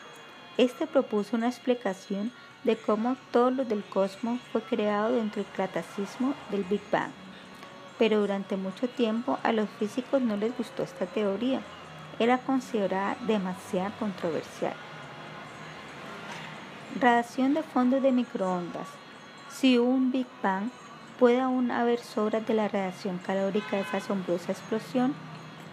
Este 0.59 0.87
propuso 0.87 1.37
una 1.37 1.49
explicación 1.49 2.31
de 2.65 2.77
cómo 2.77 3.17
todo 3.31 3.51
lo 3.51 3.65
del 3.65 3.83
cosmos 3.83 4.41
fue 4.53 4.61
creado 4.61 5.13
dentro 5.13 5.43
del 5.43 5.53
clasicismo 5.53 6.35
del 6.51 6.65
Big 6.65 6.83
Bang. 6.91 7.11
Pero 7.99 8.21
durante 8.21 8.57
mucho 8.57 8.89
tiempo 8.89 9.39
a 9.43 9.53
los 9.53 9.71
físicos 9.79 10.21
no 10.21 10.37
les 10.37 10.57
gustó 10.57 10.83
esta 10.83 11.07
teoría. 11.07 11.63
Era 12.19 12.37
considerada 12.37 13.17
demasiado 13.27 13.93
controversial. 13.99 14.75
Radiación 17.01 17.55
de 17.55 17.63
fondo 17.63 18.03
de 18.03 18.13
microondas. 18.13 18.87
Si 19.51 19.79
un 19.79 20.13
Big 20.13 20.27
Bang, 20.43 20.71
¿Puede 21.19 21.41
aún 21.41 21.71
haber 21.71 22.01
sobras 22.01 22.47
de 22.47 22.55
la 22.55 22.69
radiación 22.69 23.19
calórica 23.19 23.77
de 23.77 23.83
esa 23.83 23.99
asombrosa 23.99 24.53
explosión? 24.53 25.15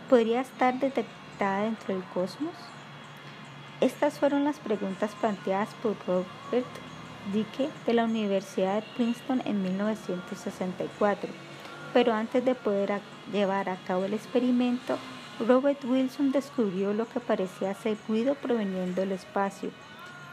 ¿Podría 0.10 0.42
estar 0.42 0.80
detectada 0.80 1.64
dentro 1.64 1.94
del 1.94 2.04
cosmos? 2.14 2.54
Estas 3.82 4.20
fueron 4.20 4.44
las 4.44 4.60
preguntas 4.60 5.12
planteadas 5.20 5.70
por 5.82 5.96
Robert 6.06 6.68
Dicke 7.34 7.70
de 7.86 7.94
la 7.94 8.04
Universidad 8.04 8.76
de 8.76 8.88
Princeton 8.96 9.42
en 9.46 9.64
1964. 9.64 11.30
Pero 11.94 12.14
antes 12.14 12.44
de 12.44 12.56
poder 12.56 13.00
llevar 13.32 13.70
a 13.70 13.78
cabo 13.78 14.06
el 14.06 14.14
experimento, 14.14 14.98
Robert 15.48 15.84
Wilson 15.86 16.32
descubrió 16.32 16.94
lo 16.94 17.08
que 17.08 17.20
parecía 17.20 17.74
ser 17.74 17.98
ruido 18.08 18.36
proveniendo 18.36 19.02
del 19.02 19.14
espacio. 19.14 19.72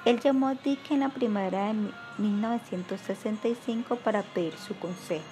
Él 0.07 0.20
llamó 0.20 0.46
a 0.46 0.54
Dicke 0.54 0.92
en 0.92 1.00
la 1.00 1.09
primavera 1.09 1.66
de 1.66 1.90
1965 2.18 3.96
para 3.96 4.22
pedir 4.22 4.57
su 4.57 4.78
consejo. 4.78 5.24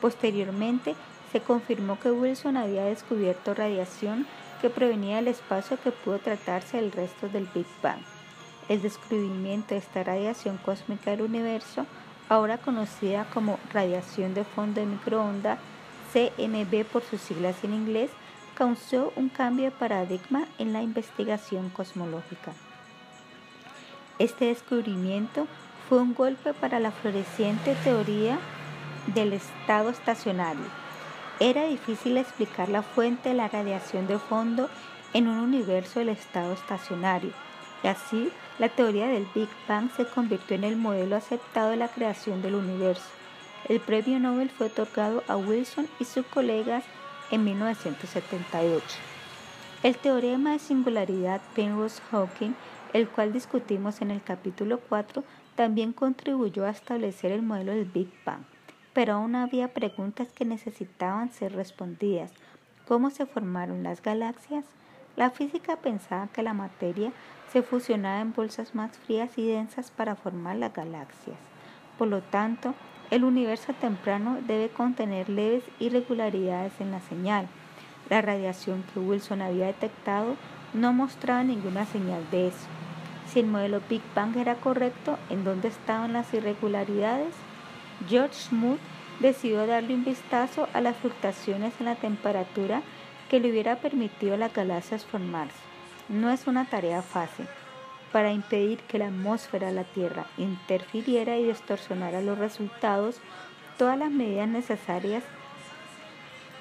Posteriormente, 0.00 0.94
se 1.32 1.40
confirmó 1.40 1.98
que 1.98 2.12
Wilson 2.12 2.56
había 2.56 2.84
descubierto 2.84 3.54
radiación 3.54 4.24
que 4.60 4.70
provenía 4.70 5.16
del 5.16 5.26
espacio 5.26 5.80
que 5.82 5.90
pudo 5.90 6.20
tratarse 6.20 6.76
del 6.76 6.92
resto 6.92 7.28
del 7.28 7.48
Big 7.52 7.66
Bang. 7.82 7.98
El 8.68 8.82
descubrimiento 8.82 9.74
de 9.74 9.78
esta 9.78 10.04
radiación 10.04 10.58
cósmica 10.58 11.10
del 11.10 11.22
universo, 11.22 11.84
ahora 12.28 12.58
conocida 12.58 13.28
como 13.34 13.58
radiación 13.72 14.32
de 14.32 14.44
fondo 14.44 14.80
de 14.80 14.86
microondas, 14.86 15.58
CMB 16.12 16.84
por 16.84 17.02
sus 17.02 17.20
siglas 17.20 17.64
en 17.64 17.74
inglés, 17.74 18.12
causó 18.54 19.12
un 19.16 19.28
cambio 19.28 19.64
de 19.64 19.70
paradigma 19.72 20.46
en 20.58 20.72
la 20.72 20.82
investigación 20.82 21.68
cosmológica. 21.70 22.52
Este 24.18 24.46
descubrimiento 24.46 25.46
fue 25.88 25.98
un 25.98 26.12
golpe 26.12 26.52
para 26.52 26.80
la 26.80 26.90
floreciente 26.90 27.76
teoría 27.84 28.38
del 29.14 29.32
estado 29.32 29.90
estacionario. 29.90 30.64
Era 31.38 31.66
difícil 31.66 32.16
explicar 32.16 32.68
la 32.68 32.82
fuente 32.82 33.28
de 33.28 33.36
la 33.36 33.46
radiación 33.46 34.08
de 34.08 34.18
fondo 34.18 34.68
en 35.14 35.28
un 35.28 35.38
universo 35.38 36.00
del 36.00 36.08
estado 36.08 36.52
estacionario, 36.52 37.30
y 37.84 37.86
así 37.86 38.32
la 38.58 38.68
teoría 38.68 39.06
del 39.06 39.26
Big 39.36 39.48
Bang 39.68 39.88
se 39.96 40.04
convirtió 40.04 40.56
en 40.56 40.64
el 40.64 40.76
modelo 40.76 41.14
aceptado 41.14 41.70
de 41.70 41.76
la 41.76 41.88
creación 41.88 42.42
del 42.42 42.56
universo. 42.56 43.06
El 43.68 43.78
premio 43.78 44.18
Nobel 44.18 44.50
fue 44.50 44.66
otorgado 44.66 45.22
a 45.28 45.36
Wilson 45.36 45.88
y 46.00 46.04
sus 46.04 46.26
colegas 46.26 46.82
en 47.30 47.44
1978. 47.44 48.84
El 49.84 49.96
teorema 49.96 50.52
de 50.52 50.58
singularidad 50.58 51.40
Penrose-Hawking, 51.54 52.54
el 52.92 53.08
cual 53.08 53.32
discutimos 53.32 54.00
en 54.00 54.10
el 54.10 54.22
capítulo 54.22 54.80
4, 54.88 55.24
también 55.56 55.92
contribuyó 55.92 56.64
a 56.64 56.70
establecer 56.70 57.32
el 57.32 57.42
modelo 57.42 57.72
del 57.72 57.84
Big 57.84 58.10
Bang. 58.24 58.42
Pero 58.92 59.14
aún 59.14 59.34
había 59.34 59.74
preguntas 59.74 60.28
que 60.32 60.44
necesitaban 60.44 61.30
ser 61.30 61.54
respondidas. 61.54 62.32
¿Cómo 62.86 63.10
se 63.10 63.26
formaron 63.26 63.82
las 63.82 64.02
galaxias? 64.02 64.64
La 65.16 65.30
física 65.30 65.76
pensaba 65.76 66.28
que 66.28 66.42
la 66.42 66.54
materia 66.54 67.12
se 67.52 67.62
fusionaba 67.62 68.20
en 68.20 68.32
bolsas 68.32 68.74
más 68.74 68.96
frías 68.98 69.36
y 69.36 69.46
densas 69.46 69.90
para 69.90 70.14
formar 70.16 70.56
las 70.56 70.72
galaxias. 70.72 71.36
Por 71.98 72.08
lo 72.08 72.20
tanto, 72.20 72.74
el 73.10 73.24
universo 73.24 73.72
temprano 73.72 74.38
debe 74.46 74.68
contener 74.68 75.28
leves 75.28 75.64
irregularidades 75.80 76.80
en 76.80 76.90
la 76.90 77.00
señal. 77.00 77.48
La 78.08 78.22
radiación 78.22 78.84
que 78.92 79.00
Wilson 79.00 79.42
había 79.42 79.66
detectado 79.66 80.36
no 80.74 80.92
mostraba 80.92 81.42
ninguna 81.42 81.86
señal 81.86 82.22
de 82.30 82.48
eso. 82.48 82.77
Si 83.32 83.40
el 83.40 83.46
modelo 83.46 83.82
Big 83.90 84.02
Bang 84.14 84.36
era 84.36 84.54
correcto, 84.54 85.18
¿en 85.28 85.44
dónde 85.44 85.68
estaban 85.68 86.14
las 86.14 86.32
irregularidades? 86.32 87.34
George 88.08 88.34
Smoot 88.34 88.78
decidió 89.20 89.66
darle 89.66 89.94
un 89.94 90.04
vistazo 90.04 90.66
a 90.72 90.80
las 90.80 90.96
fluctuaciones 90.96 91.74
en 91.78 91.86
la 91.86 91.96
temperatura 91.96 92.82
que 93.28 93.38
le 93.38 93.50
hubiera 93.50 93.76
permitido 93.76 94.34
a 94.34 94.38
las 94.38 94.54
galaxias 94.54 95.04
formarse. 95.04 95.58
No 96.08 96.30
es 96.30 96.46
una 96.46 96.64
tarea 96.64 97.02
fácil, 97.02 97.46
para 98.12 98.32
impedir 98.32 98.78
que 98.80 98.98
la 98.98 99.08
atmósfera 99.08 99.66
de 99.66 99.74
la 99.74 99.84
Tierra 99.84 100.24
interfiriera 100.38 101.36
y 101.36 101.44
distorsionara 101.44 102.22
los 102.22 102.38
resultados, 102.38 103.20
todas 103.76 103.98
las 103.98 104.10
medidas 104.10 104.48
necesarias 104.48 105.22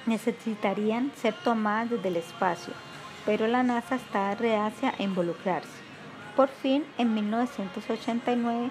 necesitarían 0.05 1.11
ser 1.15 1.33
tomadas 1.33 1.91
desde 1.91 2.09
el 2.09 2.17
espacio, 2.17 2.73
pero 3.25 3.47
la 3.47 3.63
NASA 3.63 3.95
estaba 3.95 4.35
reacia 4.35 4.93
a 4.97 5.03
involucrarse. 5.03 5.86
Por 6.37 6.49
fin, 6.49 6.85
en 6.99 7.15
1989, 7.15 8.69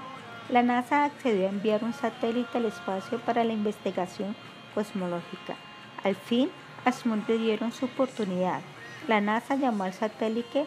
la 0.51 0.63
NASA 0.63 1.05
accedió 1.05 1.47
a 1.47 1.51
enviar 1.51 1.83
un 1.83 1.93
satélite 1.93 2.59
al 2.59 2.67
espacio 2.67 3.19
para 3.19 3.43
la 3.43 3.55
investigación 3.55 4.37
cosmológica. 4.73 5.57
Al 6.05 6.15
fin, 6.15 6.49
a 6.85 6.93
Smoot 6.93 7.29
le 7.29 7.39
dieron 7.39 7.73
su 7.73 7.87
oportunidad. 7.87 8.61
La 9.09 9.21
NASA 9.21 9.57
llamó 9.57 9.83
al 9.83 9.93
satélite 9.93 10.65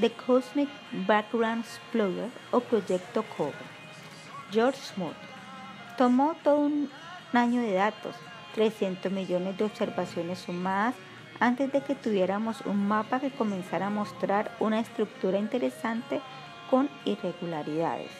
The 0.00 0.10
Cosmic 0.10 0.68
Background 1.06 1.64
Explorer 1.64 2.30
o 2.50 2.58
Proyecto 2.58 3.22
COBE. 3.36 3.54
George 4.50 4.80
Smoot 4.80 5.14
tomó 5.96 6.34
todo 6.42 6.58
un 6.58 6.90
año 7.34 7.62
de 7.62 7.74
datos, 7.74 8.16
300 8.56 9.12
millones 9.12 9.56
de 9.58 9.64
observaciones 9.64 10.40
sumadas, 10.40 10.96
antes 11.40 11.72
de 11.72 11.82
que 11.82 11.94
tuviéramos 11.94 12.60
un 12.62 12.86
mapa 12.88 13.20
que 13.20 13.30
comenzara 13.30 13.86
a 13.86 13.90
mostrar 13.90 14.56
una 14.60 14.80
estructura 14.80 15.38
interesante 15.38 16.20
con 16.70 16.88
irregularidades. 17.04 18.10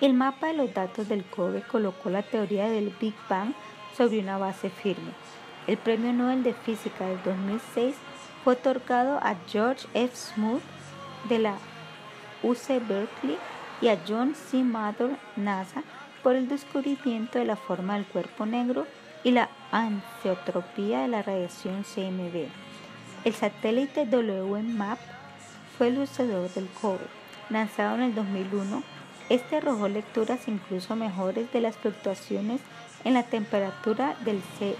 El 0.00 0.14
mapa 0.14 0.48
de 0.48 0.54
los 0.54 0.72
datos 0.72 1.08
del 1.08 1.24
COBE 1.24 1.62
colocó 1.62 2.08
la 2.08 2.22
teoría 2.22 2.68
del 2.68 2.94
Big 3.00 3.14
Bang 3.28 3.52
sobre 3.96 4.20
una 4.20 4.38
base 4.38 4.70
firme. 4.70 5.12
El 5.66 5.76
Premio 5.76 6.12
Nobel 6.12 6.42
de 6.42 6.54
Física 6.54 7.06
del 7.06 7.22
2006 7.22 7.94
fue 8.42 8.54
otorgado 8.54 9.18
a 9.18 9.36
George 9.46 9.86
F. 9.92 10.16
Smoot 10.16 10.62
de 11.28 11.38
la 11.38 11.54
UC 12.42 12.86
Berkeley 12.88 13.36
y 13.82 13.88
a 13.88 13.98
John 14.06 14.34
C. 14.34 14.62
Mather 14.62 15.16
NASA 15.36 15.82
por 16.22 16.34
el 16.34 16.48
descubrimiento 16.48 17.38
de 17.38 17.44
la 17.44 17.56
forma 17.56 17.94
del 17.94 18.06
cuerpo 18.06 18.46
negro 18.46 18.86
y 19.24 19.32
la 19.32 19.50
anisetropía 19.70 21.00
de 21.00 21.08
la 21.08 21.22
radiación 21.22 21.82
CMB. 21.82 22.48
El 23.24 23.34
satélite 23.34 24.06
WMAP 24.06 24.98
fue 25.76 25.88
el 25.88 25.98
usador 25.98 26.50
del 26.50 26.68
COBE. 26.68 27.06
Lanzado 27.50 27.96
en 27.96 28.02
el 28.02 28.14
2001, 28.14 28.82
este 29.28 29.56
arrojó 29.56 29.88
lecturas 29.88 30.48
incluso 30.48 30.96
mejores 30.96 31.52
de 31.52 31.60
las 31.60 31.76
fluctuaciones 31.76 32.60
en 33.04 33.14
la 33.14 33.24
temperatura 33.24 34.16
del 34.24 34.40
C 34.58 34.76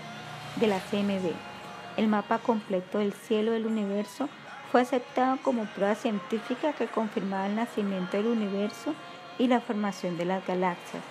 de 0.56 0.66
la 0.66 0.78
CMB 0.78 1.50
el 1.96 2.08
mapa 2.08 2.38
completo 2.38 2.98
del 2.98 3.12
cielo 3.12 3.52
del 3.52 3.66
universo 3.66 4.28
fue 4.70 4.80
aceptado 4.80 5.38
como 5.42 5.66
prueba 5.66 5.94
científica 5.94 6.72
que 6.72 6.86
confirmaba 6.86 7.46
el 7.46 7.56
nacimiento 7.56 8.16
del 8.16 8.28
universo 8.28 8.94
y 9.38 9.48
la 9.48 9.60
formación 9.60 10.16
de 10.16 10.24
las 10.24 10.46
galaxias. 10.46 11.02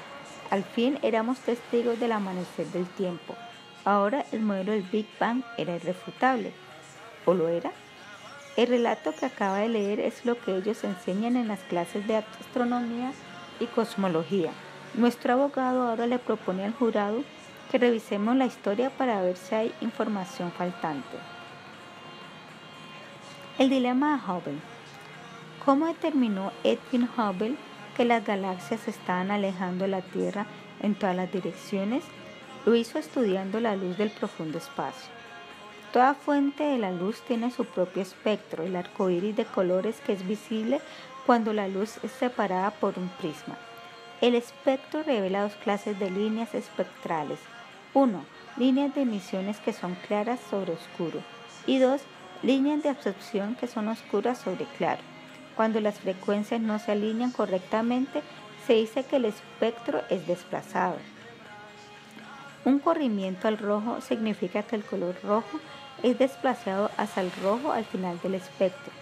Al 0.50 0.64
fin 0.64 0.97
éramos 1.04 1.39
testigos 1.39 2.00
del 2.00 2.12
amanecer 2.12 2.66
del 2.68 2.88
tiempo. 2.88 3.36
Ahora 3.86 4.26
el 4.32 4.41
modelo 4.41 4.72
del 4.72 4.84
Big 4.84 5.08
Bang 5.20 5.43
era 5.58 5.76
irrefutable. 5.76 6.52
¿O 7.26 7.34
lo 7.34 7.47
era? 7.47 7.72
El 8.58 8.68
relato 8.68 9.14
que 9.14 9.28
acaba 9.28 9.60
de 9.60 9.70
leer 9.70 10.00
es 10.00 10.26
lo 10.26 10.39
que 10.39 10.56
ellos 10.56 10.84
enseñan 10.84 11.36
en 11.36 11.47
las 11.47 11.60
clases 11.62 12.06
de 12.08 12.18
astronomía 12.18 13.14
y 13.60 13.68
cosmología. 13.68 14.52
Nuestro 14.95 15.34
abogado 15.34 15.88
ahora 15.88 16.08
le 16.08 16.18
propone 16.18 16.66
al 16.66 16.74
jurado 16.74 17.24
que 17.72 17.78
revisemos 17.78 18.36
la 18.36 18.47
historia 18.47 18.89
para 18.89 19.22
ver 19.22 19.38
si 19.38 19.54
hay 19.54 19.74
información 19.82 20.52
faltante. 20.52 21.18
El 23.60 23.70
dilema 23.70 24.18
de 24.18 24.32
Hubble. 24.32 24.60
¿Cómo 25.64 25.86
determinó 25.86 26.52
Edwin 26.64 27.08
Hubble 27.16 27.56
que 28.00 28.06
las 28.06 28.26
galaxias 28.26 28.88
estaban 28.88 29.30
alejando 29.30 29.86
la 29.86 30.00
Tierra 30.00 30.45
en 30.82 30.95
todas 30.95 31.18
las 31.18 31.30
direcciones? 31.34 32.02
Lo 32.66 32.74
hizo 32.74 32.97
estudiando 32.97 33.60
la 33.60 33.76
luz 33.76 33.97
del 33.97 34.10
profundo 34.10 34.58
espacio. 34.58 35.12
Toda 35.91 36.14
fuente 36.14 36.64
de 36.64 36.78
la 36.78 36.91
luz 36.91 37.20
tiene 37.28 37.52
su 37.52 37.66
propio 37.66 38.02
espectro, 38.02 38.64
el 38.64 38.78
arco 38.78 39.10
iris 39.10 39.36
de 39.36 39.43
colores 39.43 40.00
que 40.06 40.14
es 40.14 40.26
visible 40.26 40.80
cuando 41.26 41.52
la 41.52 41.68
luz 41.68 42.00
es 42.02 42.12
separada 42.12 42.72
por 42.72 42.97
un 42.97 43.10
prisma. 43.20 43.58
El 44.22 44.34
espectro 44.34 45.04
revela 45.04 45.41
dos 45.41 45.56
clases 45.56 46.00
de 46.00 46.10
líneas 46.10 46.56
espectrales, 46.56 47.39
1. 47.93 48.24
Líneas 48.56 48.95
de 48.95 49.02
emisiones 49.02 49.60
que 49.60 49.74
son 49.74 49.95
claras 50.08 50.39
sobre 50.50 50.72
oscuro. 50.72 51.20
Y 51.68 51.80
2. 51.80 52.00
Líneas 52.43 52.82
de 52.82 52.88
absorción 52.88 53.56
que 53.56 53.68
son 53.68 53.89
oscuras 53.89 54.38
sobre 54.38 54.64
claro. 54.78 55.02
Cuando 55.60 55.82
las 55.82 55.99
frecuencias 55.99 56.62
no 56.62 56.80
se 56.80 56.93
alinean 56.93 57.34
correctamente, 57.34 58.22
se 58.66 58.76
dice 58.76 59.03
que 59.03 59.18
el 59.18 59.26
espectro 59.26 60.01
es 60.10 60.26
desplazado. 60.26 60.95
Un 62.64 62.80
corrimiento 62.80 63.49
al 63.49 63.57
rojo 63.57 63.99
significa 63.99 64.64
que 64.64 64.78
el 64.78 64.86
color 64.86 65.18
rojo 65.22 65.60
es 66.01 66.18
desplazado 66.18 66.89
hacia 66.95 67.24
el 67.24 67.32
rojo 67.43 67.74
al 67.74 67.84
final 67.84 68.18
del 68.24 68.36
espectro. 68.36 68.93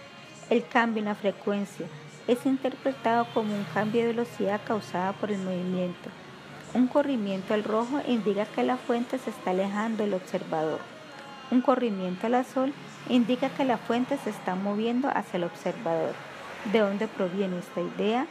El 0.50 0.66
cambio 0.66 0.98
en 0.98 1.04
la 1.04 1.14
frecuencia 1.14 1.86
es 2.26 2.44
interpretado 2.44 3.28
como 3.32 3.54
un 3.54 3.64
cambio 3.72 4.00
de 4.00 4.08
velocidad 4.08 4.60
causada 4.66 5.12
por 5.12 5.30
el 5.30 5.38
movimiento 5.38 6.10
un 6.74 6.88
corrimiento 6.88 7.54
al 7.54 7.62
rojo 7.62 8.02
indica 8.06 8.44
que 8.44 8.62
la 8.64 8.76
fuente 8.76 9.18
se 9.18 9.30
está 9.30 9.52
alejando 9.52 10.02
del 10.02 10.14
observador. 10.14 10.80
Un 11.50 11.62
corrimiento 11.62 12.26
al 12.26 12.34
azul 12.34 12.74
indica 13.08 13.48
que 13.48 13.64
la 13.64 13.78
fuente 13.78 14.18
se 14.18 14.30
está 14.30 14.54
moviendo 14.54 15.08
hacia 15.08 15.38
el 15.38 15.44
observador. 15.44 16.27
¿De 16.64 16.80
dónde 16.80 17.08
proviene 17.08 17.58
esta 17.58 17.80
idea? 17.80 18.26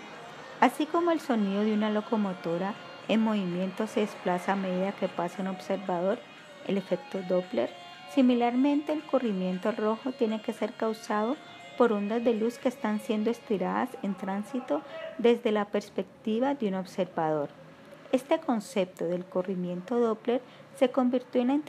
Así 0.59 0.86
como 0.86 1.11
el 1.11 1.19
sonido 1.19 1.63
de 1.63 1.73
una 1.73 1.89
locomotora 1.89 2.73
en 3.07 3.21
movimiento 3.21 3.88
se 3.88 4.01
desplaza 4.01 4.53
a 4.53 4.55
medida 4.57 4.91
que 4.91 5.07
pasa 5.07 5.41
un 5.41 5.47
observador, 5.47 6.19
el 6.67 6.78
efecto 6.78 7.21
Doppler, 7.28 7.69
similarmente 8.13 8.91
el 8.91 9.01
corrimiento 9.01 9.71
rojo 9.71 10.11
tiene 10.11 10.41
que 10.41 10.53
ser 10.53 10.73
causado 10.73 11.38
por 11.78 11.93
ondas 11.93 12.23
de 12.23 12.34
luz 12.34 12.57
que 12.57 12.69
están 12.69 12.99
siendo 12.99 13.30
estiradas 13.30 13.89
en 14.03 14.13
tránsito 14.13 14.82
desde 15.17 15.51
la 15.51 15.65
perspectiva 15.65 16.53
de 16.53 16.67
un 16.67 16.75
observador. 16.75 17.49
Este 18.11 18.39
concepto 18.39 19.05
del 19.05 19.25
corrimiento 19.25 19.99
Doppler 19.99 20.41
se 20.78 20.89
convirtió 20.89 21.41
en 21.41 21.47
la 21.47 21.59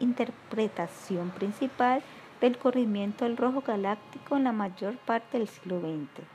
interpretación 0.00 1.30
principal 1.30 2.02
del 2.40 2.58
corrimiento 2.58 3.24
del 3.24 3.36
rojo 3.36 3.62
galáctico 3.66 4.36
en 4.36 4.44
la 4.44 4.52
mayor 4.52 4.96
parte 4.98 5.38
del 5.38 5.48
siglo 5.48 5.80
XX. 5.80 6.26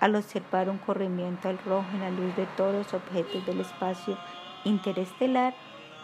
Al 0.00 0.14
observar 0.14 0.68
un 0.68 0.78
corrimiento 0.78 1.48
al 1.48 1.58
rojo 1.58 1.86
en 1.94 2.00
la 2.00 2.10
luz 2.10 2.34
de 2.36 2.46
todos 2.56 2.74
los 2.74 2.94
objetos 2.94 3.44
del 3.46 3.60
espacio 3.60 4.18
interestelar, 4.64 5.54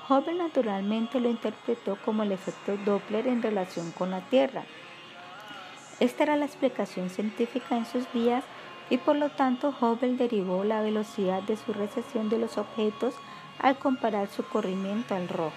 Hubble 0.08 0.34
naturalmente 0.34 1.20
lo 1.20 1.28
interpretó 1.28 1.96
como 2.04 2.22
el 2.22 2.32
efecto 2.32 2.76
Doppler 2.84 3.28
en 3.28 3.42
relación 3.42 3.92
con 3.92 4.10
la 4.10 4.20
Tierra. 4.20 4.64
Esta 6.00 6.24
era 6.24 6.36
la 6.36 6.46
explicación 6.46 7.10
científica 7.10 7.76
en 7.76 7.86
sus 7.86 8.10
días 8.12 8.44
y 8.90 8.98
por 8.98 9.16
lo 9.16 9.30
tanto 9.30 9.74
Hubble 9.80 10.16
derivó 10.16 10.64
la 10.64 10.82
velocidad 10.82 11.42
de 11.42 11.56
su 11.56 11.72
recesión 11.72 12.28
de 12.28 12.38
los 12.38 12.58
objetos 12.58 13.14
al 13.58 13.78
comparar 13.78 14.28
su 14.28 14.42
corrimiento 14.44 15.14
al 15.14 15.28
rojo. 15.28 15.52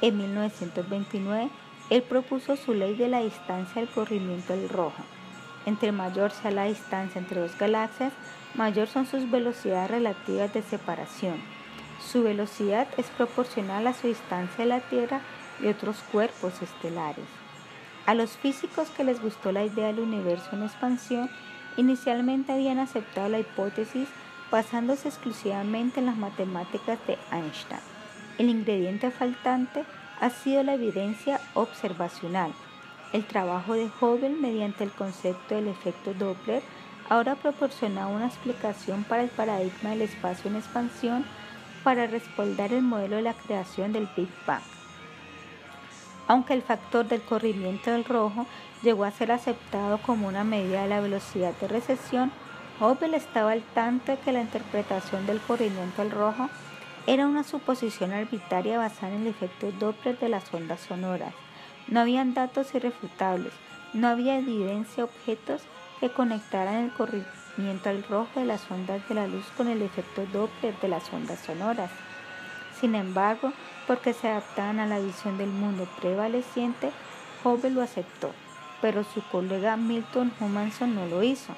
En 0.00 0.16
1929, 0.16 1.50
él 1.90 2.02
propuso 2.02 2.56
su 2.56 2.74
ley 2.74 2.94
de 2.94 3.08
la 3.08 3.20
distancia 3.20 3.80
del 3.80 3.90
corrimiento 3.90 4.54
del 4.54 4.68
rojo. 4.68 5.02
Entre 5.66 5.92
mayor 5.92 6.30
sea 6.30 6.50
la 6.50 6.64
distancia 6.64 7.18
entre 7.18 7.40
dos 7.40 7.56
galaxias, 7.58 8.12
mayor 8.54 8.88
son 8.88 9.06
sus 9.06 9.30
velocidades 9.30 9.90
relativas 9.90 10.52
de 10.52 10.62
separación. 10.62 11.36
Su 12.00 12.22
velocidad 12.22 12.86
es 12.96 13.06
proporcional 13.06 13.86
a 13.86 13.94
su 13.94 14.06
distancia 14.06 14.64
de 14.64 14.66
la 14.66 14.80
Tierra 14.80 15.20
y 15.60 15.66
otros 15.66 15.98
cuerpos 16.12 16.62
estelares. 16.62 17.26
A 18.06 18.14
los 18.14 18.36
físicos 18.36 18.88
que 18.90 19.04
les 19.04 19.20
gustó 19.20 19.52
la 19.52 19.64
idea 19.64 19.88
del 19.88 20.00
universo 20.00 20.48
en 20.52 20.62
expansión, 20.62 21.30
inicialmente 21.76 22.52
habían 22.52 22.78
aceptado 22.78 23.28
la 23.28 23.38
hipótesis 23.38 24.08
basándose 24.50 25.08
exclusivamente 25.08 26.00
en 26.00 26.06
las 26.06 26.16
matemáticas 26.16 26.98
de 27.06 27.18
Einstein. 27.30 27.80
El 28.38 28.48
ingrediente 28.48 29.10
faltante 29.10 29.84
ha 30.20 30.30
sido 30.30 30.62
la 30.62 30.74
evidencia 30.74 31.40
observacional. 31.54 32.52
El 33.12 33.24
trabajo 33.24 33.74
de 33.74 33.90
Hubble 34.00 34.30
mediante 34.30 34.84
el 34.84 34.90
concepto 34.90 35.54
del 35.54 35.68
efecto 35.68 36.12
Doppler 36.14 36.62
ahora 37.08 37.36
proporciona 37.36 38.06
una 38.06 38.26
explicación 38.26 39.04
para 39.04 39.22
el 39.22 39.30
paradigma 39.30 39.90
del 39.90 40.02
espacio 40.02 40.50
en 40.50 40.56
expansión 40.56 41.24
para 41.82 42.06
respaldar 42.06 42.72
el 42.72 42.82
modelo 42.82 43.16
de 43.16 43.22
la 43.22 43.34
creación 43.34 43.92
del 43.92 44.08
Big 44.16 44.28
Bang. 44.46 44.62
Aunque 46.26 46.52
el 46.52 46.62
factor 46.62 47.08
del 47.08 47.22
corrimiento 47.22 47.90
del 47.90 48.04
rojo 48.04 48.46
llegó 48.82 49.04
a 49.04 49.10
ser 49.10 49.32
aceptado 49.32 49.98
como 49.98 50.28
una 50.28 50.44
medida 50.44 50.82
de 50.82 50.88
la 50.88 51.00
velocidad 51.00 51.54
de 51.58 51.68
recesión, 51.68 52.30
Hubble 52.80 53.16
estaba 53.16 53.52
al 53.52 53.62
tanto 53.62 54.12
de 54.12 54.18
que 54.18 54.32
la 54.32 54.42
interpretación 54.42 55.26
del 55.26 55.40
corrimiento 55.40 56.02
del 56.02 56.10
rojo 56.10 56.50
era 57.08 57.26
una 57.26 57.42
suposición 57.42 58.12
arbitraria 58.12 58.76
basada 58.76 59.14
en 59.14 59.22
el 59.22 59.28
efecto 59.28 59.72
Doppler 59.72 60.18
de 60.18 60.28
las 60.28 60.52
ondas 60.52 60.80
sonoras. 60.80 61.32
No 61.86 62.00
habían 62.00 62.34
datos 62.34 62.74
irrefutables, 62.74 63.54
no 63.94 64.08
había 64.08 64.36
evidencia 64.36 65.04
objetos 65.04 65.62
que 66.00 66.10
conectaran 66.10 66.84
el 66.84 66.92
corrimiento 66.92 67.88
al 67.88 68.02
rojo 68.02 68.38
de 68.38 68.44
las 68.44 68.70
ondas 68.70 69.08
de 69.08 69.14
la 69.14 69.26
luz 69.26 69.46
con 69.56 69.68
el 69.68 69.80
efecto 69.80 70.26
Doppler 70.26 70.78
de 70.80 70.88
las 70.88 71.10
ondas 71.10 71.38
sonoras. 71.38 71.90
Sin 72.78 72.94
embargo, 72.94 73.54
porque 73.86 74.12
se 74.12 74.28
adaptaban 74.28 74.78
a 74.78 74.86
la 74.86 74.98
visión 74.98 75.38
del 75.38 75.48
mundo 75.48 75.88
prevaleciente, 76.02 76.90
Hubble 77.42 77.70
lo 77.70 77.80
aceptó, 77.80 78.32
pero 78.82 79.02
su 79.02 79.22
colega 79.30 79.78
Milton 79.78 80.30
Humanson 80.40 80.94
no 80.94 81.06
lo 81.06 81.22
hizo. 81.22 81.54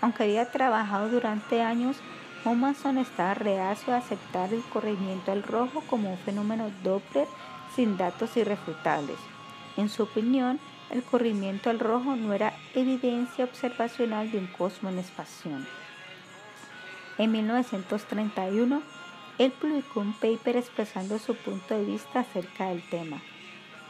Aunque 0.00 0.24
había 0.24 0.50
trabajado 0.50 1.08
durante 1.08 1.62
años 1.62 1.98
Humanson 2.44 2.98
estaba 2.98 3.34
reacio 3.34 3.92
a 3.92 3.98
aceptar 3.98 4.54
el 4.54 4.62
corrimiento 4.62 5.32
al 5.32 5.42
rojo 5.42 5.82
como 5.88 6.12
un 6.12 6.18
fenómeno 6.18 6.70
Doppler 6.84 7.26
sin 7.74 7.96
datos 7.96 8.36
irrefutables. 8.36 9.18
En 9.76 9.88
su 9.88 10.04
opinión, 10.04 10.60
el 10.90 11.02
corrimiento 11.02 11.68
al 11.68 11.80
rojo 11.80 12.16
no 12.16 12.32
era 12.32 12.54
evidencia 12.74 13.44
observacional 13.44 14.30
de 14.30 14.38
un 14.38 14.46
cosmos 14.46 14.92
en 14.92 15.00
expansión. 15.00 15.66
En 17.18 17.32
1931, 17.32 18.82
él 19.38 19.52
publicó 19.52 20.00
un 20.00 20.14
paper 20.14 20.56
expresando 20.56 21.18
su 21.18 21.34
punto 21.34 21.76
de 21.76 21.84
vista 21.84 22.20
acerca 22.20 22.68
del 22.68 22.88
tema. 22.88 23.20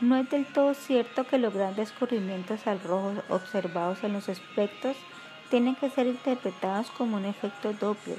No 0.01 0.17
es 0.17 0.29
del 0.31 0.47
todo 0.47 0.75
cierto 0.75 1.27
que 1.27 1.39
los 1.39 1.53
grandes 1.53 1.93
corrimientos 1.93 2.67
al 2.67 2.81
rojo 2.81 3.13
observados 3.29 4.03
en 4.05 4.15
los 4.15 4.29
espectros 4.29 4.97
tienen 5.51 5.77
que 5.77 5.91
ser 5.91 6.07
interpretados 6.07 6.91
como 6.91 7.17
un 7.17 7.25
efecto 7.25 7.73
Doppler 7.73 8.19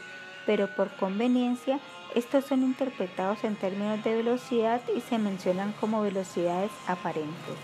pero 0.49 0.65
por 0.65 0.89
conveniencia 0.95 1.79
estos 2.15 2.43
son 2.43 2.63
interpretados 2.63 3.43
en 3.43 3.55
términos 3.55 4.03
de 4.03 4.15
velocidad 4.15 4.81
y 4.97 5.01
se 5.01 5.19
mencionan 5.19 5.75
como 5.79 6.01
velocidades 6.01 6.71
aparentes. 6.87 7.55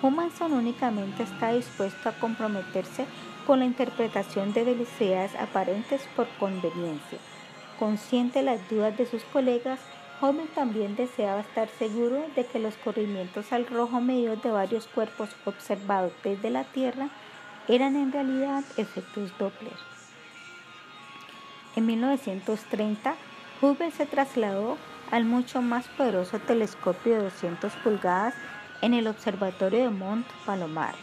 Humanson 0.00 0.54
únicamente 0.54 1.24
está 1.24 1.52
dispuesto 1.52 2.08
a 2.08 2.12
comprometerse 2.12 3.04
con 3.46 3.58
la 3.58 3.66
interpretación 3.66 4.54
de 4.54 4.64
velocidades 4.64 5.34
aparentes 5.34 6.00
por 6.16 6.26
conveniencia. 6.38 7.18
Consciente 7.78 8.38
de 8.38 8.46
las 8.46 8.70
dudas 8.70 8.96
de 8.96 9.04
sus 9.04 9.22
colegas, 9.24 9.78
Hubble 10.22 10.46
también 10.54 10.96
deseaba 10.96 11.40
estar 11.40 11.68
seguro 11.78 12.24
de 12.34 12.46
que 12.46 12.60
los 12.60 12.76
corrimientos 12.78 13.52
al 13.52 13.66
rojo 13.66 14.00
medidos 14.00 14.42
de 14.42 14.50
varios 14.50 14.86
cuerpos 14.86 15.28
observados 15.44 16.12
desde 16.24 16.48
la 16.48 16.64
Tierra 16.64 17.10
eran 17.68 17.94
en 17.94 18.10
realidad 18.10 18.64
efectos 18.78 19.36
Doppler. 19.38 19.99
En 21.80 21.86
1930, 21.86 23.14
Hubble 23.62 23.90
se 23.90 24.04
trasladó 24.04 24.76
al 25.10 25.24
mucho 25.24 25.62
más 25.62 25.88
poderoso 25.88 26.38
telescopio 26.38 27.14
de 27.14 27.22
200 27.22 27.72
pulgadas 27.76 28.34
en 28.82 28.92
el 28.92 29.06
Observatorio 29.06 29.84
de 29.84 29.88
Mont 29.88 30.26
Palomar. 30.44 30.94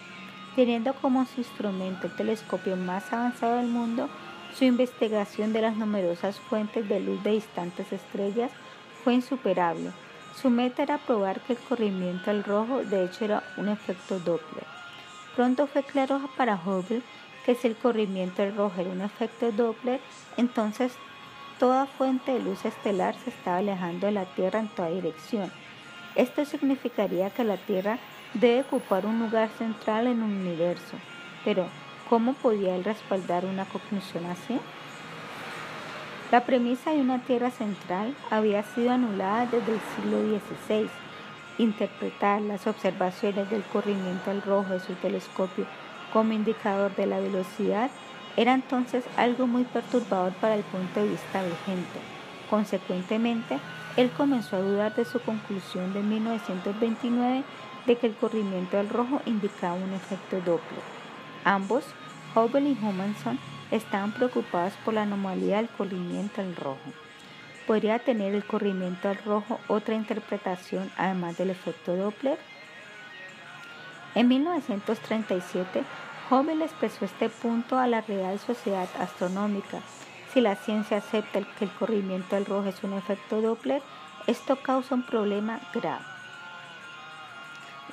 Teniendo 0.56 0.94
como 0.94 1.26
su 1.26 1.40
instrumento 1.40 2.06
el 2.06 2.16
telescopio 2.16 2.76
más 2.76 3.12
avanzado 3.12 3.58
del 3.58 3.66
mundo, 3.66 4.08
su 4.54 4.66
investigación 4.66 5.52
de 5.52 5.62
las 5.62 5.78
numerosas 5.78 6.40
fuentes 6.40 6.88
de 6.88 7.00
luz 7.00 7.24
de 7.24 7.32
distantes 7.32 7.92
estrellas 7.92 8.52
fue 9.04 9.16
insuperable. 9.16 9.90
Su 10.40 10.52
meta 10.52 10.84
era 10.84 11.00
probar 11.00 11.42
que 11.42 11.54
el 11.54 11.60
corrimiento 11.60 12.30
al 12.30 12.44
rojo 12.44 12.84
de 12.84 13.04
hecho 13.04 13.26
era 13.26 13.42
un 13.58 13.70
efecto 13.70 14.20
Doppler. 14.20 14.68
Pronto 15.36 15.66
fue 15.66 15.82
claro 15.82 16.22
para 16.38 16.54
Hubble 16.54 17.02
que 17.48 17.56
si 17.56 17.66
el 17.66 17.78
corrimiento 17.78 18.42
del 18.42 18.58
rojo 18.58 18.82
era 18.82 18.90
un 18.90 19.00
efecto 19.00 19.54
Doppler, 19.54 20.02
entonces 20.36 20.92
toda 21.58 21.86
fuente 21.86 22.34
de 22.34 22.42
luz 22.42 22.66
estelar 22.66 23.16
se 23.24 23.30
estaba 23.30 23.60
alejando 23.60 24.08
de 24.08 24.12
la 24.12 24.26
Tierra 24.26 24.60
en 24.60 24.68
toda 24.68 24.90
dirección. 24.90 25.50
Esto 26.16 26.44
significaría 26.44 27.30
que 27.30 27.46
la 27.46 27.56
Tierra 27.56 28.00
debe 28.34 28.64
ocupar 28.64 29.06
un 29.06 29.20
lugar 29.20 29.48
central 29.58 30.08
en 30.08 30.24
un 30.24 30.42
universo. 30.42 30.98
Pero, 31.46 31.68
¿cómo 32.10 32.34
podía 32.34 32.76
él 32.76 32.84
respaldar 32.84 33.46
una 33.46 33.64
conclusión 33.64 34.26
así? 34.26 34.60
La 36.32 36.44
premisa 36.44 36.92
de 36.92 37.00
una 37.00 37.20
Tierra 37.20 37.50
central 37.50 38.14
había 38.30 38.62
sido 38.64 38.92
anulada 38.92 39.46
desde 39.46 39.72
el 39.72 39.80
siglo 39.96 40.38
XVI. 40.68 40.90
Interpretar 41.60 42.42
las 42.42 42.68
observaciones 42.68 43.50
del 43.50 43.64
corrimiento 43.64 44.32
al 44.32 44.42
rojo 44.42 44.74
de 44.74 44.82
su 44.82 44.96
telescopio 44.96 45.66
como 46.14 46.34
indicador 46.34 46.96
de 46.96 47.06
la 47.06 47.20
velocidad 47.20 47.90
era 48.36 48.54
entonces 48.54 49.04
algo 49.18 49.48
muy 49.48 49.64
perturbador 49.64 50.34
para 50.34 50.56
el 50.56 50.64
punto 50.64 51.02
de 51.02 51.10
vista 51.10 51.42
vigente. 51.42 52.00
Consecuentemente, 52.50 53.60
él 53.98 54.12
comenzó 54.16 54.58
a 54.58 54.62
dudar 54.62 54.96
de 54.96 55.06
su 55.06 55.20
conclusión 55.20 55.94
de 55.94 56.04
1929 56.04 57.44
de 57.88 57.96
que 57.96 58.08
el 58.08 58.16
corrimiento 58.16 58.78
al 58.78 58.90
rojo 58.90 59.22
indicaba 59.26 59.74
un 59.74 59.94
efecto 59.94 60.38
Doppler. 60.38 60.82
Ambos, 61.44 61.84
Hubble 62.36 62.70
y 62.70 62.78
Humanson, 62.80 63.40
estaban 63.72 64.12
preocupados 64.12 64.74
por 64.86 64.94
la 64.94 65.02
anomalía 65.02 65.58
del 65.58 65.70
corrimiento 65.70 66.42
al 66.42 66.56
rojo. 66.56 66.92
¿Podría 67.66 68.00
tener 68.00 68.34
el 68.36 68.46
corrimiento 68.46 69.10
al 69.10 69.18
rojo 69.18 69.60
otra 69.68 69.96
interpretación 69.96 70.92
además 70.96 71.38
del 71.38 71.50
efecto 71.50 71.96
Doppler? 71.96 72.38
En 74.18 74.30
1937, 74.30 75.84
Hubble 76.32 76.66
expresó 76.66 77.06
este 77.06 77.30
punto 77.30 77.78
a 77.78 77.86
la 77.86 78.02
Real 78.02 78.40
Sociedad 78.40 78.90
Astronómica. 79.00 79.82
Si 80.34 80.42
la 80.42 80.56
ciencia 80.56 80.98
acepta 80.98 81.42
que 81.44 81.66
el 81.66 81.72
corrimiento 81.74 82.36
del 82.36 82.48
rojo 82.48 82.68
es 82.68 82.84
un 82.84 82.94
efecto 82.94 83.42
Doppler, 83.42 83.84
esto 84.26 84.56
causa 84.56 84.96
un 84.96 85.04
problema 85.04 85.60
grave. 85.72 86.04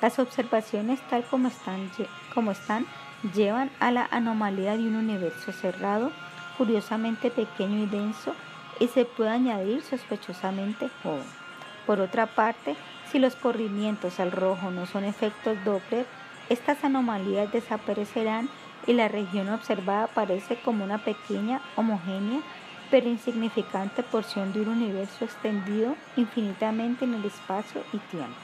Las 0.01 0.17
observaciones 0.17 0.99
tal 1.11 1.23
como 1.25 1.49
están, 1.49 1.91
como 2.33 2.49
están 2.49 2.87
llevan 3.35 3.69
a 3.79 3.91
la 3.91 4.07
anomalía 4.09 4.77
de 4.77 4.87
un 4.87 4.95
universo 4.95 5.51
cerrado, 5.51 6.11
curiosamente 6.57 7.29
pequeño 7.29 7.83
y 7.83 7.85
denso, 7.85 8.33
y 8.79 8.87
se 8.87 9.05
puede 9.05 9.29
añadir 9.29 9.83
sospechosamente 9.83 10.89
joven. 11.03 11.21
Por 11.85 11.99
otra 11.99 12.25
parte, 12.25 12.75
si 13.15 13.19
los 13.19 13.37
corrimientos 13.37 14.19
al 14.19 14.33
rojo 14.33 14.71
no 14.71 14.85
son 14.85 15.05
efectos 15.05 15.55
Doppler, 15.63 16.05
estas 16.49 16.83
anomalías 16.83 17.49
desaparecerán 17.49 18.49
y 18.87 18.91
la 18.91 19.07
región 19.07 19.47
observada 19.47 20.03
aparece 20.03 20.57
como 20.57 20.83
una 20.83 20.97
pequeña, 20.97 21.61
homogénea, 21.77 22.41
pero 22.91 23.07
insignificante 23.07 24.03
porción 24.03 24.51
de 24.51 24.59
un 24.59 24.67
universo 24.67 25.23
extendido 25.23 25.95
infinitamente 26.17 27.05
en 27.05 27.13
el 27.13 27.23
espacio 27.23 27.83
y 27.93 27.99
tiempo. 27.99 28.35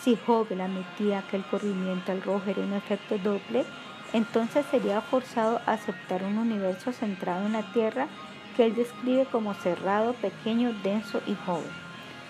Si 0.00 0.18
Hubble 0.26 0.62
admitía 0.62 1.22
que 1.30 1.36
el 1.36 1.44
corrimiento 1.44 2.10
al 2.10 2.22
rojo 2.22 2.48
era 2.48 2.62
un 2.62 2.72
efecto 2.72 3.18
Doppler, 3.18 3.66
entonces 4.14 4.64
sería 4.70 5.02
forzado 5.02 5.60
a 5.66 5.72
aceptar 5.72 6.22
un 6.22 6.38
universo 6.38 6.90
centrado 6.94 7.44
en 7.44 7.52
la 7.52 7.70
Tierra 7.74 8.06
que 8.56 8.64
él 8.64 8.74
describe 8.74 9.26
como 9.26 9.52
cerrado, 9.52 10.14
pequeño, 10.14 10.72
denso 10.82 11.20
y 11.26 11.34
joven. 11.34 11.82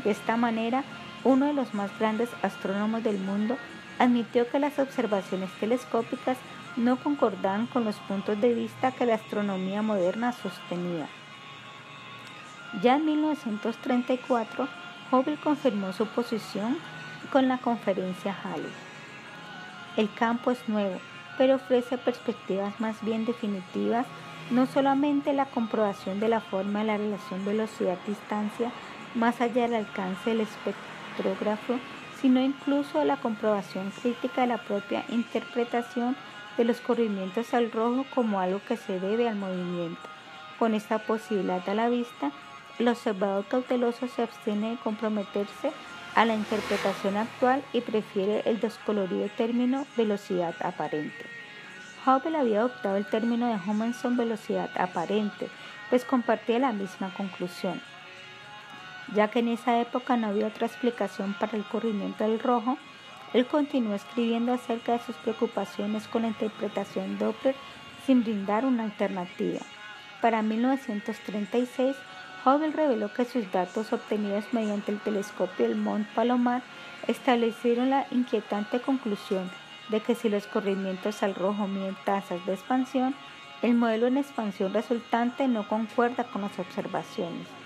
De 0.02 0.10
esta 0.10 0.36
manera, 0.36 0.82
uno 1.24 1.46
de 1.46 1.52
los 1.52 1.74
más 1.74 1.96
grandes 1.98 2.30
astrónomos 2.42 3.02
del 3.02 3.18
mundo 3.18 3.56
admitió 3.98 4.48
que 4.48 4.58
las 4.58 4.78
observaciones 4.78 5.50
telescópicas 5.60 6.36
no 6.76 6.96
concordaban 6.96 7.66
con 7.66 7.84
los 7.84 7.96
puntos 7.96 8.40
de 8.40 8.54
vista 8.54 8.92
que 8.92 9.06
la 9.06 9.14
astronomía 9.14 9.82
moderna 9.82 10.32
sostenía. 10.32 11.06
Ya 12.82 12.96
en 12.96 13.04
1934, 13.04 14.68
Hubble 15.10 15.36
confirmó 15.36 15.92
su 15.92 16.06
posición 16.06 16.78
con 17.30 17.46
la 17.46 17.58
conferencia 17.58 18.34
Halley. 18.42 18.72
El 19.96 20.12
campo 20.14 20.50
es 20.50 20.68
nuevo, 20.68 20.98
pero 21.36 21.56
ofrece 21.56 21.98
perspectivas 21.98 22.80
más 22.80 23.02
bien 23.04 23.26
definitivas, 23.26 24.06
no 24.50 24.66
solamente 24.66 25.34
la 25.34 25.44
comprobación 25.44 26.18
de 26.18 26.28
la 26.28 26.40
forma 26.40 26.80
de 26.80 26.86
la 26.86 26.96
relación 26.96 27.44
velocidad-distancia 27.44 28.72
más 29.14 29.40
allá 29.42 29.62
del 29.62 29.74
alcance 29.74 30.30
del 30.30 30.40
sino 32.20 32.40
incluso 32.40 33.04
la 33.04 33.16
comprobación 33.16 33.90
crítica 33.90 34.42
de 34.42 34.46
la 34.46 34.58
propia 34.58 35.04
interpretación 35.08 36.16
de 36.56 36.64
los 36.64 36.80
corrimientos 36.80 37.54
al 37.54 37.72
rojo 37.72 38.04
como 38.14 38.40
algo 38.40 38.60
que 38.66 38.76
se 38.76 39.00
debe 39.00 39.28
al 39.28 39.36
movimiento. 39.36 40.00
Con 40.58 40.74
esta 40.74 40.98
posibilidad 40.98 41.68
a 41.68 41.74
la 41.74 41.88
vista, 41.88 42.30
el 42.78 42.88
observador 42.88 43.44
cauteloso 43.46 44.06
se 44.08 44.22
abstiene 44.22 44.70
de 44.70 44.76
comprometerse 44.76 45.72
a 46.14 46.24
la 46.24 46.34
interpretación 46.34 47.16
actual 47.16 47.62
y 47.72 47.80
prefiere 47.80 48.42
el 48.44 48.60
descolorido 48.60 49.28
término 49.36 49.86
velocidad 49.96 50.54
aparente. 50.60 51.26
Hubble 52.04 52.36
había 52.36 52.60
adoptado 52.60 52.96
el 52.96 53.06
término 53.06 53.46
de 53.46 53.58
Humanson 53.64 54.16
velocidad 54.16 54.70
aparente, 54.76 55.48
pues 55.88 56.04
compartía 56.04 56.58
la 56.58 56.72
misma 56.72 57.12
conclusión. 57.14 57.80
Ya 59.14 59.28
que 59.28 59.40
en 59.40 59.48
esa 59.48 59.80
época 59.80 60.16
no 60.16 60.28
había 60.28 60.46
otra 60.46 60.66
explicación 60.66 61.34
para 61.38 61.56
el 61.56 61.64
corrimiento 61.64 62.24
del 62.24 62.40
rojo, 62.40 62.78
él 63.34 63.46
continuó 63.46 63.94
escribiendo 63.94 64.52
acerca 64.52 64.92
de 64.92 65.00
sus 65.00 65.16
preocupaciones 65.16 66.08
con 66.08 66.22
la 66.22 66.28
interpretación 66.28 67.18
Doppler 67.18 67.54
sin 68.06 68.22
brindar 68.22 68.64
una 68.64 68.84
alternativa. 68.84 69.60
Para 70.20 70.42
1936, 70.42 71.96
Hubble 72.44 72.72
reveló 72.72 73.12
que 73.12 73.24
sus 73.24 73.50
datos 73.52 73.92
obtenidos 73.92 74.44
mediante 74.52 74.92
el 74.92 74.98
telescopio 74.98 75.68
del 75.68 75.76
Mont 75.76 76.06
Palomar 76.08 76.62
establecieron 77.06 77.90
la 77.90 78.06
inquietante 78.10 78.80
conclusión 78.80 79.50
de 79.88 80.00
que 80.00 80.14
si 80.14 80.28
los 80.28 80.46
corrimientos 80.46 81.22
al 81.22 81.34
rojo 81.34 81.66
miden 81.66 81.96
tasas 82.04 82.44
de 82.46 82.54
expansión, 82.54 83.14
el 83.62 83.74
modelo 83.74 84.06
en 84.06 84.16
expansión 84.16 84.72
resultante 84.72 85.46
no 85.46 85.68
concuerda 85.68 86.24
con 86.24 86.42
las 86.42 86.58
observaciones. 86.58 87.61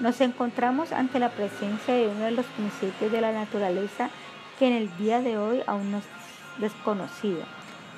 Nos 0.00 0.22
encontramos 0.22 0.92
ante 0.92 1.18
la 1.18 1.28
presencia 1.28 1.92
de 1.92 2.08
uno 2.08 2.24
de 2.24 2.30
los 2.30 2.46
principios 2.46 3.12
de 3.12 3.20
la 3.20 3.32
naturaleza 3.32 4.08
que 4.58 4.66
en 4.66 4.72
el 4.72 4.96
día 4.96 5.20
de 5.20 5.36
hoy 5.36 5.60
aún 5.66 5.90
no 5.90 5.98
es 5.98 6.04
desconocido, 6.56 7.42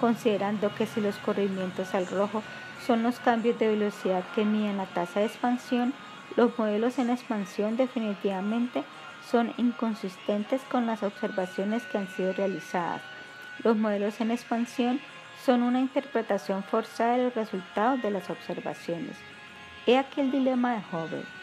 considerando 0.00 0.74
que 0.74 0.86
si 0.86 1.00
los 1.00 1.16
corrimientos 1.18 1.94
al 1.94 2.09
rojo 2.09 2.42
son 2.84 3.05
los 3.05 3.20
cambios 3.20 3.57
de 3.61 3.68
velocidad 3.68 4.24
que 4.34 4.44
miden 4.44 4.78
la 4.78 4.86
tasa 4.86 5.20
de 5.20 5.26
expansión, 5.26 5.94
los 6.34 6.59
modelos 6.59 6.98
en 6.98 7.11
expansión 7.11 7.76
definitivamente 7.76 8.82
son 9.30 9.55
inconsistentes 9.57 10.61
con 10.62 10.86
las 10.86 11.05
observaciones 11.05 11.84
que 11.84 11.98
han 11.98 12.09
sido 12.09 12.32
realizadas. 12.32 13.00
Los 13.62 13.76
modelos 13.76 14.20
en 14.20 14.32
expansión 14.32 15.00
son 15.44 15.62
una 15.62 15.78
interpretación 15.78 16.64
forzada 16.64 17.16
de 17.16 17.24
los 17.24 17.34
resultados 17.36 18.03
de 18.03 18.11
las 18.11 18.28
observaciones. 18.28 19.16
He 19.86 19.96
aquí 19.96 20.20
el 20.20 20.32
dilema 20.32 20.72
de 20.72 20.82
Hubble. 20.90 21.41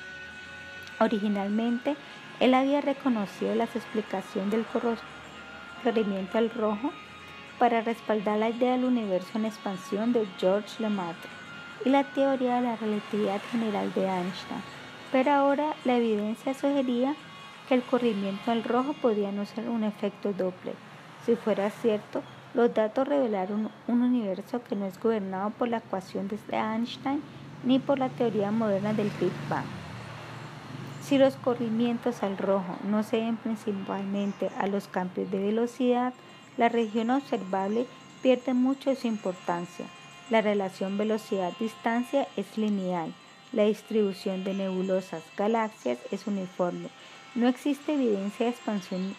Originalmente, 1.00 1.96
él 2.40 2.54
había 2.54 2.82
reconocido 2.82 3.56
la 3.56 3.66
explicación 3.66 4.50
del 4.50 4.66
corrimiento 5.84 6.38
al 6.38 6.50
rojo 6.50 6.92
para 7.58 7.82
respaldar 7.82 8.40
la 8.40 8.50
idea 8.50 8.74
del 8.74 8.86
universo 8.86 9.38
en 9.38 9.46
expansión 9.46 10.14
de 10.14 10.26
George 10.38 10.82
Lemaitre 10.82 11.30
y 11.86 11.90
la 11.90 12.04
teoría 12.04 12.56
de 12.56 12.62
la 12.62 12.76
relatividad 12.76 13.42
general 13.52 13.94
de 13.94 14.06
Einstein, 14.06 14.62
pero 15.12 15.32
ahora 15.32 15.74
la 15.86 15.98
evidencia 15.98 16.54
sugería 16.54 17.16
que 17.68 17.76
el 17.76 17.84
corrimiento 17.84 18.52
al 18.52 18.64
rojo 18.64 18.94
podía 18.94 19.32
no 19.32 19.46
ser 19.46 19.70
un 19.70 19.84
efecto 19.84 20.34
Doppler. 20.34 20.76
Si 21.26 21.36
fuera 21.36 21.70
cierto, 21.70 22.24
los 22.54 22.74
datos 22.74 23.08
revelaron 23.08 23.70
un 23.88 24.02
universo 24.02 24.64
que 24.64 24.76
no 24.76 24.86
es 24.86 25.00
gobernado 25.00 25.52
por 25.52 25.68
la 25.68 25.78
ecuación 25.78 26.28
de 26.28 26.40
Einstein 26.52 27.22
ni 27.64 27.80
por 27.80 28.00
la 28.00 28.10
teoría 28.10 28.52
moderna 28.52 28.94
del 28.94 29.12
Big 29.20 29.32
Bang. 29.50 29.89
Si 31.10 31.18
los 31.18 31.38
corrimientos 31.38 32.22
al 32.22 32.38
rojo 32.38 32.78
no 32.84 33.02
se 33.02 33.18
ven 33.18 33.36
principalmente 33.36 34.52
a 34.60 34.68
los 34.68 34.88
cambios 34.88 35.32
de 35.32 35.40
velocidad, 35.40 36.14
la 36.56 36.70
región 36.70 37.10
observable 37.10 37.88
pierde 38.22 38.54
mucho 38.54 38.94
su 38.94 39.08
importancia. 39.08 39.88
La 40.30 40.42
relación 40.42 41.00
velocidad-distancia 41.00 42.28
es 42.38 42.60
lineal. 42.60 43.12
La 43.54 43.64
distribución 43.64 44.44
de 44.44 44.54
nebulosas 44.54 45.24
galaxias 45.36 45.98
es 46.12 46.28
uniforme. 46.28 46.90
No 47.34 47.48
existe 47.48 47.96
evidencia 47.96 48.46
de 48.46 48.52
expansión, 48.52 49.16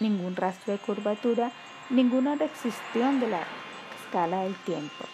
ningún 0.00 0.36
rastro 0.36 0.74
de 0.74 0.80
curvatura, 0.80 1.50
ninguna 1.88 2.34
restricción 2.34 3.20
de 3.20 3.28
la 3.28 3.42
escala 4.04 4.42
del 4.42 4.54
tiempo. 4.66 5.06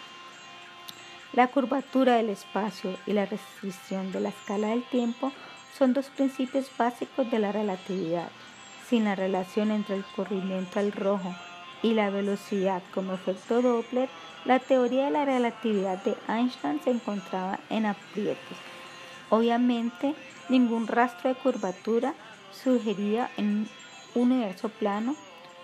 La 1.32 1.46
curvatura 1.46 2.16
del 2.16 2.30
espacio 2.30 2.96
y 3.06 3.12
la 3.12 3.26
restricción 3.26 4.10
de 4.10 4.18
la 4.18 4.30
escala 4.30 4.70
del 4.70 4.82
tiempo 4.82 5.30
son 5.78 5.92
dos 5.92 6.06
principios 6.06 6.70
básicos 6.76 7.30
de 7.30 7.38
la 7.38 7.52
relatividad. 7.52 8.28
Sin 8.88 9.04
la 9.04 9.14
relación 9.14 9.70
entre 9.70 9.96
el 9.96 10.04
corrimiento 10.16 10.80
al 10.80 10.92
rojo 10.92 11.34
y 11.82 11.94
la 11.94 12.10
velocidad 12.10 12.82
como 12.92 13.14
efecto 13.14 13.62
Doppler, 13.62 14.08
la 14.44 14.58
teoría 14.58 15.04
de 15.04 15.10
la 15.12 15.24
relatividad 15.24 16.02
de 16.02 16.16
Einstein 16.26 16.80
se 16.82 16.90
encontraba 16.90 17.60
en 17.70 17.86
aprietos. 17.86 18.58
Obviamente, 19.30 20.14
ningún 20.48 20.88
rastro 20.88 21.28
de 21.28 21.36
curvatura 21.36 22.14
sugería 22.50 23.30
en 23.36 23.68
un 24.14 24.32
universo 24.32 24.70
plano, 24.70 25.14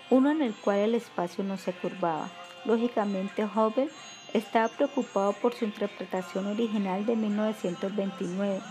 uno 0.09 0.29
en 0.29 0.41
el 0.41 0.53
cual 0.53 0.79
el 0.79 0.95
espacio 0.95 1.43
no 1.43 1.57
se 1.57 1.73
curvaba. 1.73 2.29
Lógicamente, 2.63 3.43
Hubble 3.43 3.89
estaba 4.33 4.69
preocupado 4.69 5.33
por 5.33 5.53
su 5.55 5.65
interpretación 5.65 6.45
original 6.47 7.05
de 7.05 7.15
1929. 7.15 8.61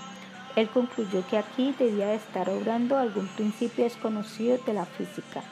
Él 0.56 0.68
concluyó 0.68 1.26
que 1.26 1.38
aquí 1.38 1.74
debía 1.78 2.08
de 2.08 2.16
estar 2.16 2.48
obrando 2.48 2.96
algún 2.96 3.26
principio 3.28 3.84
desconocido 3.84 4.58
de 4.64 4.72
la 4.72 4.86
física. 4.86 5.42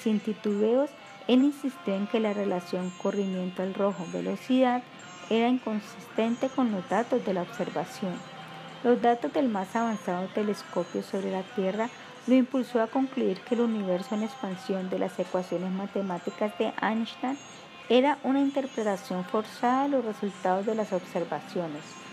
Sin 0.00 0.20
titubeos, 0.20 0.90
él 1.26 1.42
insistió 1.42 1.94
en 1.94 2.06
que 2.06 2.20
la 2.20 2.32
relación 2.32 2.90
corrimiento 3.02 3.62
al 3.62 3.74
rojo 3.74 4.06
velocidad 4.12 4.82
era 5.28 5.48
inconsistente 5.48 6.48
con 6.48 6.70
los 6.70 6.88
datos 6.88 7.24
de 7.24 7.34
la 7.34 7.42
observación. 7.42 8.12
Los 8.84 9.02
datos 9.02 9.32
del 9.32 9.48
más 9.48 9.74
avanzado 9.74 10.28
telescopio 10.28 11.02
sobre 11.02 11.32
la 11.32 11.42
Tierra 11.42 11.88
lo 12.28 12.34
impulsó 12.34 12.80
a 12.80 12.86
concluir 12.86 13.40
que 13.40 13.56
el 13.56 13.62
universo 13.62 14.14
en 14.14 14.22
expansión 14.22 14.88
de 14.90 15.00
las 15.00 15.18
ecuaciones 15.18 15.72
matemáticas 15.72 16.56
de 16.58 16.72
Einstein 16.80 17.36
era 17.88 18.18
una 18.22 18.40
interpretación 18.40 19.24
forzada 19.24 19.84
de 19.84 19.88
los 19.90 20.04
resultados 20.04 20.66
de 20.66 20.74
las 20.74 20.92
observaciones. 20.92 22.05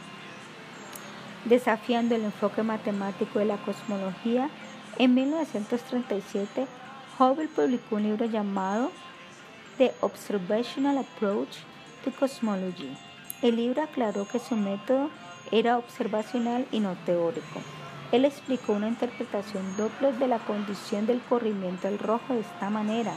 Desafiando 1.45 2.15
el 2.15 2.23
enfoque 2.23 2.63
matemático 2.63 3.39
de 3.39 3.45
la 3.45 3.57
cosmología, 3.57 4.49
en 4.97 5.13
1937 5.13 6.67
Hubble 7.19 7.47
publicó 7.47 7.97
un 7.97 8.03
libro 8.03 8.25
llamado 8.25 8.91
The 9.77 9.93
Observational 10.01 10.97
Approach 10.97 11.57
to 12.03 12.11
Cosmology. 12.11 12.95
El 13.41 13.57
libro 13.57 13.83
aclaró 13.83 14.25
que 14.25 14.39
su 14.39 14.55
método 14.55 15.09
era 15.51 15.77
observacional 15.77 16.65
y 16.71 16.79
no 16.79 16.95
teórico. 17.05 17.61
Él 18.13 18.25
explicó 18.25 18.73
una 18.73 18.87
interpretación 18.87 19.75
doble 19.75 20.13
de 20.13 20.27
la 20.27 20.39
condición 20.39 21.05
del 21.05 21.19
corrimiento 21.21 21.87
del 21.87 21.99
rojo 21.99 22.33
de 22.33 22.39
esta 22.39 22.69
manera. 22.69 23.13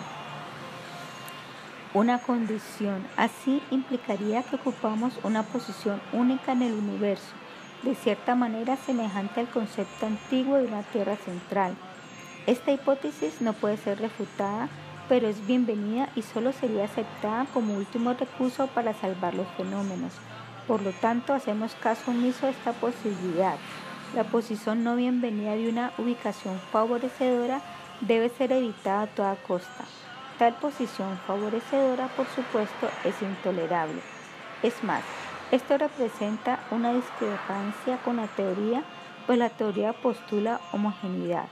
Una 1.94 2.18
condición 2.18 3.06
así 3.16 3.62
implicaría 3.70 4.42
que 4.42 4.56
ocupamos 4.56 5.18
una 5.22 5.44
posición 5.44 6.00
única 6.12 6.52
en 6.52 6.62
el 6.62 6.72
universo, 6.72 7.32
de 7.86 7.94
cierta 7.94 8.34
manera 8.34 8.76
semejante 8.76 9.40
al 9.40 9.48
concepto 9.48 10.06
antiguo 10.06 10.56
de 10.58 10.66
una 10.66 10.82
Tierra 10.82 11.16
central 11.16 11.74
esta 12.46 12.70
hipótesis 12.70 13.40
no 13.40 13.54
puede 13.54 13.76
ser 13.76 13.98
refutada, 13.98 14.68
pero 15.08 15.26
es 15.26 15.44
bienvenida 15.48 16.08
y 16.14 16.22
solo 16.22 16.52
sería 16.52 16.84
aceptada 16.84 17.44
como 17.52 17.74
último 17.74 18.12
recurso 18.12 18.68
para 18.68 18.94
salvar 18.94 19.34
los 19.34 19.48
fenómenos. 19.56 20.12
Por 20.68 20.80
lo 20.82 20.92
tanto, 20.92 21.34
hacemos 21.34 21.74
caso 21.74 22.12
omiso 22.12 22.46
a 22.46 22.50
esta 22.50 22.72
posibilidad. 22.72 23.56
La 24.14 24.22
posición 24.22 24.84
no 24.84 24.94
bienvenida 24.94 25.56
de 25.56 25.68
una 25.68 25.92
ubicación 25.98 26.60
favorecedora 26.70 27.60
debe 28.00 28.28
ser 28.28 28.52
evitada 28.52 29.02
a 29.02 29.06
toda 29.08 29.34
costa. 29.34 29.84
Tal 30.38 30.54
posición 30.54 31.18
favorecedora, 31.26 32.06
por 32.16 32.26
supuesto, 32.28 32.88
es 33.04 33.20
intolerable. 33.22 34.00
Es 34.62 34.84
más, 34.84 35.02
esto 35.50 35.78
representa 35.78 36.60
una 36.70 36.92
discrepancia 36.92 37.98
con 38.04 38.16
la 38.16 38.26
teoría 38.26 38.82
pues 39.26 39.38
la 39.38 39.50
teoría 39.50 39.92
postula 39.92 40.60
homogeneidad. 40.72 41.46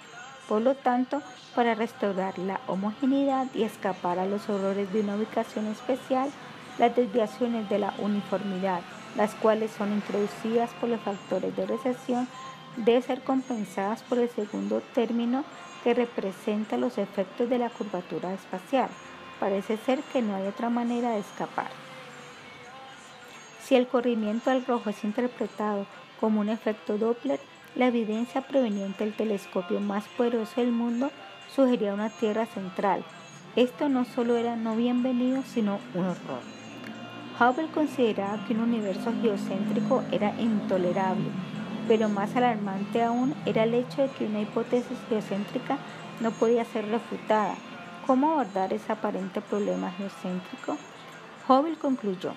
Por 0.48 0.62
lo 0.62 0.74
tanto, 0.74 1.22
para 1.54 1.74
restaurar 1.74 2.38
la 2.38 2.60
homogeneidad 2.66 3.46
y 3.54 3.62
escapar 3.62 4.18
a 4.18 4.26
los 4.26 4.48
horrores 4.48 4.92
de 4.92 5.00
una 5.00 5.16
ubicación 5.16 5.66
especial, 5.66 6.30
las 6.78 6.94
desviaciones 6.94 7.68
de 7.68 7.78
la 7.78 7.94
uniformidad, 7.98 8.80
las 9.16 9.34
cuales 9.34 9.70
son 9.72 9.92
introducidas 9.92 10.70
por 10.80 10.88
los 10.88 11.00
factores 11.00 11.54
de 11.56 11.66
recesión, 11.66 12.28
deben 12.76 13.02
ser 13.02 13.22
compensadas 13.22 14.02
por 14.02 14.18
el 14.18 14.28
segundo 14.28 14.82
término 14.94 15.44
que 15.82 15.94
representa 15.94 16.76
los 16.76 16.98
efectos 16.98 17.48
de 17.48 17.58
la 17.58 17.70
curvatura 17.70 18.32
espacial. 18.32 18.88
Parece 19.38 19.76
ser 19.76 20.00
que 20.12 20.22
no 20.22 20.34
hay 20.34 20.46
otra 20.46 20.70
manera 20.70 21.10
de 21.10 21.20
escapar. 21.20 21.83
Si 23.64 23.74
el 23.76 23.86
corrimiento 23.88 24.50
al 24.50 24.66
rojo 24.66 24.90
es 24.90 25.04
interpretado 25.04 25.86
como 26.20 26.40
un 26.40 26.50
efecto 26.50 26.98
Doppler, 26.98 27.40
la 27.74 27.86
evidencia 27.86 28.42
proveniente 28.42 29.04
del 29.04 29.14
telescopio 29.14 29.80
más 29.80 30.04
poderoso 30.18 30.60
del 30.60 30.70
mundo 30.70 31.10
sugería 31.54 31.94
una 31.94 32.10
Tierra 32.10 32.44
central. 32.44 33.02
Esto 33.56 33.88
no 33.88 34.04
solo 34.04 34.36
era 34.36 34.54
no 34.54 34.76
bienvenido, 34.76 35.42
sino 35.44 35.78
un 35.94 36.04
horror. 36.04 36.42
Hubble 37.40 37.68
consideraba 37.68 38.44
que 38.46 38.52
un 38.52 38.60
universo 38.60 39.14
geocéntrico 39.22 40.04
era 40.12 40.38
intolerable, 40.38 41.30
pero 41.88 42.10
más 42.10 42.36
alarmante 42.36 43.02
aún 43.02 43.34
era 43.46 43.64
el 43.64 43.72
hecho 43.72 44.02
de 44.02 44.10
que 44.10 44.26
una 44.26 44.42
hipótesis 44.42 44.98
geocéntrica 45.08 45.78
no 46.20 46.32
podía 46.32 46.66
ser 46.66 46.86
refutada. 46.88 47.54
¿Cómo 48.06 48.32
abordar 48.32 48.74
ese 48.74 48.92
aparente 48.92 49.40
problema 49.40 49.90
geocéntrico? 49.92 50.76
Hubble 51.48 51.76
concluyó 51.76 52.32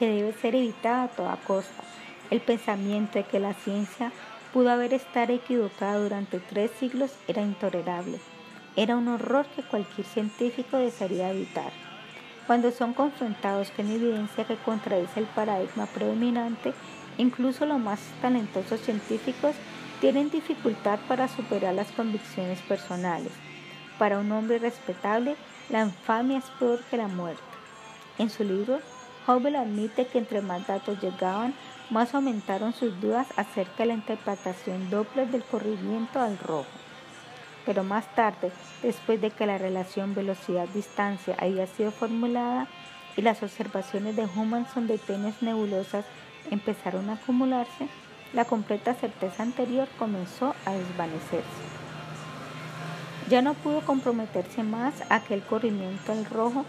que 0.00 0.08
debe 0.08 0.32
ser 0.32 0.56
evitada 0.56 1.04
a 1.04 1.08
toda 1.08 1.36
costa. 1.36 1.84
El 2.30 2.40
pensamiento 2.40 3.18
de 3.18 3.24
que 3.24 3.38
la 3.38 3.52
ciencia 3.52 4.10
pudo 4.52 4.70
haber 4.70 4.94
estado 4.94 5.34
equivocada 5.34 5.98
durante 5.98 6.40
tres 6.40 6.70
siglos 6.80 7.12
era 7.28 7.42
intolerable. 7.42 8.18
Era 8.76 8.96
un 8.96 9.08
horror 9.08 9.44
que 9.54 9.62
cualquier 9.62 10.06
científico 10.06 10.78
desearía 10.78 11.30
evitar. 11.30 11.70
Cuando 12.46 12.70
son 12.70 12.94
confrontados 12.94 13.70
con 13.72 13.90
evidencia 13.90 14.44
que 14.44 14.56
contradice 14.56 15.20
el 15.20 15.26
paradigma 15.26 15.84
predominante, 15.84 16.72
incluso 17.18 17.66
los 17.66 17.78
más 17.78 18.00
talentosos 18.22 18.80
científicos 18.80 19.54
tienen 20.00 20.30
dificultad 20.30 20.98
para 21.08 21.28
superar 21.28 21.74
las 21.74 21.92
convicciones 21.92 22.58
personales. 22.62 23.32
Para 23.98 24.18
un 24.18 24.32
hombre 24.32 24.58
respetable, 24.58 25.36
la 25.68 25.82
infamia 25.82 26.38
es 26.38 26.46
peor 26.58 26.82
que 26.90 26.96
la 26.96 27.06
muerte. 27.06 27.42
En 28.18 28.30
su 28.30 28.44
libro, 28.44 28.80
Hubble 29.26 29.58
admite 29.58 30.06
que 30.06 30.18
entre 30.18 30.40
más 30.40 30.66
datos 30.66 31.00
llegaban, 31.00 31.54
más 31.90 32.14
aumentaron 32.14 32.72
sus 32.72 33.00
dudas 33.00 33.26
acerca 33.36 33.78
de 33.78 33.86
la 33.86 33.94
interpretación 33.94 34.90
Doppler 34.90 35.28
del 35.28 35.44
corrimiento 35.44 36.20
al 36.20 36.38
rojo. 36.38 36.66
Pero 37.66 37.84
más 37.84 38.14
tarde, 38.14 38.50
después 38.82 39.20
de 39.20 39.30
que 39.30 39.46
la 39.46 39.58
relación 39.58 40.14
velocidad-distancia 40.14 41.36
había 41.38 41.66
sido 41.66 41.90
formulada 41.90 42.68
y 43.16 43.22
las 43.22 43.42
observaciones 43.42 44.16
de 44.16 44.24
Humanson 44.24 44.86
de 44.86 44.98
tenes 44.98 45.42
nebulosas 45.42 46.04
empezaron 46.50 47.10
a 47.10 47.14
acumularse, 47.14 47.88
la 48.32 48.44
completa 48.44 48.94
certeza 48.94 49.42
anterior 49.42 49.88
comenzó 49.98 50.54
a 50.64 50.72
desvanecerse. 50.72 51.80
Ya 53.28 53.42
no 53.42 53.54
pudo 53.54 53.80
comprometerse 53.82 54.62
más 54.62 54.94
a 55.08 55.20
que 55.20 55.34
el 55.34 55.42
corrimiento 55.42 56.12
al 56.12 56.24
rojo 56.24 56.64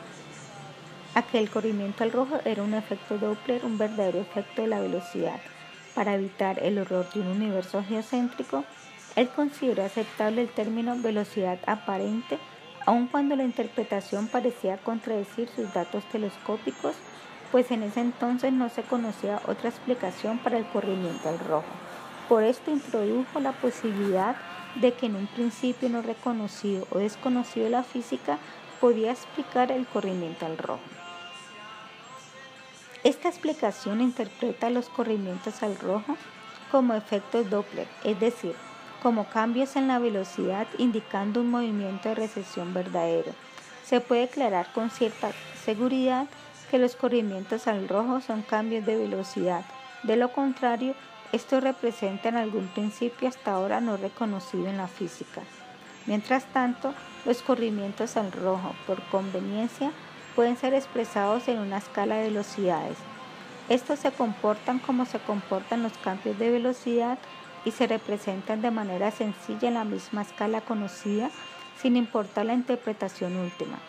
Aquel 1.13 1.49
corrimiento 1.49 2.05
al 2.05 2.13
rojo 2.13 2.39
era 2.45 2.63
un 2.63 2.73
efecto 2.73 3.17
Doppler, 3.17 3.65
un 3.65 3.77
verdadero 3.77 4.21
efecto 4.21 4.61
de 4.61 4.69
la 4.69 4.79
velocidad. 4.79 5.41
Para 5.93 6.15
evitar 6.15 6.63
el 6.63 6.79
horror 6.79 7.11
de 7.11 7.19
un 7.19 7.27
universo 7.27 7.83
geocéntrico, 7.83 8.63
él 9.17 9.27
consideró 9.27 9.83
aceptable 9.83 10.41
el 10.41 10.47
término 10.47 10.95
velocidad 10.97 11.59
aparente, 11.67 12.39
aun 12.85 13.07
cuando 13.07 13.35
la 13.35 13.43
interpretación 13.43 14.29
parecía 14.29 14.77
contradecir 14.77 15.49
sus 15.49 15.73
datos 15.73 16.05
telescópicos, 16.05 16.95
pues 17.51 17.71
en 17.71 17.83
ese 17.83 17.99
entonces 17.99 18.53
no 18.53 18.69
se 18.69 18.83
conocía 18.83 19.41
otra 19.47 19.67
explicación 19.67 20.37
para 20.37 20.57
el 20.57 20.65
corrimiento 20.67 21.27
al 21.27 21.39
rojo. 21.39 21.67
Por 22.29 22.43
esto 22.43 22.71
introdujo 22.71 23.41
la 23.41 23.51
posibilidad 23.51 24.37
de 24.75 24.93
que 24.93 25.07
en 25.07 25.17
un 25.17 25.27
principio 25.27 25.89
no 25.89 26.01
reconocido 26.01 26.87
o 26.89 26.99
desconocido 26.99 27.65
de 27.65 27.71
la 27.71 27.83
física 27.83 28.39
podía 28.79 29.11
explicar 29.11 29.73
el 29.73 29.85
corrimiento 29.85 30.45
al 30.45 30.57
rojo. 30.57 31.00
Esta 33.03 33.29
explicación 33.29 33.99
interpreta 33.99 34.69
los 34.69 34.87
corrimientos 34.87 35.63
al 35.63 35.77
rojo 35.79 36.17
como 36.69 36.93
efectos 36.93 37.49
Doppler, 37.49 37.87
es 38.03 38.19
decir, 38.19 38.53
como 39.01 39.27
cambios 39.27 39.75
en 39.75 39.87
la 39.87 39.97
velocidad 39.97 40.67
indicando 40.77 41.41
un 41.41 41.49
movimiento 41.49 42.09
de 42.09 42.15
recesión 42.15 42.75
verdadero. 42.75 43.31
Se 43.83 44.01
puede 44.01 44.21
declarar 44.21 44.71
con 44.73 44.91
cierta 44.91 45.31
seguridad 45.65 46.27
que 46.69 46.77
los 46.77 46.95
corrimientos 46.95 47.67
al 47.67 47.89
rojo 47.89 48.21
son 48.21 48.43
cambios 48.43 48.85
de 48.85 48.95
velocidad. 48.95 49.65
De 50.03 50.15
lo 50.15 50.31
contrario, 50.31 50.93
estos 51.31 51.63
representan 51.63 52.37
algún 52.37 52.67
principio 52.67 53.27
hasta 53.27 53.53
ahora 53.53 53.81
no 53.81 53.97
reconocido 53.97 54.67
en 54.67 54.77
la 54.77 54.87
física. 54.87 55.41
Mientras 56.05 56.45
tanto, 56.53 56.93
los 57.25 57.41
corrimientos 57.41 58.15
al 58.15 58.31
rojo, 58.31 58.75
por 58.85 59.01
conveniencia, 59.09 59.91
pueden 60.35 60.57
ser 60.57 60.73
expresados 60.73 61.47
en 61.47 61.59
una 61.59 61.77
escala 61.77 62.15
de 62.15 62.29
velocidades. 62.29 62.97
Estos 63.69 63.99
se 63.99 64.11
comportan 64.11 64.79
como 64.79 65.05
se 65.05 65.19
comportan 65.19 65.83
los 65.83 65.97
cambios 65.97 66.37
de 66.37 66.51
velocidad 66.51 67.17
y 67.63 67.71
se 67.71 67.87
representan 67.87 68.61
de 68.61 68.71
manera 68.71 69.11
sencilla 69.11 69.67
en 69.67 69.75
la 69.75 69.83
misma 69.83 70.23
escala 70.23 70.61
conocida 70.61 71.29
sin 71.81 71.95
importar 71.95 72.45
la 72.45 72.53
interpretación 72.53 73.37
última. 73.37 73.79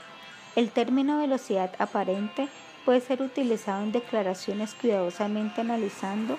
El 0.54 0.70
término 0.70 1.18
velocidad 1.18 1.72
aparente 1.78 2.48
puede 2.84 3.00
ser 3.00 3.22
utilizado 3.22 3.82
en 3.82 3.92
declaraciones 3.92 4.74
cuidadosamente 4.74 5.62
analizando 5.62 6.38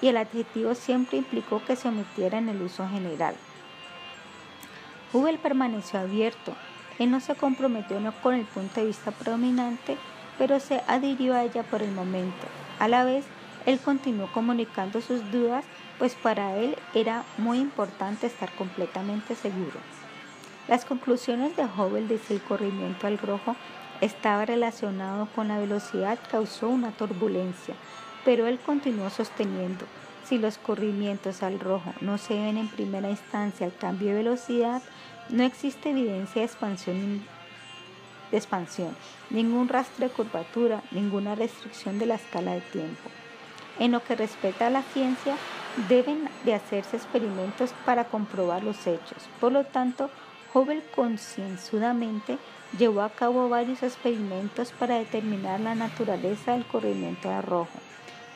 y 0.00 0.08
el 0.08 0.16
adjetivo 0.18 0.74
siempre 0.74 1.18
implicó 1.18 1.64
que 1.64 1.76
se 1.76 1.88
omitiera 1.88 2.38
en 2.38 2.48
el 2.48 2.60
uso 2.60 2.86
general. 2.88 3.34
Hubble 5.12 5.38
permaneció 5.38 6.00
abierto 6.00 6.54
él 6.98 7.10
no 7.10 7.20
se 7.20 7.34
comprometió 7.34 8.00
no 8.00 8.12
con 8.22 8.34
el 8.34 8.44
punto 8.46 8.80
de 8.80 8.86
vista 8.86 9.10
predominante, 9.10 9.96
pero 10.38 10.60
se 10.60 10.82
adhirió 10.86 11.34
a 11.34 11.44
ella 11.44 11.62
por 11.62 11.82
el 11.82 11.92
momento. 11.92 12.46
A 12.78 12.88
la 12.88 13.04
vez, 13.04 13.24
él 13.64 13.80
continuó 13.80 14.30
comunicando 14.32 15.00
sus 15.00 15.30
dudas, 15.30 15.64
pues 15.98 16.14
para 16.14 16.56
él 16.56 16.76
era 16.94 17.24
muy 17.38 17.58
importante 17.58 18.26
estar 18.26 18.52
completamente 18.54 19.34
seguro. 19.34 19.80
Las 20.68 20.84
conclusiones 20.84 21.56
de 21.56 21.64
Hubble 21.64 22.06
de 22.06 22.18
que 22.18 22.34
el 22.34 22.42
corrimiento 22.42 23.06
al 23.06 23.18
rojo 23.18 23.56
estaba 24.00 24.44
relacionado 24.44 25.26
con 25.34 25.48
la 25.48 25.58
velocidad 25.58 26.18
causó 26.30 26.68
una 26.68 26.90
turbulencia, 26.90 27.74
pero 28.24 28.46
él 28.46 28.58
continuó 28.58 29.08
sosteniendo, 29.10 29.86
si 30.24 30.38
los 30.38 30.58
corrimientos 30.58 31.42
al 31.42 31.60
rojo 31.60 31.92
no 32.00 32.18
se 32.18 32.34
ven 32.34 32.56
en 32.56 32.68
primera 32.68 33.08
instancia 33.08 33.66
al 33.66 33.74
cambio 33.74 34.08
de 34.08 34.14
velocidad, 34.16 34.82
no 35.28 35.42
existe 35.42 35.90
evidencia 35.90 36.42
de 36.42 36.46
expansión, 38.32 38.96
ningún 39.30 39.68
rastro 39.68 40.06
de 40.06 40.12
curvatura, 40.12 40.82
ninguna 40.90 41.34
restricción 41.34 41.98
de 41.98 42.06
la 42.06 42.14
escala 42.14 42.54
de 42.54 42.60
tiempo. 42.60 43.10
En 43.78 43.92
lo 43.92 44.02
que 44.02 44.16
respecta 44.16 44.68
a 44.68 44.70
la 44.70 44.82
ciencia, 44.82 45.36
deben 45.88 46.28
de 46.44 46.54
hacerse 46.54 46.96
experimentos 46.96 47.72
para 47.84 48.04
comprobar 48.04 48.64
los 48.64 48.86
hechos. 48.86 49.28
Por 49.40 49.52
lo 49.52 49.64
tanto, 49.64 50.10
Hubble 50.54 50.82
concienzudamente 50.94 52.38
llevó 52.78 53.02
a 53.02 53.10
cabo 53.10 53.48
varios 53.48 53.82
experimentos 53.82 54.72
para 54.72 54.98
determinar 54.98 55.60
la 55.60 55.74
naturaleza 55.74 56.52
del 56.52 56.64
corrimiento 56.66 57.30
al 57.30 57.42
rojo, 57.42 57.78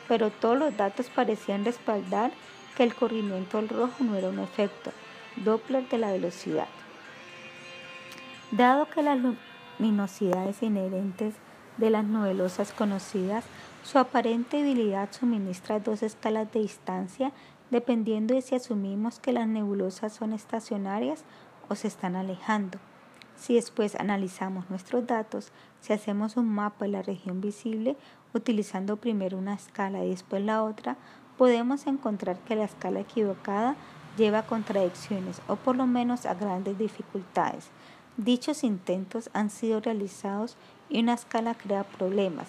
pero 0.07 0.29
todos 0.29 0.57
los 0.57 0.77
datos 0.77 1.09
parecían 1.09 1.65
respaldar 1.65 2.31
que 2.75 2.83
el 2.83 2.93
corrimiento 2.93 3.57
al 3.57 3.69
rojo 3.69 4.03
no 4.03 4.15
era 4.15 4.29
un 4.29 4.39
efecto 4.39 4.91
Doppler 5.37 5.87
de 5.87 5.97
la 5.97 6.11
velocidad. 6.11 6.67
Dado 8.51 8.89
que 8.89 9.01
las 9.01 9.17
luminosidades 9.79 10.61
inherentes 10.61 11.35
de 11.77 11.89
las 11.89 12.03
nebulosas 12.03 12.73
conocidas, 12.73 13.45
su 13.81 13.97
aparente 13.97 14.57
debilidad 14.57 15.09
suministra 15.13 15.79
dos 15.79 16.03
escalas 16.03 16.51
de 16.51 16.59
distancia 16.59 17.31
dependiendo 17.69 18.35
de 18.35 18.41
si 18.41 18.55
asumimos 18.55 19.19
que 19.19 19.31
las 19.31 19.47
nebulosas 19.47 20.11
son 20.11 20.33
estacionarias 20.33 21.23
o 21.69 21.75
se 21.75 21.87
están 21.87 22.17
alejando. 22.17 22.77
Si 23.37 23.55
después 23.55 23.95
analizamos 23.95 24.69
nuestros 24.69 25.07
datos, 25.07 25.53
si 25.79 25.93
hacemos 25.93 26.35
un 26.35 26.49
mapa 26.49 26.83
de 26.83 26.91
la 26.91 27.01
región 27.01 27.39
visible 27.39 27.95
utilizando 28.33 28.97
primero 28.97 29.37
una 29.37 29.53
escala 29.53 30.03
y 30.03 30.09
después 30.09 30.43
la 30.43 30.61
otra, 30.61 30.97
podemos 31.37 31.87
encontrar 31.87 32.37
que 32.39 32.57
la 32.57 32.65
escala 32.65 32.99
equivocada 32.99 33.77
lleva 34.17 34.39
a 34.39 34.45
contradicciones 34.45 35.41
o 35.47 35.55
por 35.55 35.77
lo 35.77 35.87
menos 35.87 36.25
a 36.25 36.33
grandes 36.33 36.77
dificultades 36.77 37.71
Dichos 38.17 38.63
intentos 38.63 39.29
han 39.33 39.49
sido 39.49 39.79
realizados 39.79 40.57
y 40.89 40.99
una 40.99 41.13
escala 41.13 41.55
crea 41.55 41.83
problemas. 41.83 42.47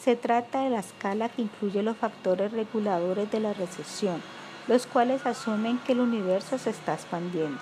Se 0.00 0.16
trata 0.16 0.62
de 0.62 0.70
la 0.70 0.80
escala 0.80 1.28
que 1.28 1.42
incluye 1.42 1.82
los 1.82 1.96
factores 1.96 2.50
reguladores 2.50 3.30
de 3.30 3.40
la 3.40 3.52
recesión. 3.52 4.20
los 4.68 4.86
cuales 4.86 5.26
asumen 5.26 5.78
que 5.78 5.92
el 5.92 6.00
universo 6.00 6.58
se 6.58 6.70
está 6.70 6.94
expandiendo. 6.94 7.60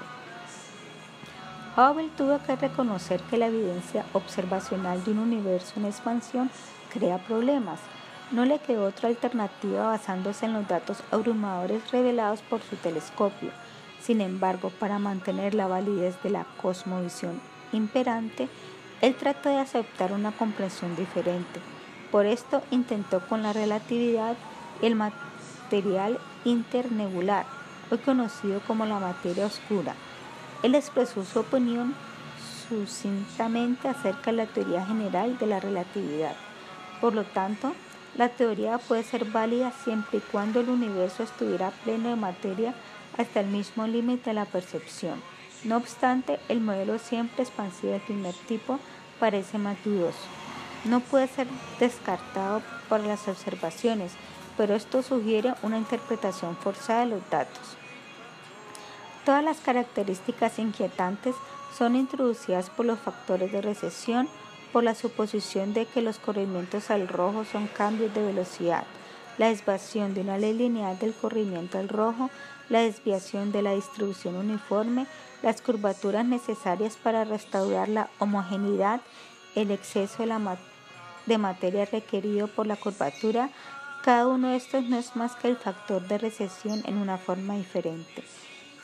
Hubble 1.76 2.10
tuvo 2.16 2.38
que 2.44 2.56
reconocer 2.56 3.22
que 3.22 3.38
la 3.38 3.46
evidencia 3.46 4.04
observacional 4.12 5.02
de 5.04 5.12
un 5.12 5.20
universo 5.20 5.74
en 5.76 5.86
expansión 5.86 6.50
crea 6.92 7.18
problemas. 7.18 7.80
No 8.32 8.44
le 8.44 8.58
quedó 8.58 8.86
otra 8.86 9.08
alternativa 9.08 9.86
basándose 9.86 10.46
en 10.46 10.52
los 10.52 10.68
datos 10.68 10.98
abrumadores 11.10 11.90
revelados 11.90 12.42
por 12.42 12.60
su 12.60 12.76
telescopio. 12.76 13.50
Sin 14.00 14.20
embargo, 14.20 14.70
para 14.80 14.98
mantener 14.98 15.54
la 15.54 15.66
validez 15.66 16.20
de 16.22 16.30
la 16.30 16.46
cosmovisión 16.60 17.40
imperante, 17.72 18.48
él 19.00 19.14
trató 19.14 19.48
de 19.48 19.58
aceptar 19.58 20.12
una 20.12 20.32
comprensión 20.32 20.96
diferente. 20.96 21.60
Por 22.10 22.26
esto 22.26 22.62
intentó 22.70 23.20
con 23.20 23.42
la 23.42 23.52
relatividad 23.52 24.36
el 24.82 24.96
material 24.96 26.18
internebular, 26.44 27.46
hoy 27.90 27.98
conocido 27.98 28.60
como 28.66 28.86
la 28.86 28.98
materia 28.98 29.46
oscura. 29.46 29.94
Él 30.62 30.74
expresó 30.74 31.24
su 31.24 31.40
opinión 31.40 31.94
sucintamente 32.68 33.88
acerca 33.88 34.30
de 34.30 34.38
la 34.38 34.46
teoría 34.46 34.84
general 34.86 35.38
de 35.38 35.46
la 35.46 35.60
relatividad. 35.60 36.34
Por 37.00 37.14
lo 37.14 37.24
tanto, 37.24 37.72
la 38.16 38.28
teoría 38.28 38.78
puede 38.78 39.04
ser 39.04 39.24
válida 39.24 39.72
siempre 39.84 40.18
y 40.18 40.22
cuando 40.32 40.60
el 40.60 40.68
universo 40.68 41.22
estuviera 41.22 41.70
pleno 41.84 42.08
de 42.10 42.16
materia 42.16 42.74
hasta 43.20 43.40
el 43.40 43.46
mismo 43.46 43.86
límite 43.86 44.30
de 44.30 44.34
la 44.34 44.44
percepción. 44.44 45.20
No 45.64 45.76
obstante, 45.76 46.40
el 46.48 46.60
modelo 46.60 46.98
siempre 46.98 47.42
expansivo 47.42 47.92
del 47.92 48.00
primer 48.00 48.34
tipo 48.34 48.78
parece 49.18 49.58
más 49.58 49.76
dudoso. 49.84 50.18
No 50.84 51.00
puede 51.00 51.28
ser 51.28 51.46
descartado 51.78 52.62
por 52.88 53.00
las 53.00 53.28
observaciones, 53.28 54.12
pero 54.56 54.74
esto 54.74 55.02
sugiere 55.02 55.54
una 55.62 55.78
interpretación 55.78 56.56
forzada 56.56 57.00
de 57.00 57.06
los 57.06 57.30
datos. 57.30 57.76
Todas 59.24 59.44
las 59.44 59.58
características 59.58 60.58
inquietantes 60.58 61.34
son 61.76 61.96
introducidas 61.96 62.70
por 62.70 62.86
los 62.86 62.98
factores 62.98 63.52
de 63.52 63.60
recesión, 63.60 64.28
por 64.72 64.82
la 64.82 64.94
suposición 64.94 65.74
de 65.74 65.84
que 65.84 66.00
los 66.00 66.18
corrimientos 66.18 66.90
al 66.90 67.06
rojo 67.06 67.44
son 67.44 67.66
cambios 67.66 68.14
de 68.14 68.22
velocidad, 68.22 68.84
la 69.40 69.48
desviación 69.48 70.12
de 70.12 70.20
una 70.20 70.36
ley 70.36 70.52
lineal 70.52 70.98
del 70.98 71.14
corrimiento 71.14 71.78
al 71.78 71.88
rojo, 71.88 72.28
la 72.68 72.80
desviación 72.80 73.52
de 73.52 73.62
la 73.62 73.72
distribución 73.72 74.36
uniforme, 74.36 75.06
las 75.42 75.62
curvaturas 75.62 76.26
necesarias 76.26 76.98
para 77.02 77.24
restaurar 77.24 77.88
la 77.88 78.10
homogeneidad, 78.18 79.00
el 79.54 79.70
exceso 79.70 80.26
de, 80.26 80.38
de 81.24 81.38
materia 81.38 81.86
requerido 81.86 82.48
por 82.48 82.66
la 82.66 82.76
curvatura, 82.76 83.48
cada 84.04 84.26
uno 84.26 84.48
de 84.48 84.56
estos 84.56 84.84
no 84.84 84.98
es 84.98 85.16
más 85.16 85.34
que 85.36 85.48
el 85.48 85.56
factor 85.56 86.06
de 86.06 86.18
recesión 86.18 86.82
en 86.84 86.98
una 86.98 87.16
forma 87.16 87.56
diferente. 87.56 88.22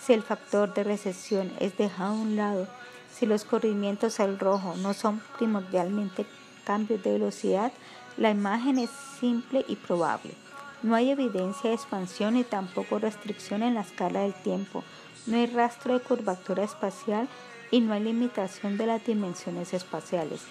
Si 0.00 0.14
el 0.14 0.22
factor 0.22 0.72
de 0.72 0.84
recesión 0.84 1.52
es 1.60 1.76
dejado 1.76 2.14
a 2.14 2.18
un 2.18 2.34
lado, 2.34 2.66
si 3.12 3.26
los 3.26 3.44
corrimientos 3.44 4.20
al 4.20 4.38
rojo 4.38 4.74
no 4.78 4.94
son 4.94 5.20
primordialmente 5.36 6.24
cambios 6.64 7.02
de 7.02 7.12
velocidad, 7.12 7.72
la 8.16 8.30
imagen 8.30 8.78
es 8.78 8.88
simple 9.20 9.62
y 9.68 9.76
probable. 9.76 10.45
No 10.82 10.94
hay 10.94 11.10
evidencia 11.10 11.70
de 11.70 11.76
expansión 11.76 12.36
y 12.36 12.44
tampoco 12.44 12.98
restricción 12.98 13.62
en 13.62 13.74
la 13.74 13.80
escala 13.80 14.20
del 14.20 14.34
tiempo. 14.34 14.84
No 15.26 15.36
hay 15.36 15.46
rastro 15.46 15.94
de 15.94 16.04
curvatura 16.04 16.64
espacial 16.64 17.28
y 17.70 17.80
no 17.80 17.94
hay 17.94 18.02
limitación 18.02 18.76
de 18.76 18.86
las 18.86 19.04
dimensiones 19.04 19.74
espaciales. 19.74 20.42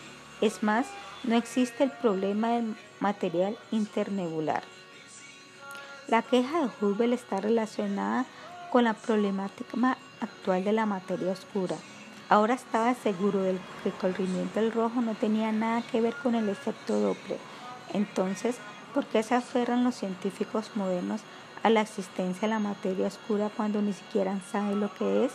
Es 0.42 0.64
más, 0.64 0.88
no 1.24 1.36
existe 1.36 1.84
el 1.84 1.92
problema 1.92 2.50
del 2.50 2.76
material 3.00 3.58
internebular. 3.72 4.64
La 6.08 6.22
queja 6.22 6.60
de 6.60 6.70
Hubble 6.82 7.16
está 7.16 7.40
relacionada 7.40 8.26
con 8.72 8.84
la 8.84 8.94
problemática 8.94 9.98
actual 10.20 10.64
de 10.64 10.74
la 10.74 10.86
materia 10.86 11.32
oscura. 11.32 11.78
Ahora 12.28 12.56
estaba 12.56 12.94
seguro 12.96 13.42
de 13.42 13.58
que 13.82 13.90
el 13.90 13.96
corrimiento 13.96 14.60
del 14.60 14.72
rojo 14.72 15.02
no 15.02 15.14
tenía 15.14 15.52
nada 15.52 15.84
que 15.84 16.02
ver 16.02 16.16
con 16.16 16.36
el 16.36 16.50
efecto 16.50 17.00
Doppler. 17.00 17.40
Entonces, 17.94 18.58
¿por 18.96 19.06
qué 19.06 19.22
se 19.24 19.36
aferran 19.36 19.84
los 19.84 19.96
científicos 19.96 20.72
modernos 20.76 21.20
a 21.64 21.70
la 21.70 21.82
existencia 21.82 22.48
de 22.48 22.54
la 22.54 22.60
materia 22.60 23.08
oscura 23.08 23.52
cuando 23.56 23.82
ni 23.82 23.92
siquiera 23.92 24.40
saben 24.50 24.80
lo 24.80 24.92
que 24.94 25.26
es? 25.26 25.34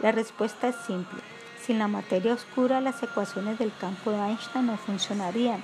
La 0.00 0.10
respuesta 0.10 0.66
es 0.66 0.76
simple. 0.84 1.20
Sin 1.62 1.78
la 1.78 1.86
materia 1.86 2.34
oscura, 2.34 2.80
las 2.80 3.00
ecuaciones 3.04 3.60
del 3.60 3.72
campo 3.80 4.10
de 4.10 4.18
Einstein 4.18 4.66
no 4.66 4.76
funcionarían. 4.76 5.62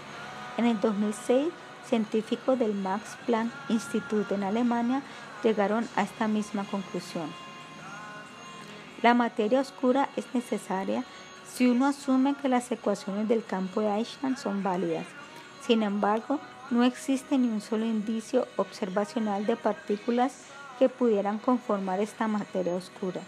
En 0.57 0.67
el 0.67 0.81
2006, 0.81 1.49
científicos 1.85 2.61
del 2.61 2.75
Max 2.75 3.17
Planck 3.27 3.53
Institute 3.69 4.33
en 4.33 4.45
Alemania 4.45 5.03
llegaron 5.43 5.89
a 5.97 6.03
esta 6.03 6.29
misma 6.29 6.63
conclusión. 6.63 7.29
La 9.03 9.15
materia 9.15 9.61
oscura 9.61 10.09
es 10.15 10.27
necesaria 10.33 11.03
si 11.53 11.67
uno 11.67 11.87
asume 11.87 12.37
que 12.41 12.49
las 12.49 12.71
ecuaciones 12.71 13.27
del 13.27 13.45
campo 13.45 13.81
de 13.81 13.89
Einstein 13.89 14.37
son 14.37 14.63
válidas. 14.63 15.07
Sin 15.67 15.83
embargo, 15.83 16.39
no 16.73 16.83
existe 16.83 17.39
ni 17.39 17.47
un 17.47 17.61
solo 17.61 17.85
indicio 17.85 18.49
observacional 18.57 19.47
de 19.47 19.55
partículas 19.55 20.33
que 20.81 20.89
pudieran 20.89 21.39
conformar 21.39 22.01
esta 22.01 22.27
materia 22.27 22.75
oscura. 22.75 23.21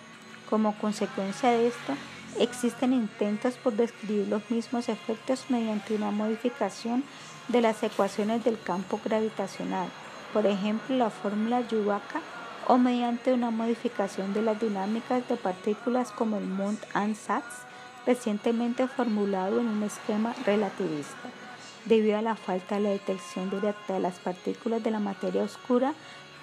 Como 0.50 0.76
consecuencia 0.78 1.50
de 1.50 1.68
esto, 1.68 1.92
existen 2.40 2.92
intentos 2.92 3.54
por 3.54 3.74
describir 3.74 4.26
los 4.26 4.50
mismos 4.50 4.88
efectos 4.88 5.44
mediante 5.48 5.94
una 5.94 6.10
modificación 6.10 7.04
de 7.46 7.60
las 7.60 7.82
ecuaciones 7.84 8.42
del 8.42 8.60
campo 8.60 8.98
gravitacional 9.04 9.88
por 10.34 10.46
ejemplo 10.46 10.96
la 10.96 11.10
fórmula 11.10 11.60
Yuvaca, 11.60 12.20
o 12.66 12.76
mediante 12.76 13.32
una 13.32 13.50
modificación 13.50 14.34
de 14.34 14.42
las 14.42 14.58
dinámicas 14.60 15.26
de 15.28 15.36
partículas 15.36 16.10
como 16.10 16.38
el 16.38 16.46
Mont-Ansatz, 16.46 17.66
recientemente 18.04 18.88
formulado 18.88 19.60
en 19.60 19.68
un 19.68 19.82
esquema 19.82 20.34
relativista. 20.44 21.43
Debido 21.84 22.18
a 22.18 22.22
la 22.22 22.36
falta 22.36 22.76
de 22.76 22.80
la 22.82 22.90
detección 22.90 23.50
directa 23.50 23.94
de 23.94 24.00
las 24.00 24.18
partículas 24.18 24.82
de 24.82 24.90
la 24.90 25.00
materia 25.00 25.42
oscura, 25.42 25.94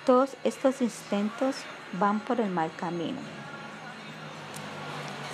todos 0.06 0.32
estos 0.44 0.82
intentos 0.82 1.56
van 2.00 2.20
por 2.20 2.40
el 2.40 2.50
mal 2.50 2.72
camino. 2.76 3.20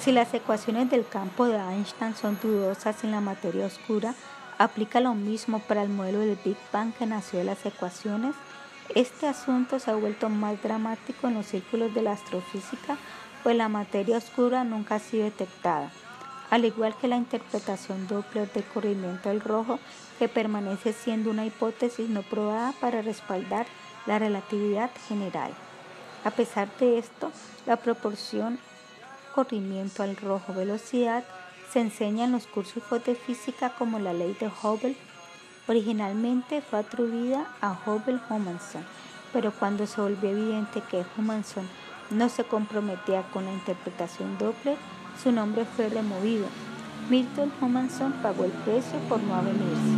Si 0.02 0.12
las 0.12 0.34
ecuaciones 0.34 0.90
del 0.90 1.08
campo 1.08 1.46
de 1.46 1.58
Einstein 1.58 2.16
son 2.16 2.38
dudosas 2.42 3.04
en 3.04 3.12
la 3.12 3.22
materia 3.22 3.66
oscura, 3.66 4.16
aplica 4.58 5.00
lo 5.02 5.14
mismo 5.14 5.60
para 5.60 5.84
el 5.84 5.90
modelo 5.90 6.20
del 6.20 6.38
Big 6.44 6.58
Bang 6.72 6.94
que 6.94 7.06
nació 7.06 7.40
de 7.40 7.46
las 7.46 7.66
ecuaciones 7.66 8.36
este 8.96 9.28
asunto 9.28 9.80
se 9.80 9.92
ha 9.92 9.96
vuelto 9.96 10.30
más 10.30 10.62
dramático 10.64 11.28
en 11.28 11.34
los 11.36 11.48
círculos 11.48 11.94
de 11.94 12.02
la 12.02 12.14
astrofísica, 12.14 12.98
pues 13.44 13.56
la 13.56 13.68
materia 13.68 14.18
oscura 14.18 14.64
nunca 14.64 14.96
ha 14.96 15.00
sido 15.00 15.26
detectada, 15.26 15.92
al 16.50 16.66
igual 16.66 16.96
que 16.96 17.08
la 17.08 17.18
interpretación 17.18 18.08
Doppler 18.08 18.52
del 18.52 18.64
corrimiento 18.66 19.30
del 19.30 19.42
rojo, 19.42 19.80
que 20.20 20.30
permanece 20.30 20.94
siendo 20.94 21.30
una 21.30 21.46
hipótesis 21.46 22.10
no 22.10 22.22
probada 22.24 22.74
para 22.80 23.02
respaldar 23.02 23.68
la 24.06 24.20
relatividad 24.20 24.90
general. 25.08 25.52
A 26.24 26.32
pesar 26.32 26.70
de 26.80 26.98
esto, 26.98 27.32
la 27.66 27.78
proporción 27.78 28.60
corrimiento 29.36 30.04
al 30.04 30.16
rojo 30.16 30.54
velocidad 30.54 31.24
se 31.72 31.82
enseña 31.82 32.26
en 32.26 32.32
los 32.32 32.48
cursos 32.48 32.84
de 33.06 33.16
física 33.16 33.72
como 33.78 34.00
la 34.00 34.14
ley 34.14 34.36
de 34.40 34.48
Hubble 34.48 34.96
Originalmente 35.68 36.62
fue 36.62 36.80
atribuida 36.80 37.46
a 37.60 37.74
Hubble 37.74 38.20
Humanson, 38.30 38.86
pero 39.34 39.52
cuando 39.52 39.86
se 39.86 40.00
volvió 40.00 40.30
evidente 40.30 40.82
que 40.90 41.04
Humanson 41.18 41.68
no 42.10 42.30
se 42.30 42.46
comprometía 42.46 43.24
con 43.34 43.44
la 43.44 43.52
interpretación 43.52 44.38
Doppler, 44.38 44.78
su 45.22 45.32
nombre 45.32 45.66
fue 45.66 45.90
removido. 45.90 46.46
Milton 47.10 47.52
Humanson 47.62 48.14
pagó 48.22 48.46
el 48.46 48.52
precio 48.52 49.00
por 49.08 49.22
no 49.22 49.36
avenirse. 49.36 49.98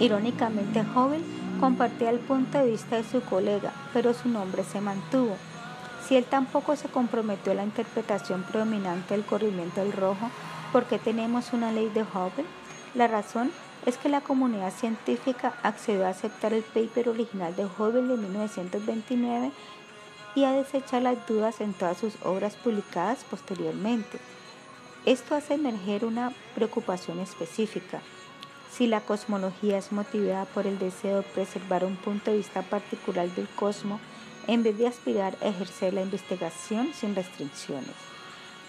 Irónicamente, 0.00 0.80
Hubble 0.80 1.22
compartía 1.60 2.10
el 2.10 2.18
punto 2.18 2.58
de 2.58 2.70
vista 2.70 2.96
de 2.96 3.04
su 3.04 3.20
colega, 3.20 3.72
pero 3.92 4.14
su 4.14 4.28
nombre 4.28 4.64
se 4.64 4.80
mantuvo. 4.80 5.36
Si 6.06 6.16
él 6.16 6.24
tampoco 6.24 6.76
se 6.76 6.88
comprometió 6.88 7.52
a 7.52 7.56
la 7.56 7.64
interpretación 7.64 8.42
predominante 8.42 9.14
del 9.14 9.24
corrimiento 9.24 9.80
del 9.80 9.92
rojo, 9.92 10.30
¿por 10.72 10.84
qué 10.84 10.98
tenemos 10.98 11.52
una 11.52 11.72
ley 11.72 11.88
de 11.88 12.02
Hubble? 12.02 12.44
La 12.94 13.06
razón 13.06 13.50
es 13.86 13.98
que 13.98 14.08
la 14.08 14.20
comunidad 14.20 14.72
científica 14.72 15.54
accedió 15.62 16.06
a 16.06 16.10
aceptar 16.10 16.52
el 16.52 16.62
paper 16.62 17.10
original 17.10 17.54
de 17.54 17.66
Hubble 17.66 18.02
de 18.02 18.16
1929 18.16 19.52
y 20.34 20.44
a 20.44 20.52
desechar 20.52 21.02
las 21.02 21.26
dudas 21.26 21.60
en 21.60 21.72
todas 21.72 21.98
sus 21.98 22.14
obras 22.22 22.56
publicadas 22.56 23.24
posteriormente. 23.24 24.18
Esto 25.06 25.34
hace 25.34 25.54
emerger 25.54 26.04
una 26.04 26.32
preocupación 26.54 27.20
específica. 27.20 28.00
Si 28.70 28.86
la 28.86 29.00
cosmología 29.00 29.78
es 29.78 29.92
motivada 29.92 30.46
por 30.46 30.66
el 30.66 30.78
deseo 30.78 31.18
de 31.18 31.22
preservar 31.22 31.84
un 31.84 31.96
punto 31.96 32.30
de 32.30 32.38
vista 32.38 32.62
particular 32.62 33.28
del 33.30 33.48
cosmos, 33.48 34.00
en 34.46 34.62
vez 34.62 34.76
de 34.78 34.86
aspirar 34.86 35.36
a 35.40 35.48
ejercer 35.48 35.94
la 35.94 36.02
investigación 36.02 36.92
sin 36.92 37.14
restricciones. 37.14 37.94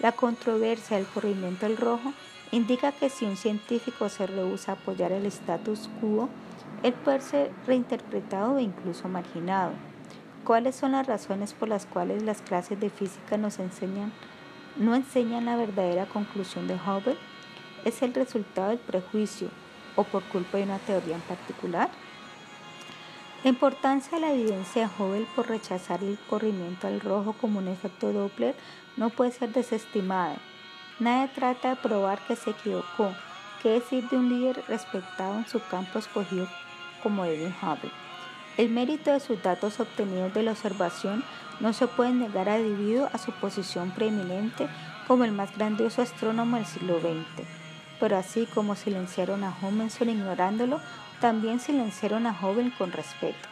La 0.00 0.12
controversia 0.12 0.96
del 0.96 1.06
corrimiento 1.06 1.66
del 1.66 1.76
rojo 1.76 2.12
indica 2.52 2.92
que 2.92 3.10
si 3.10 3.24
un 3.24 3.36
científico 3.36 4.08
se 4.08 4.26
rehúsa 4.26 4.72
a 4.72 4.74
apoyar 4.74 5.12
el 5.12 5.26
status 5.26 5.88
quo, 6.00 6.28
él 6.82 6.92
puede 6.92 7.20
ser 7.20 7.50
reinterpretado 7.66 8.58
e 8.58 8.62
incluso 8.62 9.08
marginado. 9.08 9.72
¿Cuáles 10.46 10.76
son 10.76 10.92
las 10.92 11.08
razones 11.08 11.54
por 11.54 11.68
las 11.68 11.86
cuales 11.86 12.22
las 12.22 12.40
clases 12.40 12.78
de 12.78 12.88
física 12.88 13.36
nos 13.36 13.58
enseñan, 13.58 14.12
no 14.76 14.94
enseñan 14.94 15.46
la 15.46 15.56
verdadera 15.56 16.06
conclusión 16.06 16.68
de 16.68 16.76
Hubble? 16.76 17.16
¿Es 17.84 18.00
el 18.02 18.14
resultado 18.14 18.68
del 18.68 18.78
prejuicio 18.78 19.48
o 19.96 20.04
por 20.04 20.22
culpa 20.22 20.58
de 20.58 20.62
una 20.62 20.78
teoría 20.78 21.16
en 21.16 21.20
particular? 21.22 21.90
La 23.42 23.50
importancia 23.50 24.12
de 24.12 24.20
la 24.20 24.32
evidencia 24.34 24.82
de 24.82 25.02
Hubble 25.02 25.26
por 25.34 25.48
rechazar 25.48 26.04
el 26.04 26.16
corrimiento 26.30 26.86
al 26.86 27.00
rojo 27.00 27.32
como 27.32 27.58
un 27.58 27.66
efecto 27.66 28.12
Doppler 28.12 28.54
no 28.96 29.10
puede 29.10 29.32
ser 29.32 29.52
desestimada. 29.52 30.36
Nadie 31.00 31.28
trata 31.34 31.70
de 31.70 31.76
probar 31.76 32.20
que 32.20 32.36
se 32.36 32.50
equivocó, 32.50 33.12
qué 33.64 33.70
decir 33.70 34.08
de 34.10 34.16
un 34.16 34.28
líder 34.28 34.62
respetado 34.68 35.38
en 35.38 35.48
su 35.48 35.60
campo 35.66 35.98
escogido 35.98 36.46
como 37.02 37.24
Edwin 37.24 37.52
Hubble. 37.60 38.05
El 38.56 38.70
mérito 38.70 39.12
de 39.12 39.20
sus 39.20 39.42
datos 39.42 39.80
obtenidos 39.80 40.32
de 40.32 40.42
la 40.42 40.52
observación 40.52 41.22
no 41.60 41.74
se 41.74 41.86
puede 41.86 42.12
negar 42.12 42.46
debido 42.46 43.10
a 43.12 43.18
su 43.18 43.30
posición 43.32 43.90
preeminente 43.90 44.66
como 45.06 45.24
el 45.24 45.32
más 45.32 45.54
grandioso 45.56 46.00
astrónomo 46.00 46.56
del 46.56 46.64
siglo 46.64 46.98
XX. 47.00 47.46
Pero 48.00 48.16
así 48.16 48.46
como 48.46 48.74
silenciaron 48.74 49.44
a 49.44 49.54
Homenson 49.60 50.08
ignorándolo, 50.08 50.80
también 51.20 51.60
silenciaron 51.60 52.26
a 52.26 52.32
Hubble 52.32 52.72
con 52.76 52.92
respeto. 52.92 53.48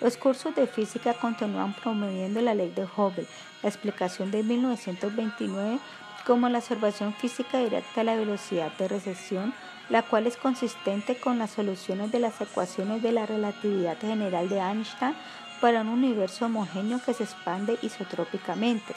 Los 0.00 0.16
cursos 0.16 0.54
de 0.54 0.68
física 0.68 1.14
continúan 1.14 1.74
promoviendo 1.74 2.40
la 2.40 2.54
ley 2.54 2.70
de 2.70 2.84
Hubble, 2.84 3.26
la 3.62 3.68
explicación 3.68 4.30
de 4.30 4.44
1929 4.44 5.78
como 6.24 6.48
la 6.48 6.58
observación 6.58 7.12
física 7.14 7.58
directa 7.58 8.02
a 8.02 8.04
la 8.04 8.14
velocidad 8.14 8.70
de 8.78 8.86
recesión 8.86 9.52
la 9.88 10.02
cual 10.02 10.26
es 10.26 10.36
consistente 10.36 11.16
con 11.16 11.38
las 11.38 11.50
soluciones 11.50 12.12
de 12.12 12.18
las 12.18 12.40
ecuaciones 12.40 13.02
de 13.02 13.12
la 13.12 13.26
relatividad 13.26 13.98
general 13.98 14.48
de 14.48 14.58
Einstein 14.58 15.14
para 15.60 15.80
un 15.80 15.88
universo 15.88 16.46
homogéneo 16.46 17.00
que 17.04 17.14
se 17.14 17.24
expande 17.24 17.78
isotrópicamente. 17.82 18.94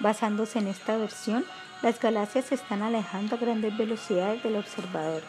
Basándose 0.00 0.58
en 0.58 0.68
esta 0.68 0.96
versión, 0.96 1.44
las 1.82 2.00
galaxias 2.00 2.46
se 2.46 2.54
están 2.54 2.82
alejando 2.82 3.36
a 3.36 3.38
grandes 3.38 3.76
velocidades 3.76 4.42
del 4.42 4.56
observador. 4.56 5.22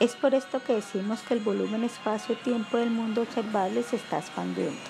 Es 0.00 0.16
por 0.16 0.34
esto 0.34 0.62
que 0.62 0.74
decimos 0.74 1.20
que 1.22 1.34
el 1.34 1.40
volumen 1.40 1.84
espacio-tiempo 1.84 2.76
del 2.76 2.90
mundo 2.90 3.22
observable 3.22 3.82
se 3.82 3.96
está 3.96 4.18
expandiendo. 4.18 4.80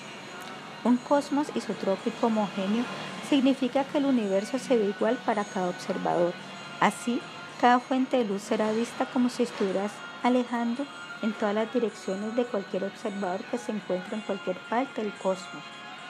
Un 0.83 0.97
cosmos 0.97 1.47
isotrópico 1.55 2.27
homogéneo 2.27 2.83
significa 3.29 3.83
que 3.85 3.99
el 3.99 4.05
universo 4.05 4.59
se 4.59 4.77
ve 4.77 4.89
igual 4.89 5.17
para 5.25 5.45
cada 5.45 5.69
observador. 5.69 6.33
Así, 6.79 7.21
cada 7.63 7.79
fuente 7.79 8.17
de 8.17 8.25
luz 8.25 8.41
será 8.41 8.73
vista 8.73 9.05
como 9.05 9.29
si 9.29 9.43
estuvieras 9.43 9.93
alejando 10.21 10.85
en 11.21 11.31
todas 11.31 11.55
las 11.55 11.73
direcciones 11.73 12.35
de 12.35 12.43
cualquier 12.43 12.83
observador 12.83 13.39
que 13.45 13.57
se 13.57 13.71
encuentre 13.71 14.17
en 14.17 14.21
cualquier 14.23 14.57
parte 14.67 15.01
del 15.01 15.13
cosmos. 15.13 15.63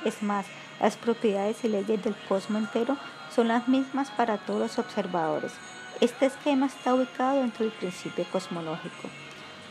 Es 0.04 0.24
más, 0.24 0.48
las 0.82 0.98
propiedades 0.98 1.64
y 1.64 1.68
leyes 1.68 2.04
del 2.04 2.16
cosmos 2.28 2.64
entero 2.64 2.98
son 3.30 3.50
las 3.50 3.68
mismas 3.68 4.10
para 4.10 4.40
todos 4.40 4.62
los 4.62 4.80
observadores. 4.80 5.54
Este 6.02 6.26
esquema 6.26 6.66
está 6.66 6.96
ubicado 6.96 7.40
dentro 7.40 7.66
del 7.66 7.74
principio 7.76 8.26
cosmológico. 8.32 9.08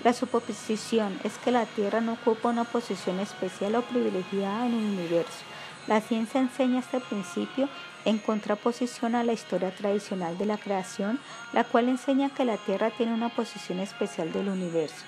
La 0.05 0.13
suposición 0.13 1.19
es 1.25 1.37
que 1.39 1.51
la 1.51 1.67
Tierra 1.67 2.01
no 2.01 2.13
ocupa 2.13 2.51
una 2.51 2.63
posición 2.63 3.19
especial 3.19 3.75
o 3.75 3.83
privilegiada 3.83 4.67
en 4.67 4.75
el 4.75 4.85
universo. 4.85 5.43
La 5.89 6.01
ciencia 6.01 6.41
enseña 6.41 6.79
este 6.79 7.01
principio 7.01 7.69
en 8.05 8.19
contraposición 8.19 9.15
a 9.15 9.25
la 9.25 9.33
historia 9.33 9.71
tradicional 9.71 10.37
de 10.39 10.47
la 10.47 10.59
creación, 10.59 11.19
la 11.53 11.65
cual 11.65 11.89
enseña 11.89 12.31
que 12.31 12.45
la 12.45 12.57
Tierra 12.57 12.91
tiene 12.91 13.15
una 13.15 13.29
posición 13.29 13.81
especial 13.81 14.33
del 14.33 14.49
universo. 14.49 15.05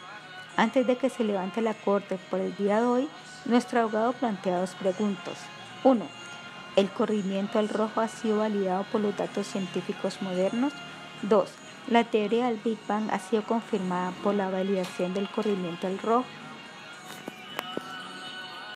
Antes 0.57 0.87
de 0.87 0.97
que 0.97 1.11
se 1.11 1.25
levante 1.25 1.61
la 1.61 1.75
corte 1.75 2.19
por 2.31 2.41
el 2.41 2.55
día 2.57 2.81
de 2.81 2.87
hoy, 2.87 3.09
nuestro 3.45 3.81
abogado 3.81 4.13
plantea 4.13 4.61
dos 4.61 4.75
preguntas. 4.77 5.39
1. 5.83 6.07
¿El 6.77 6.89
corrimiento 6.91 7.59
al 7.59 7.69
rojo 7.69 8.01
ha 8.01 8.09
sido 8.09 8.39
validado 8.39 8.85
por 8.91 9.01
los 9.01 9.17
datos 9.17 9.47
científicos 9.47 10.23
modernos? 10.23 10.73
2. 11.23 11.51
¿La 11.89 12.05
teoría 12.05 12.47
del 12.47 12.61
Big 12.65 12.79
Bang 12.89 13.11
ha 13.11 13.19
sido 13.19 13.43
confirmada 13.43 14.13
por 14.23 14.35
la 14.35 14.49
validación 14.49 15.13
del 15.13 15.29
corrimiento 15.29 15.87
al 15.87 15.99
rojo? 15.99 16.25